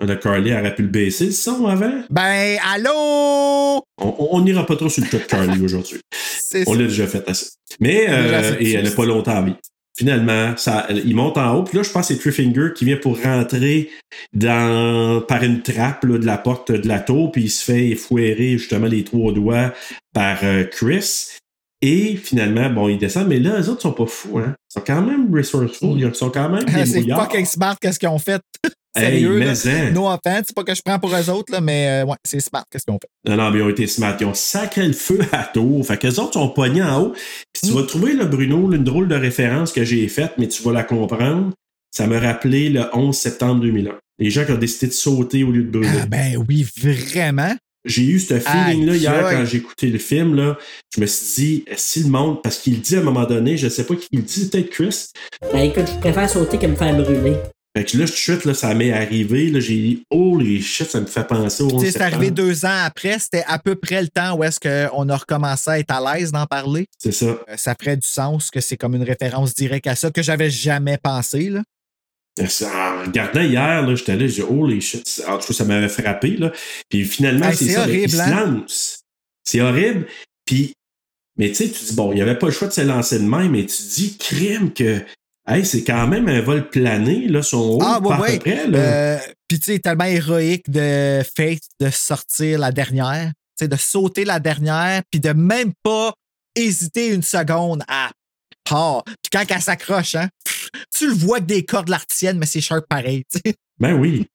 [0.00, 2.02] le Carly aurait pu le baisser le son avant.
[2.10, 3.84] Ben, allô?
[3.98, 6.00] On- n'ira pas trop sur le top de Carly aujourd'hui.
[6.66, 7.50] On l'a déjà fait assez.
[7.78, 9.54] Mais, euh, et elle n'a pas longtemps vie.
[9.94, 12.96] Finalement, ça, il monte en haut, puis là, je pense que c'est Trifinger qui vient
[12.96, 13.90] pour rentrer
[14.32, 17.94] dans, par une trappe là, de la porte de la tour, puis il se fait
[17.94, 19.74] fouetter justement les trois doigts
[20.14, 21.28] par euh, Chris.
[21.82, 24.54] Et finalement, bon, il descend, mais là, les autres sont pas fous, hein.
[24.70, 28.18] Ils sont quand même resourceful, ils sont quand même c'est fucking smart qu'est-ce qu'ils ont
[28.18, 28.40] fait.
[28.94, 29.46] Hey, Sérieux, là?
[29.64, 29.90] mais hein?
[29.92, 32.40] No offense, c'est pas que je prends pour eux autres, là, mais euh, ouais, c'est
[32.40, 33.30] smart qu'est-ce qu'ils ont fait.
[33.30, 34.14] Non, non, mais ils ont été smart.
[34.20, 35.86] Ils ont sacré le feu à tour.
[35.86, 37.12] Fait que les autres sont pognés en haut.
[37.54, 37.74] Puis tu Mm.
[37.74, 40.84] vas trouver, là, Bruno, une drôle de référence que j'ai faite, mais tu vas la
[40.84, 41.52] comprendre.
[41.94, 43.92] ça me rappelait le 11 septembre 2001.
[44.18, 45.88] Les gens qui ont décidé de sauter au lieu de brûler.
[46.02, 47.54] Ah, ben oui, vraiment?
[47.84, 50.34] J'ai eu ce feeling-là hier quand j'ai écouté le film.
[50.36, 50.56] Là,
[50.94, 53.68] je me suis dit, si le monde, parce qu'il dit à un moment donné, je
[53.68, 55.08] sais pas qui il dit, peut-être Chris.
[55.52, 57.34] Ben écoute, je préfère sauter que me faire brûler.
[57.74, 59.48] Fait que là, tout de suite, là, ça m'est arrivé.
[59.48, 62.02] Là, j'ai dit, oh les shit, ça me fait penser au 11 Tu sais, c'est
[62.04, 65.70] arrivé deux ans après, c'était à peu près le temps où est-ce qu'on a recommencé
[65.70, 66.84] à être à l'aise d'en parler.
[66.98, 67.24] C'est ça.
[67.24, 70.50] Euh, Ça ferait du sens que c'est comme une référence directe à ça que j'avais
[70.50, 71.48] jamais pensé.
[71.48, 71.62] Là.
[72.46, 72.66] Ça,
[73.00, 75.22] En regardant hier, là, j'étais là, j'ai dit, oh les shit.
[75.26, 76.36] En tout cas, ça m'avait frappé.
[76.36, 76.52] Là.
[76.90, 77.82] Puis finalement, Hey, c'est c'est ça.
[77.82, 78.66] horrible, hein?
[79.44, 80.06] C'est horrible.
[80.44, 80.74] Puis,
[81.38, 83.18] mais tu sais, tu dis, bon, il n'y avait pas le choix de se lancer
[83.18, 85.00] de même, mais tu dis, crime que.
[85.46, 88.32] Hey, c'est quand même un vol plané, là, son haut, Ah, ouais, ouais.
[88.38, 88.78] peu près, là.
[88.78, 89.18] Euh,
[89.48, 93.26] Puis, tu sais, tellement héroïque de Faith de sortir la dernière,
[93.58, 96.14] tu sais, de sauter la dernière, puis de même pas
[96.54, 98.10] hésiter une seconde à
[98.64, 99.02] part.
[99.04, 102.60] Puis quand elle s'accroche, hein, pff, tu le vois que des cordes l'artienne, mais c'est
[102.60, 103.24] sharp pareil.
[103.80, 104.26] Ben oui.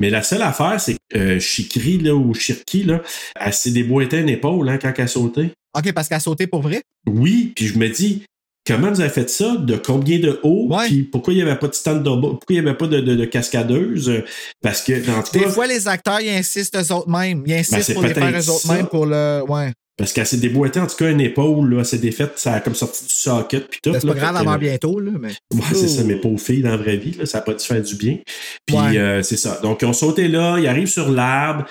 [0.00, 3.02] Mais la seule affaire, c'est que euh, Chikri, là, ou Shirki, là,
[3.38, 5.52] elle s'est déboîtée une épaule, hein, quand elle a sauté.
[5.78, 6.82] OK, parce qu'elle a sauté pour vrai?
[7.06, 8.24] Oui, puis je me dis,
[8.66, 9.56] comment vous avez fait ça?
[9.56, 10.68] De combien de haut?
[10.86, 12.02] Puis pourquoi il n'y avait pas de stand?
[12.04, 14.22] Pourquoi il n'y avait pas de, de- de cascadeuse?
[14.62, 17.42] Parce que, tout Des cas, fois, les acteurs, ils insistent eux autres mêmes.
[17.46, 19.42] Ils Ben, insistent c'est pour les faire eux autres mêmes pour le.
[19.48, 19.72] Ouais.
[19.98, 22.60] parce qu'elle s'est déboîtée, en tout cas, une épaule, là, elle s'est défaite, ça a
[22.60, 23.92] comme sorti du socket, puis tout.
[23.92, 25.12] Ben, C'est pas grave, elle meurt bientôt, là.
[25.18, 25.28] Mais...
[25.54, 27.64] Ouais, c'est ça, mais pauvres filles dans la vraie vie, là, ça n'a pas dû
[27.64, 28.18] faire du bien.
[28.66, 28.98] Puis Ouais.
[28.98, 29.58] euh, c'est ça.
[29.62, 31.64] Donc, ils ont sauté là, ils arrivent sur l'arbre.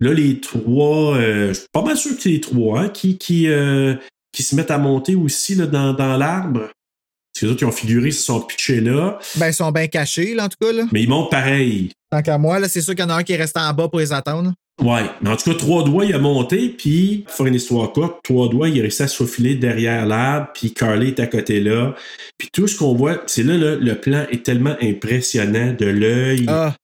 [0.00, 3.16] Là, les trois, euh, je suis pas mal sûr que c'est les trois hein, qui,
[3.18, 3.94] qui, euh,
[4.38, 6.60] qui se mettent à monter aussi là, dans, dans l'arbre.
[6.60, 9.18] Parce que les autres, ils ont figuré, ils se sont pitchés là.
[9.34, 10.84] Ben, ils sont bien cachés, là, en tout cas, là.
[10.92, 11.90] Mais ils montent pareil.
[12.08, 13.74] Tant qu'à moi, là, c'est sûr qu'il y en a un qui est resté en
[13.74, 14.52] bas pour les attendre.
[14.80, 15.10] Ouais.
[15.22, 18.20] Mais en tout cas, trois doigts, il a monté, puis, pour faire une histoire courte,
[18.22, 21.58] trois doigts, il est resté à se faufiler derrière l'arbre, puis Carly est à côté
[21.58, 21.96] là.
[22.38, 26.44] Puis tout ce qu'on voit, c'est là, là, le plan est tellement impressionnant de l'œil.
[26.46, 26.76] Ah.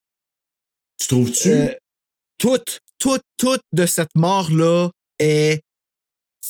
[0.99, 1.51] Tu trouves-tu?
[1.51, 1.69] Euh,
[2.37, 4.89] toute, toute, toute de cette mort-là
[5.19, 5.61] est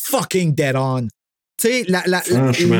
[0.03, 1.07] fucking dead on.
[1.57, 2.21] Tu sais, la, la,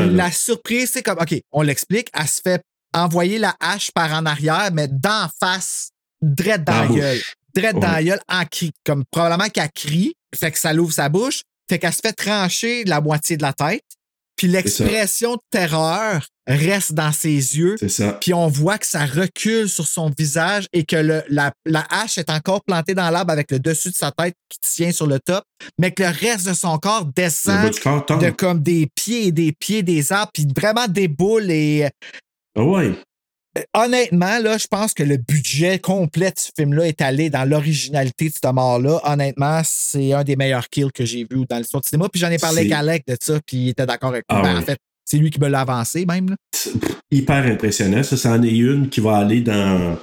[0.07, 2.61] la, surprise, c'est comme, OK, on l'explique, elle se fait
[2.93, 5.89] envoyer la hache par en arrière, mais d'en face,
[6.21, 7.73] drette dans Dans la gueule.
[7.73, 11.41] dans la gueule, en cri, comme probablement qu'elle crie, fait que ça l'ouvre sa bouche,
[11.69, 13.83] fait qu'elle se fait trancher la moitié de la tête,
[14.35, 17.75] puis l'expression de terreur reste dans ses yeux.
[17.79, 18.13] C'est ça.
[18.21, 22.17] Puis on voit que ça recule sur son visage et que le- la, la hache
[22.17, 25.19] est encore plantée dans l'arbre avec le dessus de sa tête qui tient sur le
[25.19, 25.43] top,
[25.79, 29.51] mais que le reste de son corps descend corps de comme des pieds et des
[29.53, 31.49] pieds des arbres, puis vraiment déboule.
[31.49, 31.89] Et
[32.55, 32.91] Ah ouais.
[33.57, 37.45] Euh, honnêtement, là, je pense que le budget complet de ce film-là est allé dans
[37.49, 38.99] l'originalité de cette mort-là.
[39.03, 42.09] Honnêtement, c'est un des meilleurs kills que j'ai vu dans l'histoire du cinéma.
[42.09, 44.41] Puis j'en ai parlé avec Alec de ça, puis il était d'accord avec moi.
[44.43, 44.57] Ah Ben.
[44.57, 46.29] En fait, c'est lui qui me l'a avancé même.
[46.31, 46.35] là.
[47.11, 48.03] Hyper impressionnant.
[48.03, 49.97] Ça, c'en est une qui va aller dans.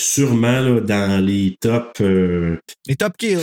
[0.00, 1.98] Sûrement là, dans les top.
[2.00, 3.38] euh, Les top kills.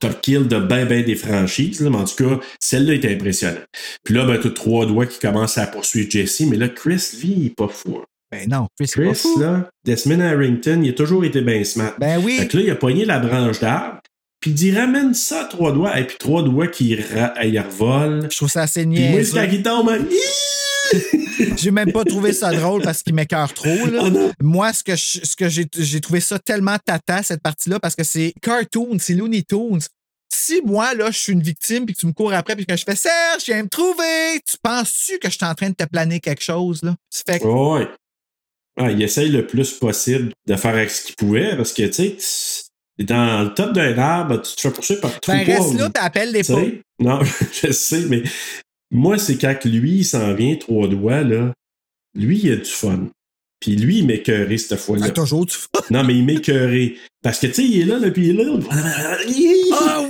[0.00, 1.80] top kills de ben ben des franchises.
[1.82, 1.90] là.
[1.90, 3.66] Mais en tout cas, celle-là est impressionnante.
[4.02, 6.40] Puis là, ben, t'as trois doigts qui commencent à poursuivre Jesse.
[6.48, 7.98] Mais là, Chris, lui, il est pas fou.
[8.00, 8.04] hein.
[8.32, 11.94] Ben non, Chris, Chris, là, Desmond Harrington, il a toujours été bien smart.
[11.98, 12.38] Ben oui.
[12.38, 14.00] Fait que là, il a pogné la branche d'arbre.
[14.40, 15.98] Puis il dit ramène ça à trois doigts.
[15.98, 18.28] Et puis trois doigts qui ra- il revole.
[18.30, 19.90] Je trouve ça assez Puis moi, quand il tombe.
[21.56, 23.86] J'ai même pas trouvé ça drôle parce qu'il m'écœure trop.
[23.86, 24.02] là.
[24.04, 27.80] Oh Moi, ce que, je- ce que j'ai, j'ai trouvé ça tellement tata, cette partie-là,
[27.80, 29.80] parce que c'est cartoon, c'est Looney Tunes.
[30.32, 32.76] Si moi, là, je suis une victime puis que tu me cours après puis que
[32.76, 35.74] je fais Serge, je viens me trouver, tu penses-tu que je suis en train de
[35.74, 36.94] te planer quelque chose, là?
[37.12, 37.44] Tu fais que-.
[38.76, 41.92] Ah, il essaye le plus possible de faire avec ce qu'il pouvait parce que, tu
[42.18, 42.64] sais,
[42.98, 46.04] dans le top d'un arbre, tu te fais poursuivre par tout Ben, reste là, puis
[46.04, 46.62] appelle les pas.
[46.98, 47.20] Non,
[47.62, 48.22] je sais, mais
[48.90, 51.52] moi, c'est quand lui, il s'en vient trois doigts, là.
[52.14, 53.08] Lui, il a du fun.
[53.60, 55.06] Puis lui, il m'écœurait cette fois-là.
[55.06, 55.82] Ben, toujours du fun.
[55.90, 56.94] Non, mais il m'écœurait.
[57.22, 58.58] Parce que, tu sais, il est là, là, puis il est là.
[58.70, 59.16] Ah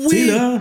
[0.02, 0.60] Tu sais, là,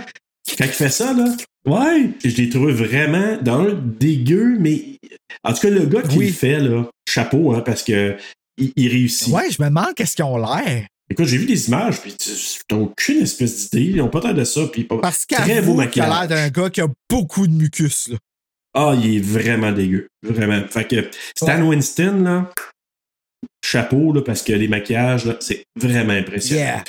[0.57, 4.94] quand il fait ça, là, ouais, je l'ai trouvé vraiment, d'un, dégueu, mais
[5.43, 8.15] en tout cas, le gars qui le fait, là, chapeau, hein, parce que
[8.57, 9.33] il, il réussit.
[9.33, 10.87] Ouais, je me demande qu'est-ce qu'ils ont l'air.
[11.09, 12.31] Écoute, j'ai vu des images, puis tu
[12.67, 13.91] t'as aucune espèce d'idée.
[13.91, 15.37] Ils ont pas l'air de ça, puis pas- Parce qu'il
[16.01, 18.17] a l'air d'un gars qui a beaucoup de mucus, là.
[18.77, 20.07] Ah, il est vraiment dégueu.
[20.23, 20.61] Vraiment.
[20.67, 22.51] Fait que Stan Winston, là,
[23.63, 26.61] chapeau, là, parce que les maquillages, c'est vraiment impressionnant.
[26.61, 26.83] Yeah.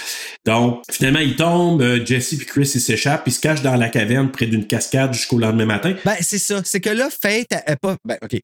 [0.44, 3.89] Donc, finalement, il tombe, euh, Jesse puis Chris, ils s'échappent, ils se cachent dans la
[3.89, 5.94] caverne près d'une cascade jusqu'au lendemain matin.
[6.05, 6.62] Ben, c'est ça.
[6.64, 7.97] C'est que là, Faith, elle- elle pas.
[8.05, 8.39] Ben, OK.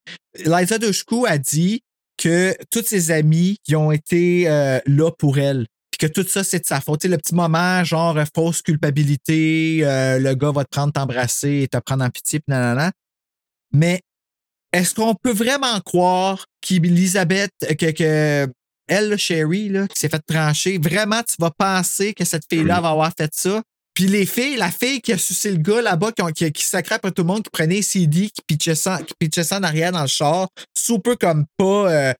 [0.45, 1.83] Liza Dushku a dit
[2.17, 6.43] que tous ses amis qui ont été euh, là pour elle, puis que tout ça,
[6.43, 7.05] c'est de sa faute.
[7.05, 11.69] Le petit moment, genre euh, fausse culpabilité, euh, le gars va te prendre, t'embrasser et
[11.69, 12.93] te prendre en pitié, puis nanana.
[13.75, 14.01] Mais
[14.73, 18.49] est-ce qu'on peut vraiment croire qu'Elisabeth, que, que
[18.89, 22.91] elle, Sherry, là, qui s'est fait trancher, vraiment, tu vas penser que cette fille-là va
[22.91, 23.63] avoir fait ça?
[23.95, 26.95] Puis les filles, la fille qui a sucé le gars là-bas, qui, qui, qui sacrait
[26.95, 29.93] après tout le monde, qui prenait CD, qui pitchait ça, qui pitchait ça en arrière
[29.93, 32.15] dans le char, super comme pas euh,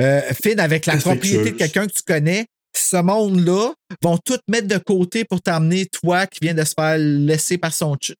[0.00, 2.46] euh, fine avec la propriété de quelqu'un que tu connais.
[2.74, 3.72] Ce monde-là
[4.02, 7.74] vont tout mettre de côté pour t'emmener, toi, qui viens de se faire laisser par
[7.74, 8.16] son chut.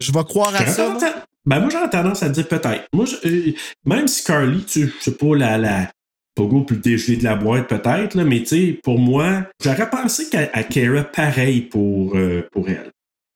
[0.00, 0.88] Je vais croire à ça.
[0.88, 1.00] moi.
[1.44, 2.86] Ben, moi, j'aurais tendance à dire peut-être.
[2.92, 3.52] Moi, je- euh,
[3.84, 5.90] même si Carly, tu je sais pas, la, la
[6.34, 10.28] Pogo plus dégelée de la boîte, peut-être, là, mais tu sais, pour moi, j'aurais pensé
[10.30, 12.90] qu'à à Kara, pareil pour, euh, pour elle.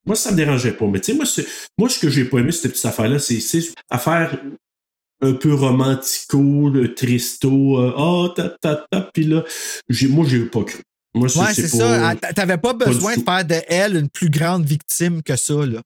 [0.06, 0.86] Moi, ça me dérangeait pas.
[0.86, 1.24] Mais tu sais, moi,
[1.78, 4.38] moi, ce que j'ai pas aimé, cette petite affaire-là, c'est c'est affaire
[5.20, 9.42] un peu romantico, le tristo, euh, oh, tap, tap, tap, puis là,
[9.88, 10.80] j'ai- moi, j'ai pas cru.
[11.14, 12.08] Moi, Ouais, c'est pas- ça.
[12.22, 15.54] Ah, T'avais pas besoin de faire de elle une plus grande victime que ça.
[15.66, 15.80] Là.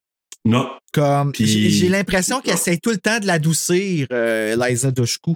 [0.44, 0.68] Non.
[0.92, 5.34] Comme Puis- j'ai j'ai l'impression qu'elle essaie tout le temps de l'adoucir, euh, Eliza Dushku.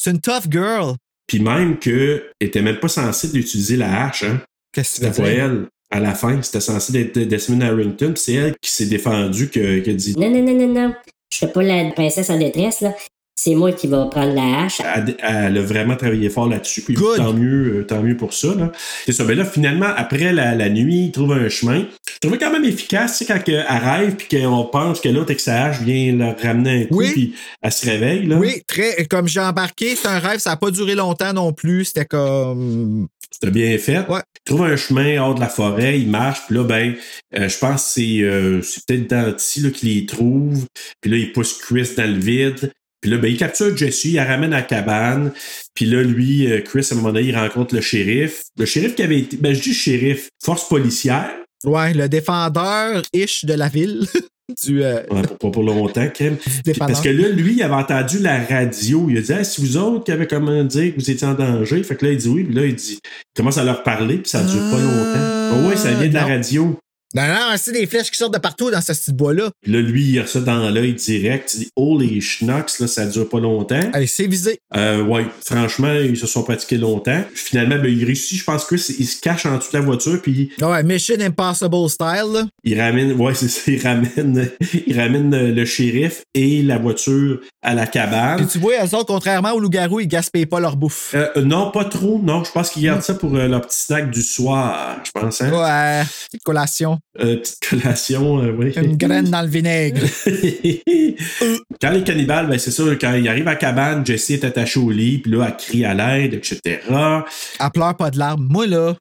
[0.00, 0.94] C'est une tough girl.
[1.26, 4.40] Puis même qu'elle était même pas censée d'utiliser la hache, hein.
[4.72, 5.66] Qu'est-ce que C'était pas elle.
[5.90, 9.78] À la fin, c'était censé être Desmond Harrington, puis c'est elle qui s'est défendue, que-
[9.80, 10.94] qui a dit Non, non, non, non, non.
[11.32, 12.94] Je serai pas la princesse en détresse, là.
[13.38, 14.80] C'est moi qui va prendre la hache.
[14.80, 16.80] elle, elle a vraiment travaillé fort là-dessus.
[16.80, 18.54] Puis tant mieux, euh, tant mieux pour ça.
[18.54, 18.72] là.
[19.04, 19.24] C'est ça.
[19.24, 21.84] Mais là, finalement, après la, la nuit, il trouve un chemin.
[22.14, 25.40] Je trouvais quand même efficace, quand que- elle rêve puis qu'on pense que l'autre avec
[25.40, 27.12] sa hache vient leur ramener un coup, Oui.
[27.12, 28.26] puis elle se réveille.
[28.26, 28.36] Là.
[28.36, 31.84] Oui, très, comme j'ai embarqué, c'est un rêve, ça n'a pas duré longtemps non plus.
[31.84, 33.06] C'était comme.
[33.30, 33.98] C'était bien fait.
[34.08, 36.94] Il trouve un chemin hors de la forêt, il marche, puis là, ben,
[37.38, 40.64] euh, je pense que c'est, euh, c'est peut-être Danty là, qui les trouve.
[41.02, 42.72] Puis là, il pousse Chris dans le vide.
[43.00, 45.32] Puis là, ben, il capture Jesse, il la ramène à la cabane.
[45.74, 48.42] Puis là, lui, euh, Chris, à un moment donné, il rencontre le shérif.
[48.58, 51.30] Le shérif qui avait été, ben, je dis shérif, force policière.
[51.64, 54.06] Ouais, le défendeur-ish de la ville.
[54.62, 56.36] du, euh, Ouais, pour, pas pour longtemps, Kim.
[56.78, 59.06] Parce que là, lui, il avait entendu la radio.
[59.10, 61.34] Il a dit, ah, si vous autres qui avez comment dire que vous étiez en
[61.34, 61.82] danger?
[61.82, 62.44] Fait que là, il dit oui.
[62.44, 65.36] Puis là, il dit, il commence à leur parler, puis ça dure pas longtemps.
[65.52, 66.78] Oh, ouais, ça vient de la radio.
[67.14, 69.50] Non, non, c'est des flèches qui sortent de partout dans ce petit bois-là.
[69.66, 71.52] Là, lui, il a ça dans l'œil direct.
[71.54, 73.80] Il dit, oh, les schnocks, là, ça dure pas longtemps.
[73.92, 74.58] Allez, c'est visé.
[74.76, 77.22] Euh, ouais, franchement, ils se sont pratiqués longtemps.
[77.34, 80.20] Finalement, ben, il réussit, je pense que il se cache en dessous de la voiture,
[80.20, 82.46] puis Ouais, Mission Impossible style, là.
[82.64, 84.50] il ramène, ouais, c'est ça, il ramène,
[84.86, 88.36] il ramène le shérif et la voiture à la cabane.
[88.36, 91.12] Puis tu vois, eux autres, contrairement aux loups-garous, ils gaspillent pas leur bouffe.
[91.14, 92.44] Euh, euh, non, pas trop, non.
[92.44, 95.40] Je pense qu'ils gardent ça pour euh, leur petit snack du soir, je pense.
[95.40, 95.50] Hein?
[95.52, 96.95] Ouais, petite collation.
[97.20, 98.72] Euh, petite collation, euh, oui.
[98.76, 100.02] Une graine dans le vinaigre.
[101.80, 104.80] quand les cannibales, ben c'est ça, quand ils arrivent à la cabane, Jessie est attachée
[104.80, 106.60] au lit, puis là, elle crie à l'aide, etc.
[106.90, 108.46] Elle pleure pas de larmes.
[108.50, 108.94] Moi, là,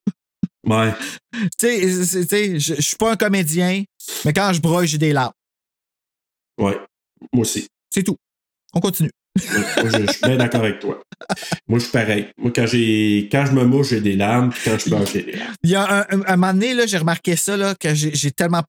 [0.66, 0.92] Ouais.
[1.60, 3.84] tu sais, je suis pas un comédien,
[4.26, 5.34] mais quand je broye, j'ai des larmes.
[6.60, 6.78] Ouais.
[7.32, 7.68] Moi aussi.
[7.94, 8.18] C'est tout.
[8.74, 9.12] On continue.
[9.36, 11.02] Moi, je, suis bien d'accord avec toi.
[11.68, 12.28] Moi, je suis pareil.
[12.38, 15.24] Moi, quand j'ai quand je me mouche, j'ai des larmes, puis quand je pleure, j'ai
[15.24, 15.53] des larmes.
[15.64, 18.14] Il y a un, un- un moment donné, là, j'ai remarqué ça, là, que j'ai
[18.16, 18.64] j'ai tellement.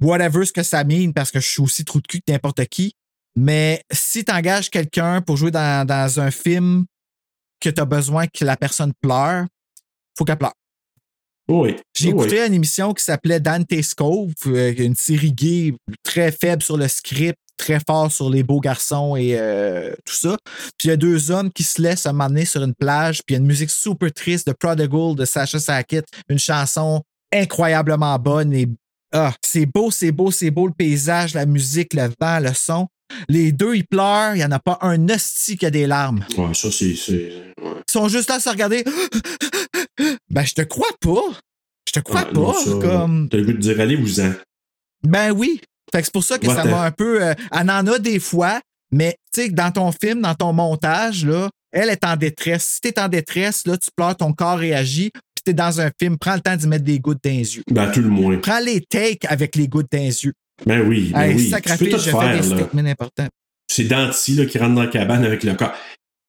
[0.00, 2.64] whatever ce que ça mine, parce que je suis aussi trou de cul que n'importe
[2.66, 2.94] qui.
[3.36, 6.84] Mais si tu engages quelqu'un pour jouer dans, dans un film
[7.60, 9.46] que tu as besoin que la personne pleure,
[10.18, 10.54] faut qu'elle pleure.
[11.48, 11.76] Oui.
[11.96, 12.14] J'ai Oui.
[12.24, 16.88] écouté une émission qui s'appelait Dante's Cove, euh, une série gay très faible sur le
[16.88, 20.36] script, très fort sur les beaux garçons et euh, tout ça.
[20.78, 23.36] Puis il y a deux hommes qui se laissent m'amener sur une plage, puis il
[23.36, 28.52] y a une musique super triste de Prodigal de Sacha Sackett, une chanson incroyablement bonne
[28.52, 28.66] et
[29.12, 32.86] ah, c'est beau, c'est beau, c'est beau le paysage, la musique, le vent, le son.
[33.28, 36.24] Les deux, ils pleurent, il n'y en a pas un hostie qui a des larmes.
[36.38, 36.94] Ouais, ça, c'est.
[37.08, 37.52] ouais.
[37.58, 38.84] Ils sont juste là à se regarder.
[40.30, 41.40] Ben, je te crois pas.
[41.88, 42.58] Je te crois non, pas.
[42.64, 43.28] ça, comme...
[43.28, 44.32] T'as le goût de dire, allez-vous-en.
[45.02, 45.60] Ben oui.
[45.92, 47.22] Fait que c'est pour ça que ça m'a un peu.
[47.22, 48.60] euh, elle en a des fois,
[48.92, 52.64] mais tu sais, dans ton film, dans ton montage, là, elle est en détresse.
[52.64, 56.18] Si t'es en détresse, là, tu pleures, ton corps réagit, puis t'es dans un film,
[56.18, 57.62] prends le temps d'y mettre des gouttes dans les yeux.
[57.70, 58.36] Ben, tout le moins.
[58.38, 60.32] Prends les takes avec les gouttes dans les yeux.
[60.66, 61.44] Ben oui, ben oui.
[61.44, 62.56] Tu sacrifice, peux tout je fais faire, des là.
[62.56, 63.28] statements importants.
[63.68, 65.72] C'est Danty là, qui rentre dans la cabane avec le corps.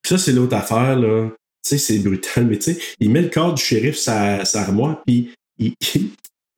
[0.03, 1.29] Puis ça, c'est l'autre affaire, là.
[1.63, 4.61] Tu sais, c'est brutal, mais tu sais, il met le corps du shérif sa, sa
[4.61, 6.09] armoire, puis il, il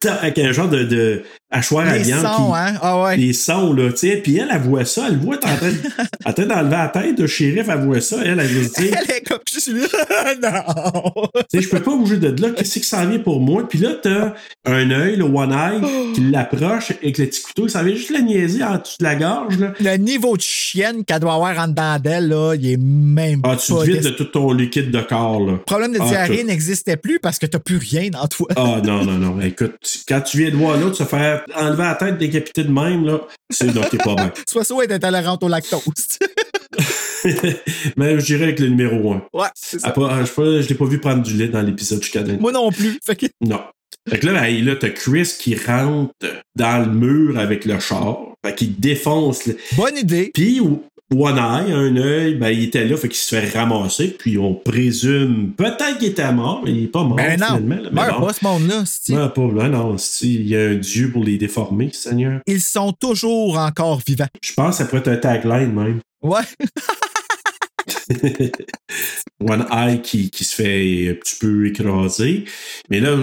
[0.07, 1.23] avec un genre de, de
[1.53, 2.25] hachoir à Les viande.
[2.25, 2.73] sons, qui- hein?
[2.81, 3.17] Ah ouais.
[3.17, 4.17] Les sons, là, tu sais.
[4.17, 5.79] Puis elle, elle voit ça, elle voit, t'es en train, de-
[6.25, 9.11] en train d'enlever la tête, le shérif, elle voit ça, elle, elle veut dire, Elle
[9.15, 9.87] est comme je suis là.
[10.41, 11.13] non.
[11.49, 13.67] tu sais, je peux pas bouger de là, qu'est-ce que ça vient pour moi?
[13.67, 14.33] Puis là, t'as
[14.65, 18.21] un œil, le one eye, qui l'approche avec le petit couteau, ça vient juste la
[18.21, 19.73] niaiser en dessous de la gorge, là.
[19.79, 23.55] Le niveau de chienne qu'elle doit avoir en dedans d'elle, là, il est même Ah,
[23.55, 25.51] tu pas te vides des- de tout ton liquide de corps, là.
[25.53, 28.47] Le problème de Ah, diarrhée n'existait plus parce que t'as plus rien dans toi.
[28.55, 29.41] Ah non, non, non.
[29.41, 29.73] Écoute,
[30.07, 33.05] quand tu viens de voir l'autre se faire faire enlever la tête décapitée de même,
[33.05, 34.31] là, c'est donc t'es pas bien.
[34.47, 35.81] Soit ça, elle est intolérante au lactose.
[37.97, 39.23] Mais je dirais avec le numéro 1.
[39.33, 39.87] ouais, c'est ça.
[39.89, 42.23] Après, je, sais pas, je l'ai pas vu prendre du lait dans l'épisode jusqu'à.
[42.39, 42.99] Moi non plus.
[43.05, 43.61] Fait que- Non.
[44.09, 46.13] Fait que là, ben, là, t'as Chris qui rentre
[46.55, 48.17] dans le mur avec le char.
[48.45, 49.45] Fait qu'il défonce.
[49.45, 50.31] le- Bonne idée.
[50.33, 50.59] Puis,
[51.11, 54.15] One Eye, un œil, ben, il était là, fait qu'il se fait ramasser.
[54.17, 57.17] Puis, on présume peut-être qu'il était mort, mais il est pas mort.
[57.17, 57.89] Ben non, finalement, là.
[57.91, 58.27] Mais meurs bon.
[58.27, 59.29] pas ce monde-là.
[59.29, 59.95] pas là, non.
[60.21, 62.41] Il y a un dieu pour les déformer, Seigneur.
[62.47, 64.27] Ils sont toujours encore vivants.
[64.41, 65.99] Je pense que ça pourrait être un tagline même.
[66.23, 66.43] Ouais.
[69.41, 72.45] One Eye qui, qui se fait un petit peu écraser.
[72.89, 73.17] Mais là,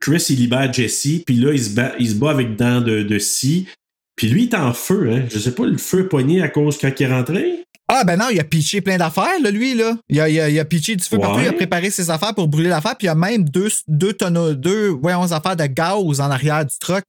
[0.00, 3.02] Chris, il libère Jesse, puis là, il se bat, il se bat avec dents de,
[3.02, 3.66] de scie.
[4.18, 5.24] Puis lui, il est en feu, hein.
[5.30, 7.64] Je sais pas, le feu est poigné à cause quand il est rentré?
[7.86, 9.96] Ah, ben non, il a pitché plein d'affaires, là, lui, là.
[10.10, 11.22] Il a, il a, il a pitché du feu Ouais.
[11.22, 13.68] partout, il a préparé ses affaires pour brûler l'affaire, puis il y a même deux,
[13.86, 17.04] deux tonneaux, deux, voyons, affaires de gaz en arrière du truck.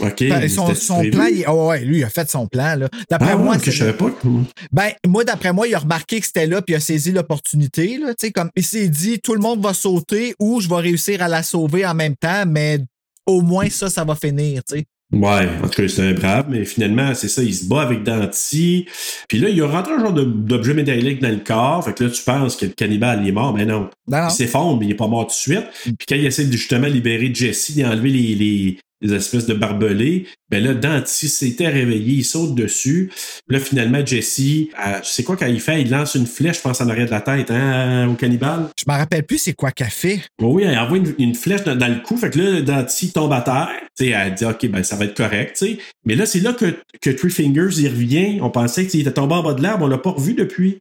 [0.00, 0.18] OK.
[0.28, 2.88] Ben, son plan, il- oh, ouais, lui, il a fait son plan, là.
[3.10, 4.10] D'après Ah, moi, ouais, c'est- je savais pas.
[4.10, 4.28] que-
[4.72, 7.98] Ben, moi, d'après moi, il a remarqué que c'était là, puis il a saisi l'opportunité,
[7.98, 8.08] là.
[8.14, 11.20] Tu sais, comme, il s'est dit, tout le monde va sauter ou je vais réussir
[11.22, 12.78] à la sauver en même temps, mais
[13.26, 14.84] au moins ça, ça va finir, tu sais.
[15.12, 18.04] Ouais, en tout cas, c'est un brave, mais finalement, c'est ça, il se bat avec
[18.04, 18.86] Danty.
[19.28, 21.84] Puis là, il a rentré un genre d'objet métallique dans le corps.
[21.84, 23.90] Fait que là, tu penses que le cannibale, il est mort, mais non.
[24.06, 24.28] Non, non.
[24.28, 25.64] Il s'effondre, mais il est pas mort tout de suite.
[25.82, 30.26] Puis quand il essaie de justement libérer Jesse, d'enlever les, les, les espèces de barbelés,
[30.50, 33.10] ben là, Danty s'était réveillé, il saute dessus.
[33.46, 34.68] Puis là, finalement, Jesse,
[35.02, 35.82] c'est quoi quand il fait?
[35.82, 38.68] Il lance une flèche, je pense, en arrière de la tête, hein, au cannibale.
[38.78, 40.20] Je me rappelle plus c'est quoi qu'elle fait.
[40.40, 42.16] Oui, oui, elle envoie une, une flèche dans, dans le cou.
[42.16, 43.70] Fait que là, Danty tombe à terre.
[43.96, 45.78] Tu sais, elle dit, OK, ben, ça va être correct, tu sais.
[46.04, 48.38] Mais là, c'est là que, que Three Fingers, il revient.
[48.42, 49.84] On pensait qu'il était tombé en bas de l'arbre.
[49.84, 50.78] On l'a pas revu depuis.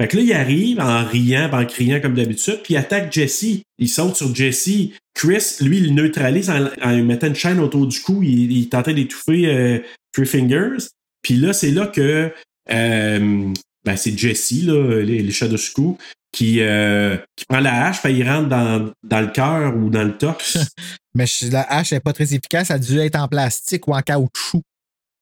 [0.00, 3.62] Fait que là, il arrive en riant, en criant comme d'habitude, puis il attaque Jesse.
[3.78, 4.90] Il saute sur Jesse.
[5.14, 8.22] Chris, lui, il neutralise en, en lui mettant une chaîne autour du cou.
[8.22, 9.78] Il, il tentait d'étouffer euh,
[10.12, 10.78] Three Fingers.
[11.22, 12.32] Puis là, c'est là que
[12.70, 13.52] euh,
[13.84, 15.98] ben, c'est Jesse, là, les, les Shadowsku,
[16.32, 20.04] qui, euh, qui prend la hache, puis il rentre dans, dans le cœur ou dans
[20.04, 20.58] le torse.
[21.14, 24.00] Mais la hache n'est pas très efficace, elle a dû être en plastique ou en
[24.00, 24.62] caoutchouc.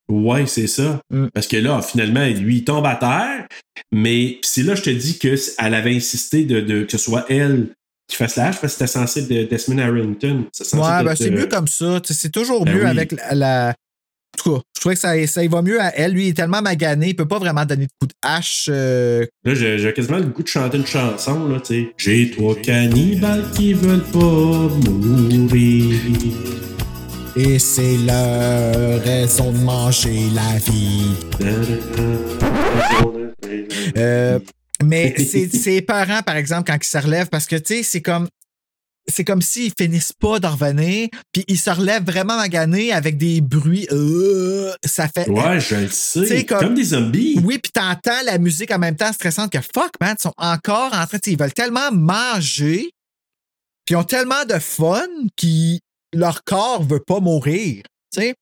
[0.08, 1.00] Ouais, c'est ça.
[1.10, 1.26] Mm.
[1.32, 3.46] Parce que là, finalement, lui, il tombe à terre.
[3.92, 7.68] Mais c'est là, je te dis qu'elle avait insisté de, de- que ce soit elle
[8.10, 10.44] qui fasse la hache parce que c'était censé être de Desmond Harrington.
[10.52, 12.00] C'est Ouais, ben c'est mieux comme ça.
[12.04, 12.90] C'est toujours Ben mieux oui.
[12.90, 15.94] avec la, la- En tout cas, je trouvais que ça, ça y va mieux à
[15.96, 16.12] elle.
[16.12, 18.66] Lui, il est tellement magané, il peut pas vraiment donner de coups de hache.
[18.70, 21.92] euh, Là, j'ai j'ai quasiment le goût de chanter une chanson, là, tu sais.
[21.96, 24.18] J'ai trois cannibales qui veulent pas
[24.90, 25.94] mourir.
[27.36, 31.14] Et c'est leur raison de manger la vie.
[33.96, 34.38] Euh,
[34.84, 38.02] mais c'est c'est épeurant, par exemple, quand ils se relèvent, parce que, tu sais, c'est
[38.02, 38.28] comme.
[39.08, 43.40] C'est comme s'ils finissent pas de revenir, puis ils se relèvent vraiment maganés avec des
[43.40, 43.88] bruits.
[43.90, 45.28] euh, ça fait.
[45.28, 46.44] Ouais, je le sais.
[46.44, 46.60] Comme...
[46.60, 47.40] comme- des zombies.
[47.42, 50.92] Oui, puis t'entends la musique en même temps stressante que fuck, man, ils sont encore
[50.94, 52.90] en train, ils veulent tellement manger,
[53.86, 55.80] puis ils ont tellement de fun qu'ils
[56.14, 57.82] leur corps veut pas mourir.
[58.14, 58.34] Tu sais,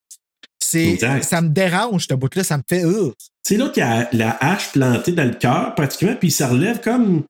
[0.71, 2.85] c'est, ça me dérange, ce bout-là, ça me fait.
[2.85, 3.13] euh.
[3.43, 6.45] C'est là qu'il y a la hache plantée dans le cœur, pratiquement, puis il se
[6.45, 7.23] relève comme.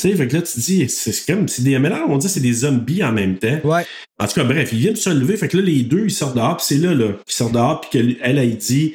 [0.00, 1.48] Tu sais, fait que là, tu te dis, c'est comme.
[1.48, 3.58] C'est des mélanges, on dit c'est des zombies en même temps.
[3.64, 3.84] Ouais.
[4.20, 5.36] En tout cas, bref, ils viennent de se lever.
[5.36, 6.56] Fait que là, les deux, ils sortent dehors.
[6.56, 7.80] Puis c'est là, là, qu'ils sortent dehors.
[7.80, 8.94] Puis qu'elle, elle, elle dit,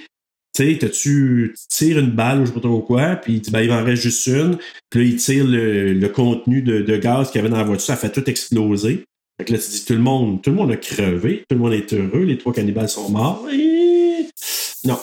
[0.55, 3.15] tu sais, tu tires une balle ou je sais pas trop quoi.
[3.17, 4.57] Puis il dit, ben, il en reste juste une.
[4.89, 7.63] Puis là, il tire le, le contenu de, de gaz qu'il y avait dans la
[7.63, 7.85] voiture.
[7.85, 9.03] Ça fait tout exploser.
[9.37, 11.43] Fait que là, tu dis, tout le monde, tout le monde a crevé.
[11.49, 12.23] Tout le monde est heureux.
[12.23, 13.47] Les trois cannibales sont morts.
[13.51, 14.27] Et...
[14.83, 14.99] Non.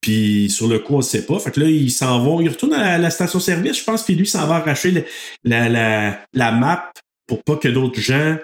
[0.00, 1.38] Puis sur le coup, on ne sait pas.
[1.38, 2.40] Fait que là, ils s'en vont.
[2.40, 4.02] Ils retournent à la station-service, je pense.
[4.04, 5.06] Puis lui, s'en va arracher
[5.44, 6.92] la, la, la map
[7.26, 8.36] pour pas que d'autres gens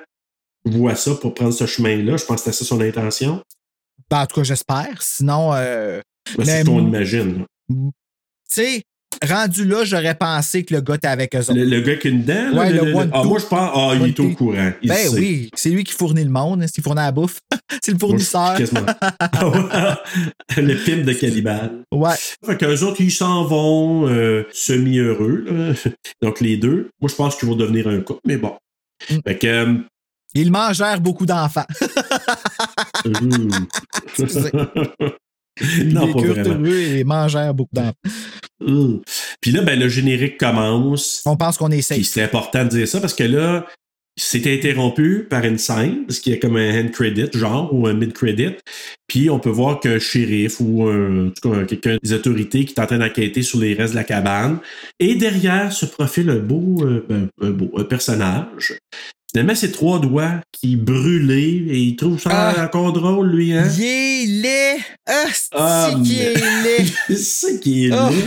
[0.65, 2.17] voient ça pour prendre ce chemin-là.
[2.17, 3.43] Je pense que c'était ça son intention.
[4.11, 5.03] Ben, en tout cas, j'espère.
[5.03, 6.01] Sinon, euh,
[6.37, 7.45] Ben, c'est ce qu'on imagine.
[7.69, 7.77] tu
[8.49, 8.83] sais,
[9.29, 11.55] rendu là, j'aurais pensé que le gars était avec eux autres.
[11.55, 13.93] Le, le gars qui dent, là, Ouais, le le- one ah, moi, je pense, ah,
[14.01, 14.71] il est au courant.
[14.83, 15.09] Il ben sait.
[15.09, 17.39] oui, c'est lui qui fournit le monde, c'est qui fournit la bouffe.
[17.83, 18.57] c'est le fournisseur.
[20.57, 21.85] Le film de cannibale.
[21.93, 22.15] Ouais.
[22.45, 25.75] Fait qu'eux autres, ils s'en vont euh, semi-heureux.
[26.23, 26.91] Donc, les deux.
[27.01, 28.57] Moi, je pense qu'ils vont devenir un couple, mais bon.
[29.11, 29.17] Mm.
[29.27, 29.47] Fait que...
[29.47, 29.75] euh,
[30.35, 31.67] Il mangèrent beaucoup d'enfants.
[34.19, 34.51] Excusez.
[35.85, 36.67] non, Les pas cures vraiment.
[36.67, 37.93] heureux et mangèrent beaucoup d'enfants.
[38.61, 38.99] Mm.
[39.41, 41.23] Puis là, ben, le générique commence.
[41.27, 42.03] On pense qu'on safe.
[42.03, 43.67] c'est important de dire ça parce que là,
[44.17, 47.87] c'est interrompu par une scène, parce qu'il y a comme un end credit, genre, ou
[47.87, 48.57] un mid credit.
[49.07, 52.75] Puis on peut voir qu'un shérif ou un, en tout cas, quelqu'un des autorités qui
[52.75, 54.59] est en train d'enquêter sur les restes de la cabane.
[54.99, 58.79] Et derrière se profile un beau, euh, ben, un beau un personnage
[59.33, 62.65] Finalement, c'est trois doigts qui brûlaient et il trouve ça Ah.
[62.65, 63.69] encore drôle, lui, hein?
[63.79, 64.83] Il est laid!
[65.07, 66.35] Ah, Ah, c'est qui est
[66.65, 67.17] laid!
[67.17, 68.25] c'est est laid.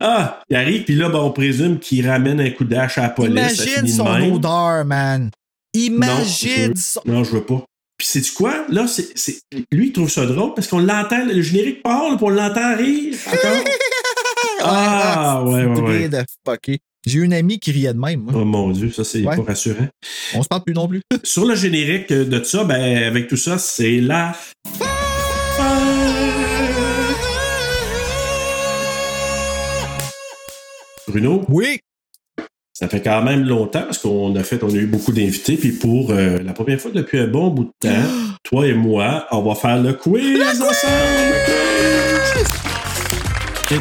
[0.00, 3.08] Ah, il arrive, puis là, ben, on présume qu'il ramène un coup d'âge à la
[3.10, 3.32] police.
[3.32, 4.32] Imagine son même.
[4.32, 5.30] odeur, man.
[5.74, 7.00] Imagine non, je, son...
[7.06, 7.64] Non, je veux pas.
[7.98, 8.66] Puis sais-tu quoi?
[8.68, 9.40] Là, c'est, c'est-
[9.72, 12.76] lui, il trouve ça drôle parce qu'on l'entend, le générique part, là, puis on l'entend
[12.76, 13.64] rire encore.
[14.64, 16.08] ah, ouais, ouais, ouais.
[16.08, 16.24] de.
[17.06, 18.32] J'ai eu une amie qui riait de même, moi.
[18.36, 19.36] Oh mon Dieu, ça, c'est Ouais.
[19.36, 19.86] pas rassurant.
[20.34, 21.00] On se parle plus non plus.
[21.22, 24.34] Sur le générique de ça, ben, avec tout ça, c'est la
[31.08, 31.44] Bruno?
[31.48, 31.78] Oui!
[32.72, 35.56] Ça fait quand même longtemps parce qu'on a fait, on a eu beaucoup d'invités.
[35.56, 38.08] Puis pour euh, la première fois depuis un bon bout de temps,
[38.42, 40.74] toi et moi, on va faire le quiz ensemble.
[43.68, 43.78] Là,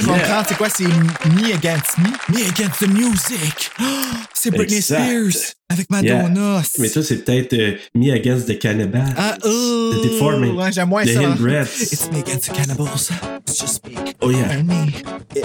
[0.00, 0.28] je vais Yeah.
[0.28, 0.68] prendre, c'est quoi?
[0.68, 2.08] C'est Me Against Me?
[2.28, 3.70] Me Against the Music!
[3.80, 3.82] Ah,
[4.32, 5.02] C'est Britney Exact.
[5.04, 6.62] Spears avec Madonna.
[6.78, 9.12] Mais ça, c'est peut-être euh, Me Against the Cannibal.
[9.18, 9.92] Ah, oh!
[9.94, 10.54] The Deforming.
[10.56, 11.20] Ouais, j'aime moins The ça.
[11.20, 11.66] Hillbreds.
[11.92, 13.10] It's me against the cannibals.
[13.48, 14.52] It's just me Oh yeah.
[14.52, 14.92] and me.
[15.34, 15.44] Yeah.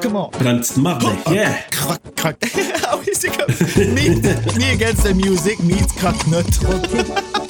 [0.00, 0.28] Come on.
[0.30, 1.02] Prends une petite marde.
[1.32, 1.52] Yeah.
[1.72, 2.36] Croc, croc.
[2.84, 3.48] ah oui, c'est comme
[3.92, 4.10] me,
[4.58, 5.92] me Against the Music meets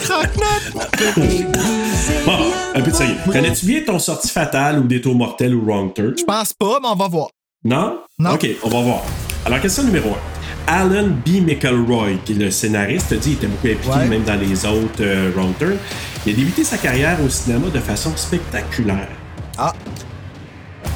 [0.00, 0.72] Croc-Nut.
[2.24, 2.32] Bon,
[2.74, 3.16] un peu de sérieux.
[3.26, 6.14] Connais-tu bien ton sortie fatale ou détour mortel ou wrong turn?
[6.18, 7.28] Je pense pas, mais on va voir.
[7.64, 7.98] Non?
[8.18, 8.32] Non.
[8.34, 9.02] OK, on va voir.
[9.46, 10.14] Alors, question numéro 1.
[10.70, 11.40] Alan B.
[11.46, 14.06] McElroy, qui est le scénariste, dit qu'il était beaucoup impliqué Ouais.
[14.06, 15.76] même dans les autres euh, Wrong Turn.
[16.26, 19.08] Il a débuté sa carrière au cinéma de façon spectaculaire.
[19.56, 19.72] Ah.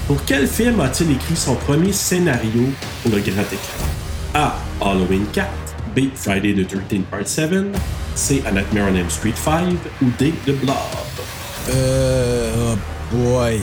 [0.06, 2.64] Pour quel film a-t-il écrit son premier scénario
[3.02, 3.86] pour le grand écran?
[4.34, 4.54] A.
[4.80, 5.48] Halloween 4.
[5.94, 6.10] B.
[6.14, 7.73] Friday the 13th Part 7.
[8.14, 8.43] C.
[8.47, 9.78] A Nightmare on Elm Street 5.
[10.02, 10.32] Ou D.
[10.47, 10.77] The Blob.
[11.70, 12.74] Euh.
[12.74, 13.60] Oh boy.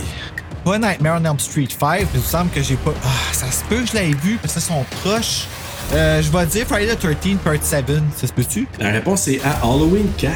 [0.64, 2.94] Pas Nightmare on Elm Street 5, il me semble que j'ai pas.
[3.04, 5.48] Ah, ça se peut que je l'ai vu parce qu'ils sont proches.
[5.94, 7.86] Euh, je vais dire Friday the 13th Part 7.
[8.16, 8.68] Ça se peut-tu?
[8.80, 9.60] La réponse est A.
[9.64, 10.34] Halloween 4.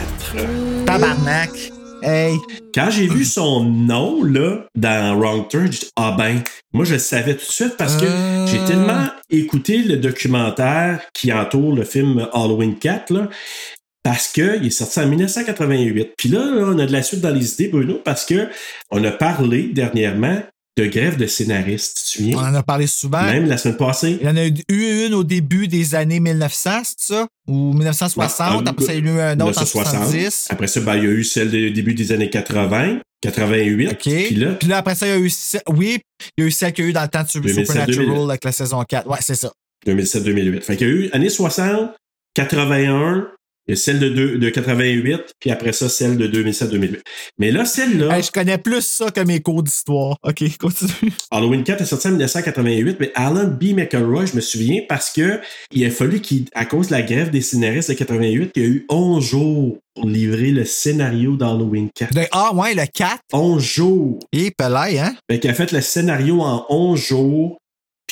[0.85, 1.72] Tabarnak.
[2.03, 2.37] Hey.
[2.73, 6.41] Quand j'ai vu son nom, là, dans Wrong Turn, j'ai dit, ah ben,
[6.73, 8.45] moi, je le savais tout de suite parce que Euh.
[8.47, 13.29] j'ai tellement écouté le documentaire qui entoure le film Halloween 4, là,
[14.03, 16.13] parce qu'il est sorti en 1988.
[16.17, 18.47] Puis là, là, on a de la suite dans les idées, Bruno, parce que
[18.91, 20.39] on a parlé dernièrement
[20.75, 22.49] de grève de scénaristes, tu te On souviens?
[22.51, 23.21] en a parlé souvent.
[23.23, 24.17] Même la semaine passée.
[24.19, 27.27] Il y en a eu une au début des années 1900, c'est ça?
[27.47, 28.61] Ou 1960.
[28.63, 29.91] Ouais, après ça, il y en a eu un autre en 1960.
[30.07, 30.47] 70.
[30.49, 33.89] Après ça, ben, il y a eu celle du début des années 80, 88.
[33.91, 33.99] OK.
[34.01, 35.31] Puis là, Puis là, après ça, il y a eu.
[35.67, 35.99] Oui,
[36.37, 38.05] il y a eu celle qu'il y a eu dans le temps de 2007, Supernatural
[38.07, 38.29] 2008.
[38.29, 39.07] avec la saison 4.
[39.07, 39.51] Ouais, c'est ça.
[39.85, 40.61] 2007-2008.
[40.61, 41.91] Fait qu'il y a eu années 60,
[42.35, 43.27] 81,
[43.67, 46.99] il y a celle de, deux- de 88, puis après ça, celle de 2007-2008.
[47.37, 50.17] Mais là, celle-là, Hey, je connais plus ça que mes cours d'histoire.
[50.23, 51.13] OK, continue.
[51.31, 53.73] Halloween 4 est sorti en 1988, mais Alan B.
[53.75, 55.39] McElroy, je me souviens parce que
[55.71, 58.65] il a fallu qu'il, à cause de la grève des scénaristes de 88, il y
[58.65, 62.13] a eu 11 jours pour livrer le scénario d'Halloween 4.
[62.13, 63.19] De- ah, ouais, le 4.
[63.31, 64.19] 11 jours!
[64.33, 65.15] Et pelay, hein?
[65.29, 67.57] Fait qu'il a fait le scénario en 11 jours,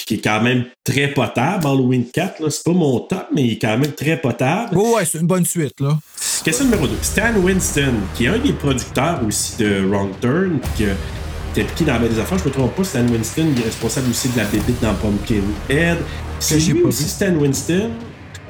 [0.06, 2.42] qui est quand même très potable, Halloween 4.
[2.42, 2.50] Là.
[2.50, 4.76] C'est pas mon top, mais il est quand même très potable.
[4.76, 5.98] Oh, ouais, c'est une bonne suite, là.
[6.44, 6.96] Question numéro 2.
[7.02, 12.00] Stan Winston, qui est un des producteurs aussi de Wrong Turn, qui été impliqué dans
[12.00, 12.38] des affaires.
[12.40, 15.98] Je me trompe pas, Stan Winston, il est responsable aussi de la bébite dans Pumpkinhead.
[16.40, 17.10] C'est lui aussi, vu.
[17.10, 17.92] Stan Winston,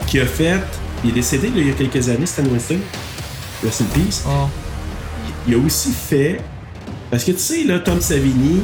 [0.08, 0.60] qui a fait...
[1.04, 2.80] Il est décédé là, il y a quelques années, Stan Winston.
[3.64, 4.24] Rest in peace.
[4.28, 4.48] Oh.
[5.48, 6.40] Il a aussi fait...
[7.10, 8.62] Parce que tu sais, là, Tom Savini,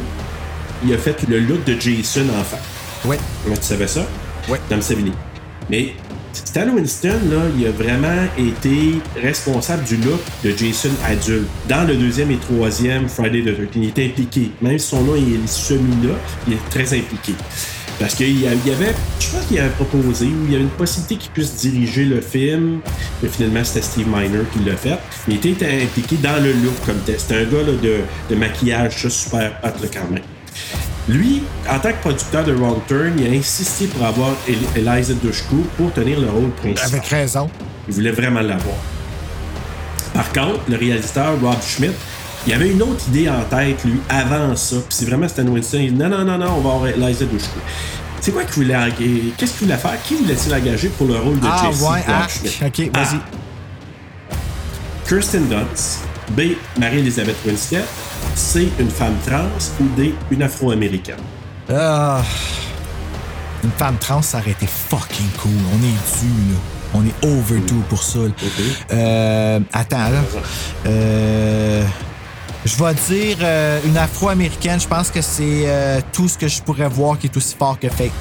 [0.85, 2.59] il a fait le look de Jason enfant.
[3.05, 3.17] Ouais.
[3.47, 4.05] Ouais, tu savais ça?
[4.49, 4.59] Ouais.
[4.69, 5.11] Tom Savini.
[5.69, 5.93] Mais
[6.33, 11.47] Stan Winston, là, il a vraiment été responsable du look de Jason adulte.
[11.67, 14.51] Dans le deuxième et troisième Friday the 13 il était impliqué.
[14.61, 16.15] Même si son nom est semi-là,
[16.47, 17.33] il est très impliqué.
[17.99, 21.15] Parce qu'il y avait, je pense qu'il avait proposé, ou il y avait une possibilité
[21.15, 22.79] qu'il puisse diriger le film.
[23.23, 24.99] Mais finalement, c'était Steve Miner qui l'a fait.
[25.27, 27.19] Mais il était impliqué dans le look comme tel.
[27.19, 27.97] C'était un gars là, de,
[28.29, 30.23] de maquillage ça, super hot là, quand même.
[31.09, 35.13] Lui, en tant que producteur de Wrong Turn, il a insisté pour avoir El- Eliza
[35.13, 36.85] Dushku pour tenir le rôle principal.
[36.87, 37.49] Avec raison.
[37.87, 38.75] Il voulait vraiment l'avoir.
[40.13, 41.93] Par contre, le réalisateur Rob Schmidt,
[42.45, 44.75] il avait une autre idée en tête, lui, avant ça.
[44.77, 45.77] Puis c'est vraiment Stan Winston.
[45.79, 47.59] Il dit non, non, non, non, on va avoir Eliza Dushku.
[48.19, 49.31] C'est quoi qu'il voulait engager?
[49.37, 49.95] Qu'est-ce qu'il voulait faire?
[50.03, 52.27] Qui voulait-il engager pour le rôle de Ah, Jesse ouais, ah?
[52.65, 53.15] OK, vas-y.
[53.15, 54.35] A.
[55.07, 55.99] Kirsten Dunst.
[56.31, 56.41] B.
[56.77, 57.83] Marie-Elisabeth Winstead.
[58.37, 58.71] C.
[58.79, 59.47] Une femme trans.
[59.81, 60.13] Ou D.
[60.31, 61.17] Une afro-américaine.
[61.69, 62.21] Ah.
[63.63, 65.51] Une femme trans, ça aurait été fucking cool.
[65.73, 66.59] On est dû, là.
[66.93, 68.19] On est overdue pour ça.
[68.93, 70.21] Euh, attends, là.
[70.85, 71.83] Euh,
[72.63, 74.79] Je vais dire euh, une afro-américaine.
[74.79, 75.65] Je pense que c'est
[76.13, 78.11] tout ce que je pourrais voir qui est aussi fort que fake.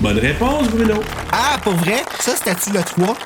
[0.00, 1.02] Bonne réponse, Bruno.
[1.32, 2.02] Ah, pour vrai?
[2.20, 3.16] Ça, c'était-tu le 3?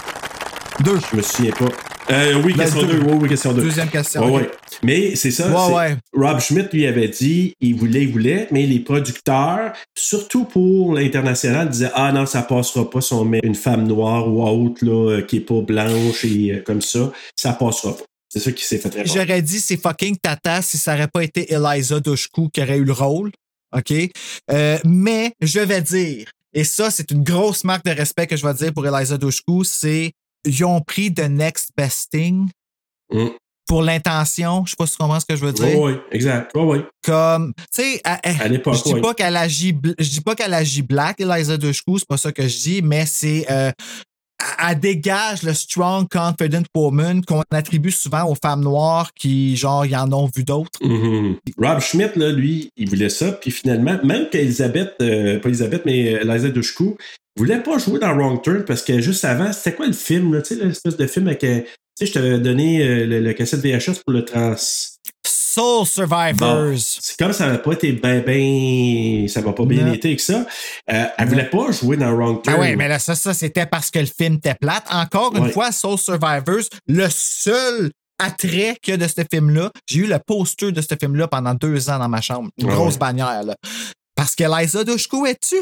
[0.81, 1.01] 2.
[1.12, 1.66] Je me souviens pas.
[2.11, 2.99] Euh, oui, question deux.
[3.01, 3.05] 2.
[3.07, 3.63] Oui, oui, question 2.
[3.63, 4.51] Deuxième question, Ouais.
[4.83, 5.49] Mais c'est ça.
[5.49, 5.97] Ouais, c'est- ouais.
[6.29, 11.69] Rob Schmidt lui avait dit, il voulait, il voulait, mais les producteurs, surtout pour l'international,
[11.71, 15.11] disaient Ah non, ça passera pas si on met une femme noire ou autre là,
[15.13, 18.03] euh, qui est pas blanche et euh, comme ça, ça passera pas.
[18.29, 19.15] C'est ça qui s'est fait répondre.
[19.15, 22.85] J'aurais dit c'est fucking tata si ça n'aurait pas été Eliza Dushku qui aurait eu
[22.85, 23.31] le rôle.
[23.77, 23.93] OK?
[24.51, 28.47] Euh, mais je vais dire, et ça, c'est une grosse marque de respect que je
[28.47, 30.13] vais dire pour Eliza Dushku, c'est
[30.45, 32.49] ils ont pris the next best thing
[33.12, 33.29] Mm.
[33.66, 34.65] pour l'intention.
[34.65, 35.79] Je sais pas si tu comprends ce que je veux dire.
[35.79, 36.51] Oui, oui, exact.
[36.55, 36.79] Oui.
[37.05, 41.57] Comme, tu sais, je dis pas qu'elle agit, je dis pas qu'elle agit black, Eliza
[41.57, 43.71] Dushku, c'est pas ça que je dis, mais c'est, euh,
[44.66, 49.95] elle- dégage le strong, confident woman qu'on attribue souvent aux femmes noires qui, genre, y
[49.97, 50.79] en ont vu d'autres.
[50.83, 51.37] Mhm.
[51.59, 53.33] Rob Schmidt, là, lui, il voulait ça.
[53.33, 56.97] Puis finalement, même qu'Elisabeth, euh, pas Elisabeth, mais Eliza Dushku,
[57.36, 60.40] voulait pas jouer dans Wrong Turn parce que juste avant, c'était quoi le film?
[60.43, 61.43] Tu sais, l'espèce de film avec.
[61.44, 64.55] euh, Tu sais, je t'avais donné euh, le, le cassette VHS pour le trans.
[65.27, 66.35] Soul Survivors.
[66.35, 69.28] Bon, c'est comme ça n'a pas été bien, bien.
[69.28, 70.44] Ça va pas bien été avec ça.
[70.93, 72.56] Euh, elle voulait pas jouer dans Wrong Turn.
[72.56, 74.85] Ah ouais, mais là, ça, ça c'était parce que le film était plate.
[74.90, 75.52] Encore une Ouais.
[75.52, 80.19] fois, Soul Survivors, le seul attrait qu'il y a de ce film-là, j'ai eu le
[80.24, 82.48] poster de ce film-là pendant deux ans dans ma chambre.
[82.59, 82.98] Une Ah grosse ouais.
[82.98, 83.55] bannière, là.
[84.16, 85.56] Parce que Liza Dushku est tu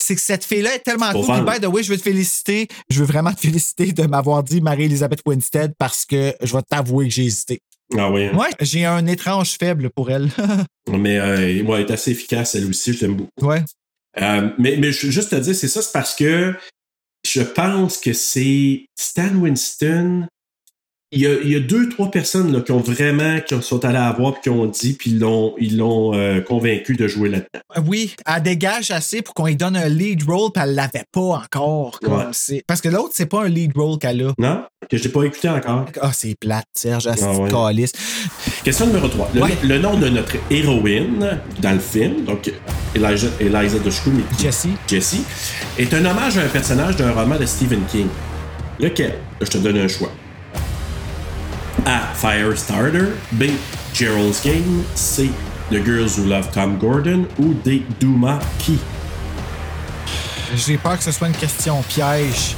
[0.00, 1.24] C'est que cette fille-là est tellement cool.
[1.24, 2.68] Puis, by the way, je veux te féliciter.
[2.90, 7.08] Je veux vraiment te féliciter de m'avoir dit Marie-Elisabeth Winstead parce que je vais t'avouer
[7.08, 7.60] que j'ai hésité.
[7.96, 8.28] Ah ouais.
[8.28, 8.36] hein?
[8.36, 10.30] Ouais, j'ai un étrange faible pour elle.
[10.88, 13.46] Mais euh, ouais, elle est assez efficace, elle aussi, je l'aime beaucoup.
[13.46, 13.64] ouais.
[14.20, 16.56] Euh, mais, mais juste te dire, c'est ça, c'est parce que
[17.24, 20.26] je pense que c'est Stan Winston.
[21.12, 23.84] Il y, a, il y a deux, trois personnes là, qui ont vraiment, qui sont
[23.84, 27.08] allées à voir, puis qui ont dit, puis ils l'ont, ils l'ont euh, convaincu de
[27.08, 27.84] jouer là-dedans.
[27.88, 31.20] Oui, elle dégage assez pour qu'on lui donne un lead role, puis elle l'avait pas
[31.44, 31.98] encore.
[32.00, 32.24] Comme Ouais.
[32.30, 32.62] c'est...
[32.64, 34.32] Parce que l'autre, c'est pas un lead role qu'elle a.
[34.38, 34.62] Non?
[34.88, 35.86] Que je n'ai pas écouté encore.
[36.00, 37.50] Ah, c'est plate, Serge, à Ah ouais.
[37.50, 37.90] calice.
[38.62, 39.30] Question numéro 3.
[39.34, 39.50] Le, Ouais.
[39.64, 42.52] le nom de notre héroïne dans le film, donc
[42.94, 44.74] Elijah, Eliza Dushku, mais qui- Jessie.
[44.86, 45.24] Jessie,
[45.76, 48.06] est un hommage à un personnage d'un roman de Stephen King.
[48.78, 49.14] Lequel?
[49.40, 50.12] Je te donne un choix.
[51.86, 52.00] A.
[52.14, 53.08] Firestarter.
[53.32, 53.44] B.
[53.94, 54.84] Gerald's Game.
[54.94, 55.30] C.
[55.70, 57.26] The Girls Who Love Tom Gordon.
[57.38, 57.82] Ou D.
[58.00, 58.78] Duma Key.
[60.56, 62.56] J'ai peur que ce soit une question piège.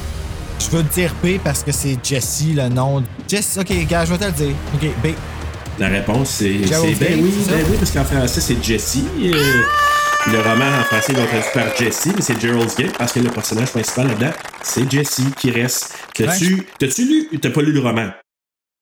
[0.58, 3.02] Je veux te dire B parce que c'est Jessie, le nom.
[3.28, 4.54] Jessie, ok, gars, je vais te le dire.
[4.74, 5.08] Ok, B.
[5.78, 9.04] La réponse, c'est c'est- ben oui, ben oui, parce qu'en français, c'est Jessie.
[9.22, 9.62] Euh,
[10.30, 13.30] le roman en français, va traduit par Jessie, mais c'est Gerald's Game parce que le
[13.30, 14.32] personnage principal là-dedans,
[14.62, 15.94] c'est Jessie qui reste.
[16.14, 17.38] T'as-tu t'as-tu lu?
[17.40, 18.10] T'as pas lu le roman?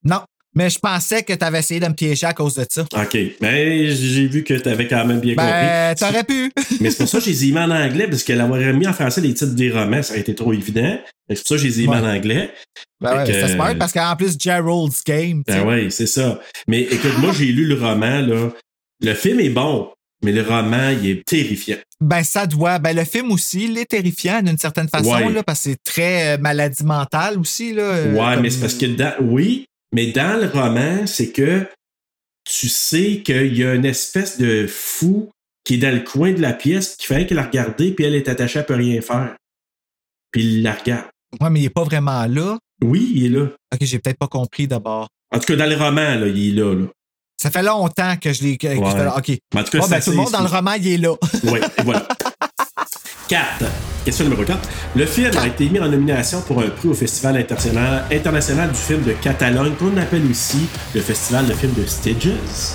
[0.04, 0.20] Non,
[0.54, 2.82] mais je pensais que tu avais essayé de me piéger à cause de ça.
[2.82, 3.18] OK.
[3.40, 6.06] Ben, j'ai vu que t'avais quand même bien Ben, compris.
[6.12, 6.52] t'aurais pu.
[6.80, 8.86] Mais c'est pour ça que je les ai mis en anglais, parce qu'elle aurait mis
[8.86, 10.98] en français les titres des romans, ça aurait été trop évident.
[11.28, 11.96] C'est pour ça que je les ai mis Ouais.
[11.98, 12.50] en anglais.
[13.00, 15.42] Ben ouais, que- c'était smart parce qu'en plus, Gerald's Game.
[15.46, 15.52] tu.
[15.54, 16.40] Ben oui, c'est ça.
[16.66, 18.50] Mais écoute, moi, j'ai lu le roman, là.
[19.02, 19.88] Le film est bon,
[20.24, 21.76] mais le roman, il est terrifiant.
[22.00, 22.78] Ben, ça doit.
[22.78, 25.32] Ben, le film aussi, il est terrifiant d'une certaine façon, Ouais.
[25.32, 27.72] là, parce que c'est très euh, maladie mentale aussi.
[27.72, 31.66] Là, euh, ouais, comme- mais c'est parce que oui, mais dans le roman, c'est que
[32.44, 35.30] tu sais qu'il y a une espèce de fou
[35.64, 38.14] qui est dans le coin de la pièce qui fait qu'elle la regarder, puis elle
[38.14, 39.36] est attachée à peut rien faire.
[40.32, 41.06] Puis il la regarde.
[41.40, 42.58] Ouais, mais il est pas vraiment là.
[42.82, 43.48] Oui, il est là.
[43.72, 45.08] Ok, j'ai peut-être pas compris d'abord.
[45.32, 46.74] En tout cas, dans le roman, là, il est là.
[46.74, 46.86] là.
[47.40, 48.58] Ça fait longtemps que je l'ai.
[48.62, 48.76] Ouais.
[48.78, 49.38] OK.
[49.54, 51.14] En tout cas, ben, tout le monde dans le roman, il est là.
[51.44, 52.06] Oui, voilà.
[53.28, 53.89] 4.
[54.10, 54.68] Question numéro 4.
[54.96, 58.76] Le film a été mis en nomination pour un prix au Festival international, international du
[58.76, 62.74] film de Catalogne, qu'on appelle aussi le Festival de film de Stages.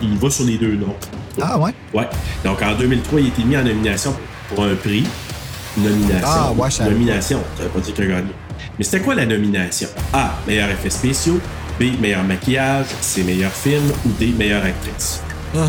[0.00, 0.94] Il va sur les deux noms.
[1.42, 1.72] Ah, ouais?
[1.92, 2.08] Ouais.
[2.44, 4.14] Donc en 2003, il a été mis en nomination
[4.48, 5.04] pour un prix.
[5.76, 6.28] Nomination.
[6.28, 7.40] Ah, ouais, savais nomination.
[7.56, 8.30] Ça veut pas dire qu'il a gagné.
[8.78, 9.88] Mais c'était quoi la nomination?
[10.12, 10.36] A.
[10.46, 11.40] Meilleurs effets spéciaux.
[11.80, 12.00] B.
[12.00, 12.86] Meilleur maquillage.
[13.00, 13.24] C.
[13.24, 13.82] Meilleur film.
[14.06, 14.32] Ou D.
[14.38, 15.22] Meilleure actrice?
[15.56, 15.66] Ah,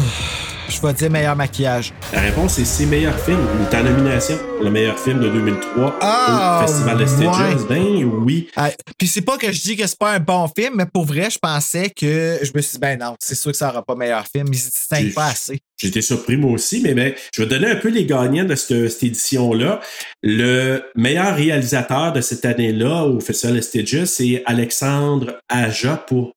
[0.70, 1.94] je vais dire meilleur maquillage.
[2.14, 3.40] La réponse est c'est meilleur film.
[3.60, 7.56] Il est en nomination pour le meilleur film de 2003 Ah, au Festival de Stages.
[7.56, 7.66] ouais.
[7.70, 8.48] Ben oui.
[8.56, 11.06] Ah, Puis c'est pas que je dis que c'est pas un bon film, mais pour
[11.06, 12.40] vrai, je pensais que.
[12.42, 14.48] Je me suis dit, ben non, c'est sûr que ça aura pas meilleur film.
[14.52, 15.60] Ils se distinguent J'ai- pas assez.
[15.82, 18.90] J'étais surpris moi aussi, mais ben, je vais donner un peu les gagnants de cette,
[18.90, 19.80] cette édition-là.
[20.22, 26.34] Le meilleur réalisateur de cette année-là au Festival de Stages, c'est Alexandre Aja pour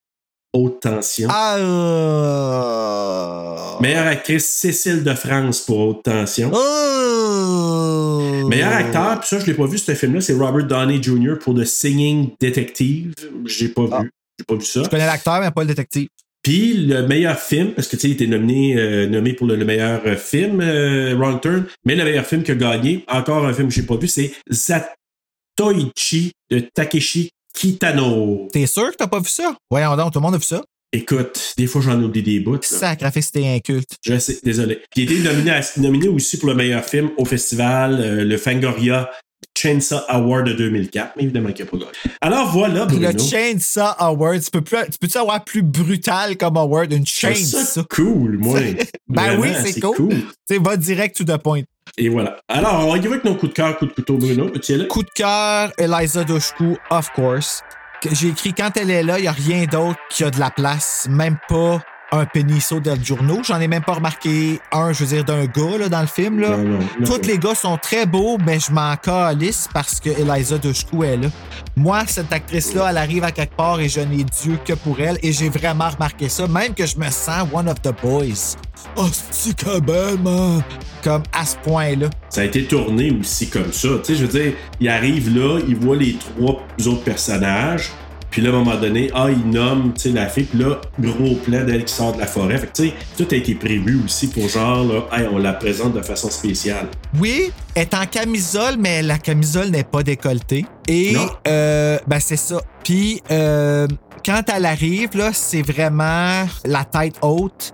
[0.53, 1.29] Haute Tension.
[1.31, 1.57] Ah!
[1.59, 6.51] euh, Meilleure actrice, Cécile de France pour Haute Tension.
[6.53, 8.47] Oh!
[8.49, 11.35] Meilleur acteur, puis ça, je l'ai pas vu ce film-là, c'est Robert Downey Jr.
[11.41, 13.15] pour The Singing Detective.
[13.47, 14.03] J'ai pas Ah.
[14.03, 14.11] vu.
[14.39, 14.83] J'ai pas vu ça.
[14.83, 16.09] Je connais l'acteur, mais pas le détective.
[16.43, 19.57] Puis le meilleur film, parce que tu sais, il était nominé, euh, nommé pour le,
[19.57, 23.47] le meilleur euh, film, euh, Wrong Turn, mais le meilleur film qui a gagné, encore
[23.47, 28.49] un film que j'ai pas vu, c'est Zatoichi de Takeshi Kitano.
[28.53, 29.55] T'es sûr que t'as pas vu ça?
[29.71, 30.63] Voyons donc, tout le monde a vu ça.
[30.95, 32.59] Écoute, des fois j'en oublie des bouts.
[32.61, 33.97] Sacrifice, c'était inculte.
[34.05, 34.83] Je sais, désolé.
[34.95, 38.25] Puis il a été nominé, à- nominé aussi pour le meilleur film au festival, euh,
[38.25, 39.11] le Fangoria
[39.57, 41.91] Chainsaw Award de 2004, mais évidemment qu'il n'a pas gagné.
[42.21, 43.11] Alors voilà, Bruno.
[43.13, 47.85] le Chainsaw Award, tu peux peux-tu avoir plus brutal comme award, une Chainsaw?
[47.85, 48.59] cool, moi.
[49.09, 50.09] Ben oui, c'est cool.
[50.09, 51.63] Tu sais, va direct to the point.
[51.99, 52.39] Et voilà.
[52.49, 54.49] Alors, on va y aller avec nos coups de cœur, coups de couteau, Bruno.
[54.51, 54.85] Tu es là?
[54.87, 57.63] Coup de cœur, Eliza Dushku, of course.
[58.11, 60.51] J'ai écrit quand elle est là, il n'y a rien d'autre qui a de la
[60.51, 61.81] place, même pas
[62.13, 63.43] un Peniso del Giorno.
[63.43, 66.41] J'en ai même pas remarqué un, je veux dire, d'un gars là, dans le film.
[66.41, 66.51] Là.
[66.51, 67.07] Non, non, non.
[67.07, 71.17] Tous les gars sont très beaux, mais je m'en calisse parce que Eliza Dushku est
[71.17, 71.29] là.
[71.75, 75.19] Moi, cette actrice-là, elle arrive à quelque part et je n'ai Dieu que pour elle.
[75.23, 78.57] Et j'ai vraiment remarqué ça, même que je me sens one of the boys.
[78.97, 80.63] Oh, c'est belle, man!
[81.03, 82.11] Comme à ce point-là.
[82.29, 83.89] Ça a été tourné aussi comme ça.
[83.99, 87.91] Tu sais, je veux dire, il arrive là, il voit les trois autres personnages,
[88.33, 90.81] puis là, à un moment donné, ah, il nomme, tu sais, la fille, puis là,
[90.99, 92.59] gros plan d'elle qui sort de la forêt.
[92.59, 95.53] Fait que, tu sais, tout a été prévu aussi pour genre, là, hey, on la
[95.53, 96.89] présente de façon spéciale.
[97.21, 100.67] Oui, elle est en camisole, mais la camisole n'est pas décolletée.
[100.89, 101.15] Et
[101.47, 102.61] euh, ben c'est ça.
[102.83, 103.87] Puis euh,
[104.25, 107.73] quand elle arrive, là, c'est vraiment la tête haute.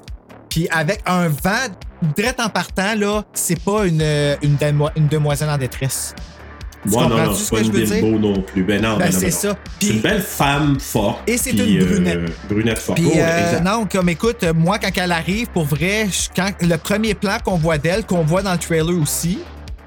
[0.50, 1.68] Puis avec un vent
[2.16, 4.02] direct en partant, là, c'est pas une,
[4.42, 6.14] une, demo- une demoiselle en détresse.
[6.84, 8.62] Tu Moi, non, non, ce c'est pas une bimbo non plus.
[8.64, 9.56] Ben non, Ben, ben non, c'est ben ça.
[9.80, 11.28] C'est une belle femme forte.
[11.28, 12.30] Et c'est une euh, brunette.
[12.48, 13.00] brunette forte.
[13.04, 16.06] Oh, euh, non, comme écoute, moi, quand elle arrive, pour vrai,
[16.36, 19.40] quand le premier plan qu'on voit d'elle, qu'on voit dans le trailer aussi,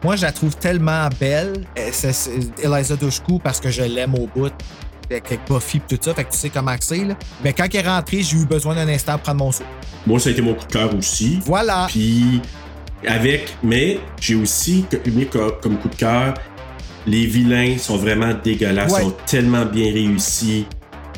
[0.03, 1.53] moi, je la trouve tellement belle.
[1.79, 2.31] Euh, c'est- c'est
[2.63, 4.51] Eliza Dushku, parce que je l'aime au bout.
[5.09, 7.03] Avec Buffy et tout ça, fait que tu sais comment c'est.
[7.03, 7.15] là.
[7.43, 9.63] Mais quand elle est rentrée, j'ai eu besoin d'un instant pour prendre mon saut.
[10.07, 11.39] Moi, ça a été mon coup de cœur aussi.
[11.45, 11.87] Voilà.
[11.89, 12.41] Puis,
[13.05, 16.33] avec, mais j'ai aussi mis comme, comme coup de cœur,
[17.07, 19.01] les vilains sont vraiment dégueulasses, Ouais.
[19.01, 20.65] sont tellement bien réussis.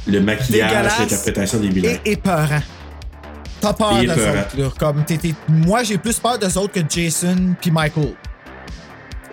[0.07, 1.97] Le maquillage, l'interprétation des vilains.
[2.05, 2.61] Et épeurant.
[3.61, 4.17] T'as peur épeurant.
[4.41, 4.57] autres.
[4.57, 4.69] là.
[4.77, 8.13] Comme t'es- moi, j'ai plus peur d'eux autres que Jason puis Michael.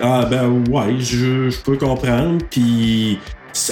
[0.00, 2.38] Ah ben ouais, je, je peux comprendre.
[2.50, 3.18] Puis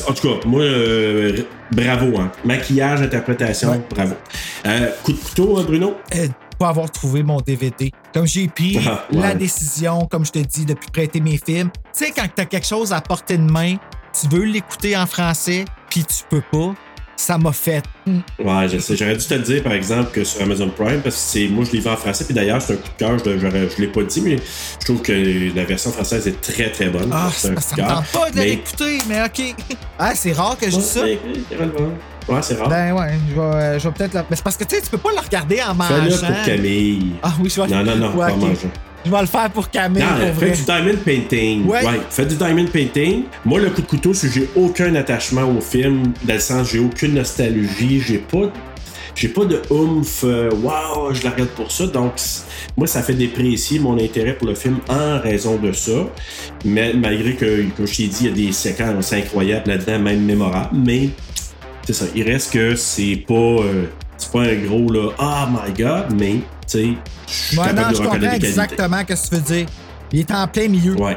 [0.08, 2.18] en tout cas, moi, euh, bravo.
[2.18, 2.30] Hein.
[2.44, 4.14] Maquillage, interprétation, bravo.
[4.66, 5.94] Euh, coup de couteau, hein, Bruno?
[6.16, 6.26] euh,
[6.58, 7.92] pas avoir trouvé mon DVD.
[8.12, 9.20] Comme j'ai pris Ah, ouais.
[9.20, 11.70] la décision, comme je te dis, depuis prêter mes films.
[11.96, 13.76] Tu sais, quand t'as quelque chose à portée de main,
[14.20, 16.74] tu veux l'écouter en français, puis tu peux pas.
[17.20, 17.82] Ça m'a fait.
[18.06, 18.96] hmm, Ouais, je sais.
[18.96, 21.64] J'aurais dû te le dire, par exemple, que sur Amazon Prime, parce que c'est moi,
[21.64, 22.24] je l'ai vu en français.
[22.24, 23.18] Puis d'ailleurs, c'est un coup de cœur.
[23.18, 23.38] Je,
[23.76, 27.10] je l'ai pas dit, mais je trouve que la version française est très, très bonne.
[27.12, 29.54] Ah, ça me tente pas de Mais- l'écouter, mais OK.
[29.98, 31.04] Ah, c'est rare que je Ouais, dis ça.
[32.28, 32.68] Ouais, c'est rare.
[32.68, 34.14] Ben ouais, je vais, euh, je vais peut-être.
[34.14, 35.94] la- Mais c'est parce que tu sais, tu peux pas le regarder en mangeant.
[35.94, 37.12] Fais-le pour Camille.
[37.22, 38.40] Ah oui, je vais Non, non, non, Ouais, pas ok.
[38.40, 38.70] mangeant.
[39.06, 40.02] Je vais le faire pour Camille.
[40.02, 40.50] Non, pour fais vrai.
[40.56, 41.66] du diamond painting.
[41.66, 41.80] Ouais.
[42.10, 43.22] fais du diamond painting.
[43.44, 46.68] Moi, le coup de couteau, c'est que j'ai aucun attachement au film, dans le sens,
[46.70, 48.50] j'ai aucune nostalgie, j'ai pas.
[49.14, 51.86] J'ai pas de oomph, euh, wow, je la regarde pour ça.
[51.88, 52.12] Donc,
[52.76, 55.90] moi, ça fait déprécier mon intérêt pour le film en raison de ça.
[56.64, 60.24] Mais malgré que, comme je t'ai dit, il y a des séquences incroyables là-dedans, même
[60.24, 60.68] mémorables.
[60.72, 61.08] Mais,
[61.92, 62.04] c'est ça.
[62.14, 63.34] Il reste que c'est pas.
[63.34, 63.86] euh,
[64.18, 66.88] c'est pas un gros, là, oh my god, mais, tu sais,
[67.26, 68.48] je suis Ouais, capable non, de je comprends reconnaître les qualités.
[68.48, 69.66] exactement ce que tu veux dire.
[70.12, 70.94] Il est en plein milieu.
[70.96, 71.16] Ouais.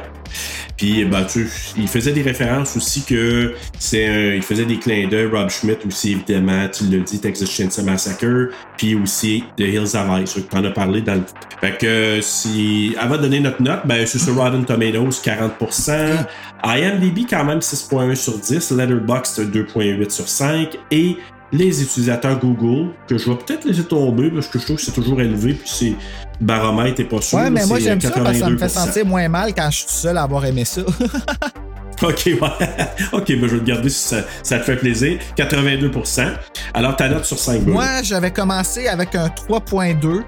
[0.76, 5.08] Puis, ben, tu il faisait des références aussi que c'est un, il faisait des clins
[5.08, 5.26] d'œil.
[5.26, 8.50] Rob Schmidt aussi, évidemment, tu l'as dit, Texas Chainsaw Massacre.
[8.76, 11.22] Puis aussi The Hills Have Eyes, tu en as parlé dans le.
[11.60, 16.26] Fait que si, avant de donner notre note, ben, c'est sur Rotten Tomatoes, 40%.
[16.64, 18.72] IMDb, quand même, 6.1 sur 10.
[18.72, 20.78] Letterboxd, 2.8 sur 5.
[20.90, 21.16] Et
[21.52, 24.92] les utilisateurs Google, que je vais peut-être laisser tomber parce que je trouve que c'est
[24.92, 25.94] toujours élevé, puis c'est
[26.40, 27.38] baromètre est pas sûr.
[27.38, 28.68] Ouais, mais moi j'aime ça parce que ça me fait 82%.
[28.68, 30.82] sentir moins mal quand je suis seul à avoir aimé ça.
[32.02, 32.38] OK, ouais.
[33.12, 35.18] OK, ben je vais te garder si ça, ça te fait plaisir.
[35.36, 36.32] 82%.
[36.74, 37.74] Alors, ta note sur 5 Bruno.
[37.74, 40.22] Moi, j'avais commencé avec un 3.2.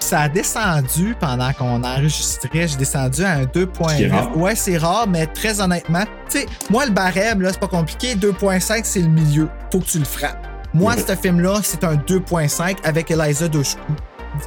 [0.00, 2.66] Ça a descendu pendant qu'on enregistrait.
[2.66, 4.10] J'ai descendu à un Ce qui est 2.9.
[4.10, 4.36] rare.
[4.36, 8.16] Ouais, c'est rare, mais très honnêtement, tu sais, moi, le barème, là, c'est pas compliqué.
[8.16, 9.48] 2.5, c'est le milieu.
[9.70, 10.49] Faut que tu le frappes.
[10.72, 13.78] Moi, ce film-là, c'est un 2.5 avec Eliza Dushku.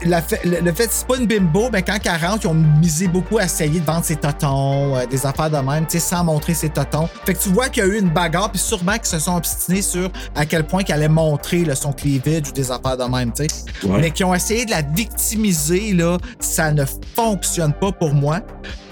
[0.06, 3.10] La fait- le, le fait, c'est pas une bimbo, mais quand 40, ils ont misé
[3.10, 6.24] beaucoup à essayer de vendre ses totons, euh, des affaires de même, tu sais, sans
[6.24, 7.10] montrer ses totons.
[7.26, 9.36] Fait que tu vois qu'il y a eu une bagarre, puis sûrement qu'ils se sont
[9.36, 13.04] obstinés sur à quel point qu'elle allait montrer là, son cleavage ou des affaires de
[13.04, 13.86] même, tu sais.
[13.86, 14.00] Ouais.
[14.00, 18.40] Mais qui ont essayé de la victimiser, là, ça ne fonctionne pas pour moi.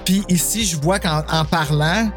[0.03, 2.09] Puis ici, je vois qu'en en parlant,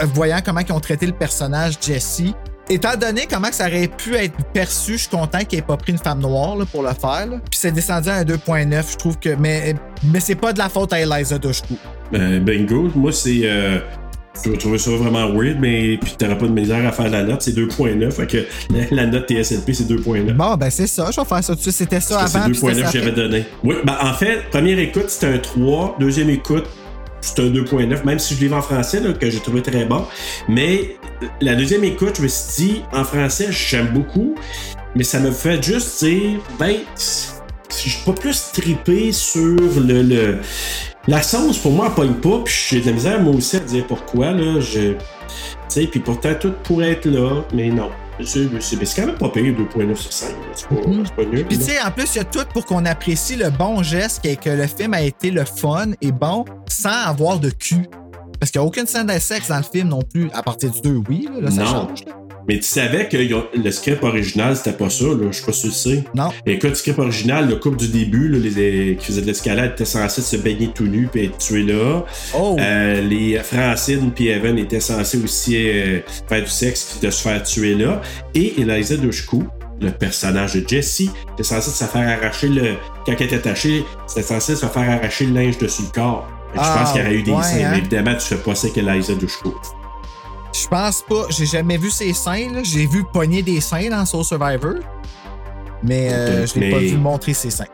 [0.00, 2.22] euh, voyant comment ils ont traité le personnage Jesse,
[2.68, 5.92] étant donné comment ça aurait pu être perçu, je suis content qu'il ait pas pris
[5.92, 7.26] une femme noire là, pour le faire.
[7.26, 7.38] là.
[7.50, 9.30] Puis c'est descendu à un 2.9, je trouve que.
[9.38, 9.74] Mais,
[10.04, 11.76] mais c'est pas de la faute à Eliza Dushku.
[12.12, 13.40] Ben, bingo, moi c'est.
[13.44, 13.78] Euh,
[14.44, 17.40] je trouvais ça vraiment weird, mais puis t'auras pas de misère à faire la note,
[17.40, 18.10] c'est 2.9.
[18.10, 20.32] Fait que la, la note TSLP c'est 2.9.
[20.34, 21.72] Bon, ben c'est ça, je vais faire ça dessus.
[21.72, 22.44] C'était ça Parce avant.
[22.44, 23.44] c'est puis c'était 2.9 ça que j'avais donné.
[23.64, 26.66] Oui, ben en fait, première écoute c'était un 3, deuxième écoute
[27.20, 30.04] c'était un 2.9, même si je l'ai en français, là, que j'ai trouvé très bon.
[30.48, 30.96] Mais
[31.40, 34.34] la deuxième écoute, je me suis dit, en français, j'aime beaucoup,
[34.94, 40.38] mais ça me fait juste dire, ben, je suis pas plus trippé sur le, le-
[41.08, 43.60] la sauce pour moi elle pogne pas puis j'ai de la misère moi aussi à
[43.60, 44.98] dire pourquoi là je tu
[45.68, 47.90] sais puis pourtant tout pourrait être là mais non
[48.24, 50.34] c'est c'est- mais c'est quand même pas payé 2.9 sur 5 là.
[50.54, 53.36] c'est pas, nul Puis tu sais, en plus, il y a tout pour qu'on apprécie
[53.36, 57.38] le bon geste est que le film a été le fun et bon sans avoir
[57.38, 57.86] de cul.
[58.46, 60.30] Parce qu'il n'y a aucune scène de sexe dans le film non plus.
[60.32, 62.04] À partir du 2, oui, là, là, ça non change.
[62.06, 62.12] là.
[62.46, 65.60] mais tu savais que le script original c'était pas ça là je sais pas si
[65.62, 66.28] tu le sais Non.
[66.46, 69.84] écoute le script original le couple du début là, les, qui faisait de l'escalade était
[69.84, 72.04] censé se baigner tout nu puis être tué là
[72.38, 72.56] Oh!
[72.60, 75.98] Euh, les Francine puis Evan étaient censés aussi euh,
[76.28, 78.00] faire du sexe puis de se faire tuer là.
[78.36, 79.42] Et Eliza Dushku,
[79.80, 82.74] le personnage de Jessie, était censé se faire arracher le.
[83.04, 86.28] Quand elle était attachée, c'était censé se faire arracher le linge dessus le corps.
[86.52, 87.68] Que Ah, je pense qu'il y aurait eu des ouais, seins, hein?
[87.72, 89.54] mais évidemment, tu fais pas ça avec Eliza Dushku.
[90.52, 91.26] Je pense pas.
[91.30, 92.62] J'ai jamais vu ses seins.
[92.62, 94.74] J'ai vu pogner des seins dans Soul Survivor.
[95.82, 97.66] Mais euh, je l'ai pas vu montrer ses seins.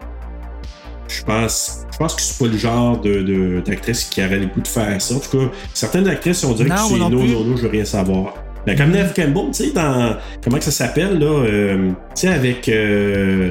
[1.09, 4.61] Je pense, je pense que c'est pas le genre de, d'actrice qui aurait le goût
[4.63, 5.15] de faire ça.
[5.15, 7.63] En tout cas, certaines actrices, on dirait Non, que c'est non, non non, non, je
[7.63, 8.35] veux rien savoir.
[8.67, 10.17] Mais comme Neve Campbell, tu sais, dans.
[10.43, 13.51] Comment que ça s'appelle, là euh, Tu sais, avec euh,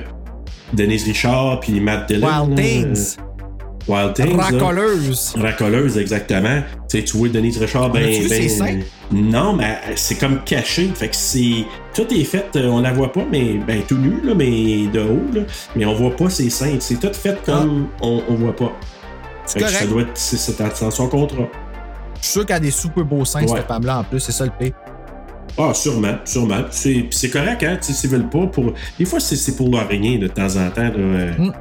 [0.73, 2.27] Denise Richard puis Matt Dillon.
[2.27, 3.17] Wild là, Things.
[3.87, 4.37] Wild Things.
[4.37, 4.43] là.
[4.43, 5.33] Racoleuse.
[5.37, 6.61] Racoleuse, exactement.
[6.89, 8.03] Tu sais, tu vois Denise Richard, ben.
[8.05, 8.79] vu ben- ses seins?
[9.11, 10.89] Non, mais c'est comme caché.
[10.95, 11.65] Fait que c'est.
[11.93, 14.99] Tout est fait, euh, on la voit pas, mais ben tout nu, là, mais de
[15.01, 15.41] haut, là.
[15.75, 16.77] Mais on voit pas ses seins.
[16.79, 18.71] C'est tout fait comme on, on voit pas.
[19.45, 19.83] C'est Fait que correct.
[19.83, 20.11] ça doit être.
[20.15, 21.47] C'est, dans- son contrat.
[22.19, 23.57] Je suis sûr qu'elle a des super beaux seins, Ouais.
[23.57, 24.19] cette femme-là, en plus.
[24.19, 24.73] C'est ça le pire.
[25.57, 26.61] Ah, sûrement, sûrement.
[26.69, 27.77] C'est, correct, hein.
[27.81, 28.73] Tu sais, s'ils veulent pas pour.
[28.97, 30.81] Des fois, c'est, pour leur rien de temps en temps.
[30.83, 31.31] là, euh.
[31.37, 31.51] Mm.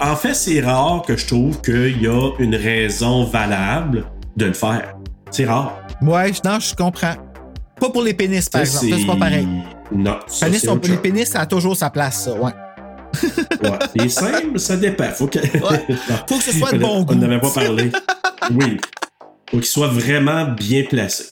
[0.00, 4.04] En fait, c'est rare que je trouve qu'il y a une raison valable
[4.36, 4.94] de le faire.
[5.30, 5.78] C'est rare.
[6.02, 7.14] Ouais, non, je comprends.
[7.78, 9.00] Pas pour les pénis, par Ça, exemple.
[9.00, 9.46] C'est pas pareil.
[9.92, 12.52] Non, ça, Pénis, on- les pénis, ça a toujours sa place, ça, ouais.
[13.62, 13.78] Ouais.
[13.96, 15.04] Les seins, ça dépend.
[15.10, 17.14] Faut que, Faut que ce soit de bon On goût.
[17.14, 17.90] n'avait pas parlé.
[18.52, 18.80] Oui.
[19.50, 21.24] Faut qu'il soit vraiment bien placé.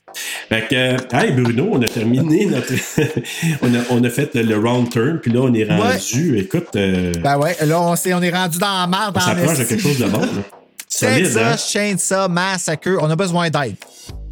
[0.49, 2.73] Fait que, hey Bruno, on a terminé notre.
[3.63, 6.39] on, a, on a fait le round turn, puis là, on est rendu.
[6.39, 9.15] Écoute, euh, Ben ouais, là, on, s'est- on est rendu dans la merde.
[9.17, 10.21] on en s'approche de quelque chose de bon.
[10.21, 10.27] là.
[10.89, 11.53] Solide, hein?
[11.53, 12.91] Texas Chainsaw Massacre.
[13.01, 13.77] On a besoin d'aide.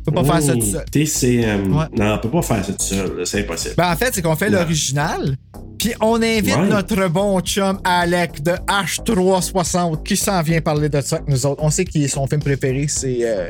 [0.08, 0.84] On peut pas faire ça tout seul.
[0.90, 1.76] TCM.
[1.76, 1.84] Ouais.
[1.98, 3.22] Non, on peut pas faire ça tout seul.
[3.26, 3.74] C'est impossible.
[3.76, 4.52] Ben, en fait, c'est qu'on fait Ouais.
[4.52, 5.36] l'original.
[5.78, 6.68] Puis on invite Ouais.
[6.68, 11.62] notre bon chum Alec de H360 qui s'en vient parler de ça avec nous autres.
[11.62, 13.48] On sait que son film préféré, c'est euh,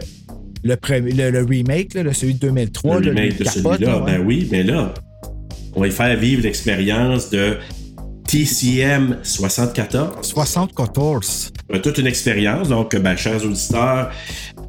[0.65, 3.01] le, premier- le, le remake, là, celui de 2003.
[3.01, 3.99] le remake de celui-là.
[4.03, 4.16] ouais.
[4.19, 4.95] Ben oui, mais là,
[5.74, 7.59] on va y faire vivre l'expérience de
[8.27, 10.27] TCM 74.
[10.27, 11.53] 74.
[11.73, 12.69] Euh, toute une expérience.
[12.69, 14.11] Donc, ben, chers auditeurs,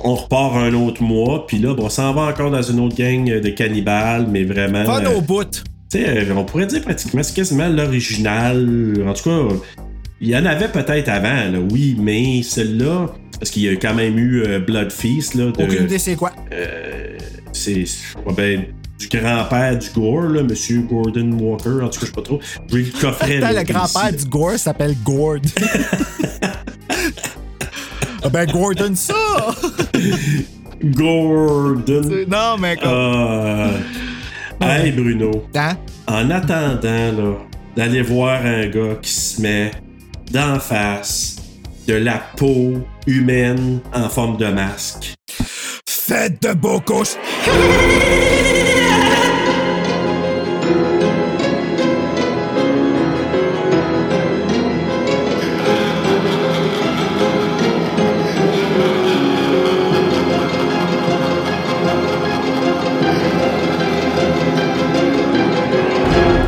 [0.02, 1.46] on repart un autre mois.
[1.48, 4.86] Puis là, bon, on s'en va encore dans une autre gang de cannibales, mais vraiment.
[4.86, 5.44] Fun euh,
[5.90, 8.94] tu sais, euh, on pourrait dire pratiquement, c'est quasiment l'original.
[9.08, 9.56] En tout cas,
[10.22, 13.08] il y en avait peut-être avant, là, oui, mais celle-là,
[13.40, 15.46] parce qu'il y a quand même eu euh, Blood Feast, là.
[15.52, 16.32] De, Aucune idée c'est quoi?
[16.52, 17.18] euh,
[17.54, 17.74] c'est
[18.26, 18.64] ouais, ben,
[19.00, 21.84] du grand-père du Gore, là, Monsieur Gordon Walker.
[21.84, 22.40] En tout cas, je sais pas trop.
[22.72, 23.38] J'ai le coffret.
[23.38, 25.38] Attends, là, le grand-père du Gore s'appelle Gord.
[28.24, 29.14] ah ben, Gordon, ça!
[30.84, 32.02] Gordon.
[32.28, 32.90] non, mais comme.
[32.92, 33.72] Euh,
[34.62, 35.78] hey Bruno, Hein?
[36.08, 37.34] en attendant là,
[37.76, 39.72] d'aller voir un gars qui se met
[40.32, 41.38] d'en face
[41.88, 45.14] de la peau humaine en forme de masque.
[45.88, 47.16] Faites de beaux couches!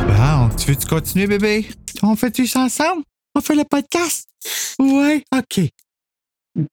[0.06, 1.66] Bon, tu veux-tu continuer, bébé?
[2.02, 3.02] On fait-tu ça ensemble?
[3.34, 4.28] On fait le podcast?
[4.78, 5.60] Ouais, OK.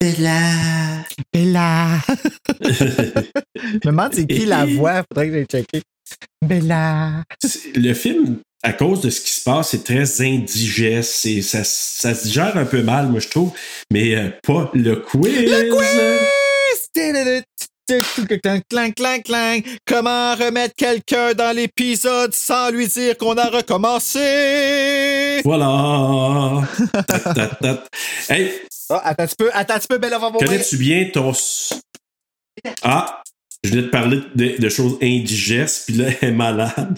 [0.01, 1.03] Bella.
[1.31, 1.99] Bella.
[2.61, 2.84] Je
[3.75, 5.03] me demande c'est qui la voix.
[5.07, 5.81] Faudrait que j'aille checker.
[6.43, 7.23] Bella.
[7.75, 11.11] Le film, à cause de ce qui se passe, c'est très indigeste.
[11.13, 13.51] C'est- Ça, ça se digère un peu mal, moi, je trouve.
[13.91, 15.31] Mais euh, pas le quiz.
[15.31, 16.89] Le quiz!
[17.88, 19.61] Clang, clang, clang.
[19.85, 25.41] Comment remettre quelqu'un dans l'épisode sans lui dire qu'on a recommencé?
[25.45, 26.64] Voilà.
[27.07, 27.84] Tat, tat, tat.
[28.30, 28.51] Hey,
[28.89, 30.31] Ah, attends un petit peu, attends un petit peu, Belle, voir.
[30.34, 31.34] connais-tu bien ton.
[32.84, 33.22] Ah,
[33.64, 36.97] je voulais te parler de, de choses indigestes, puis là, elle est malade.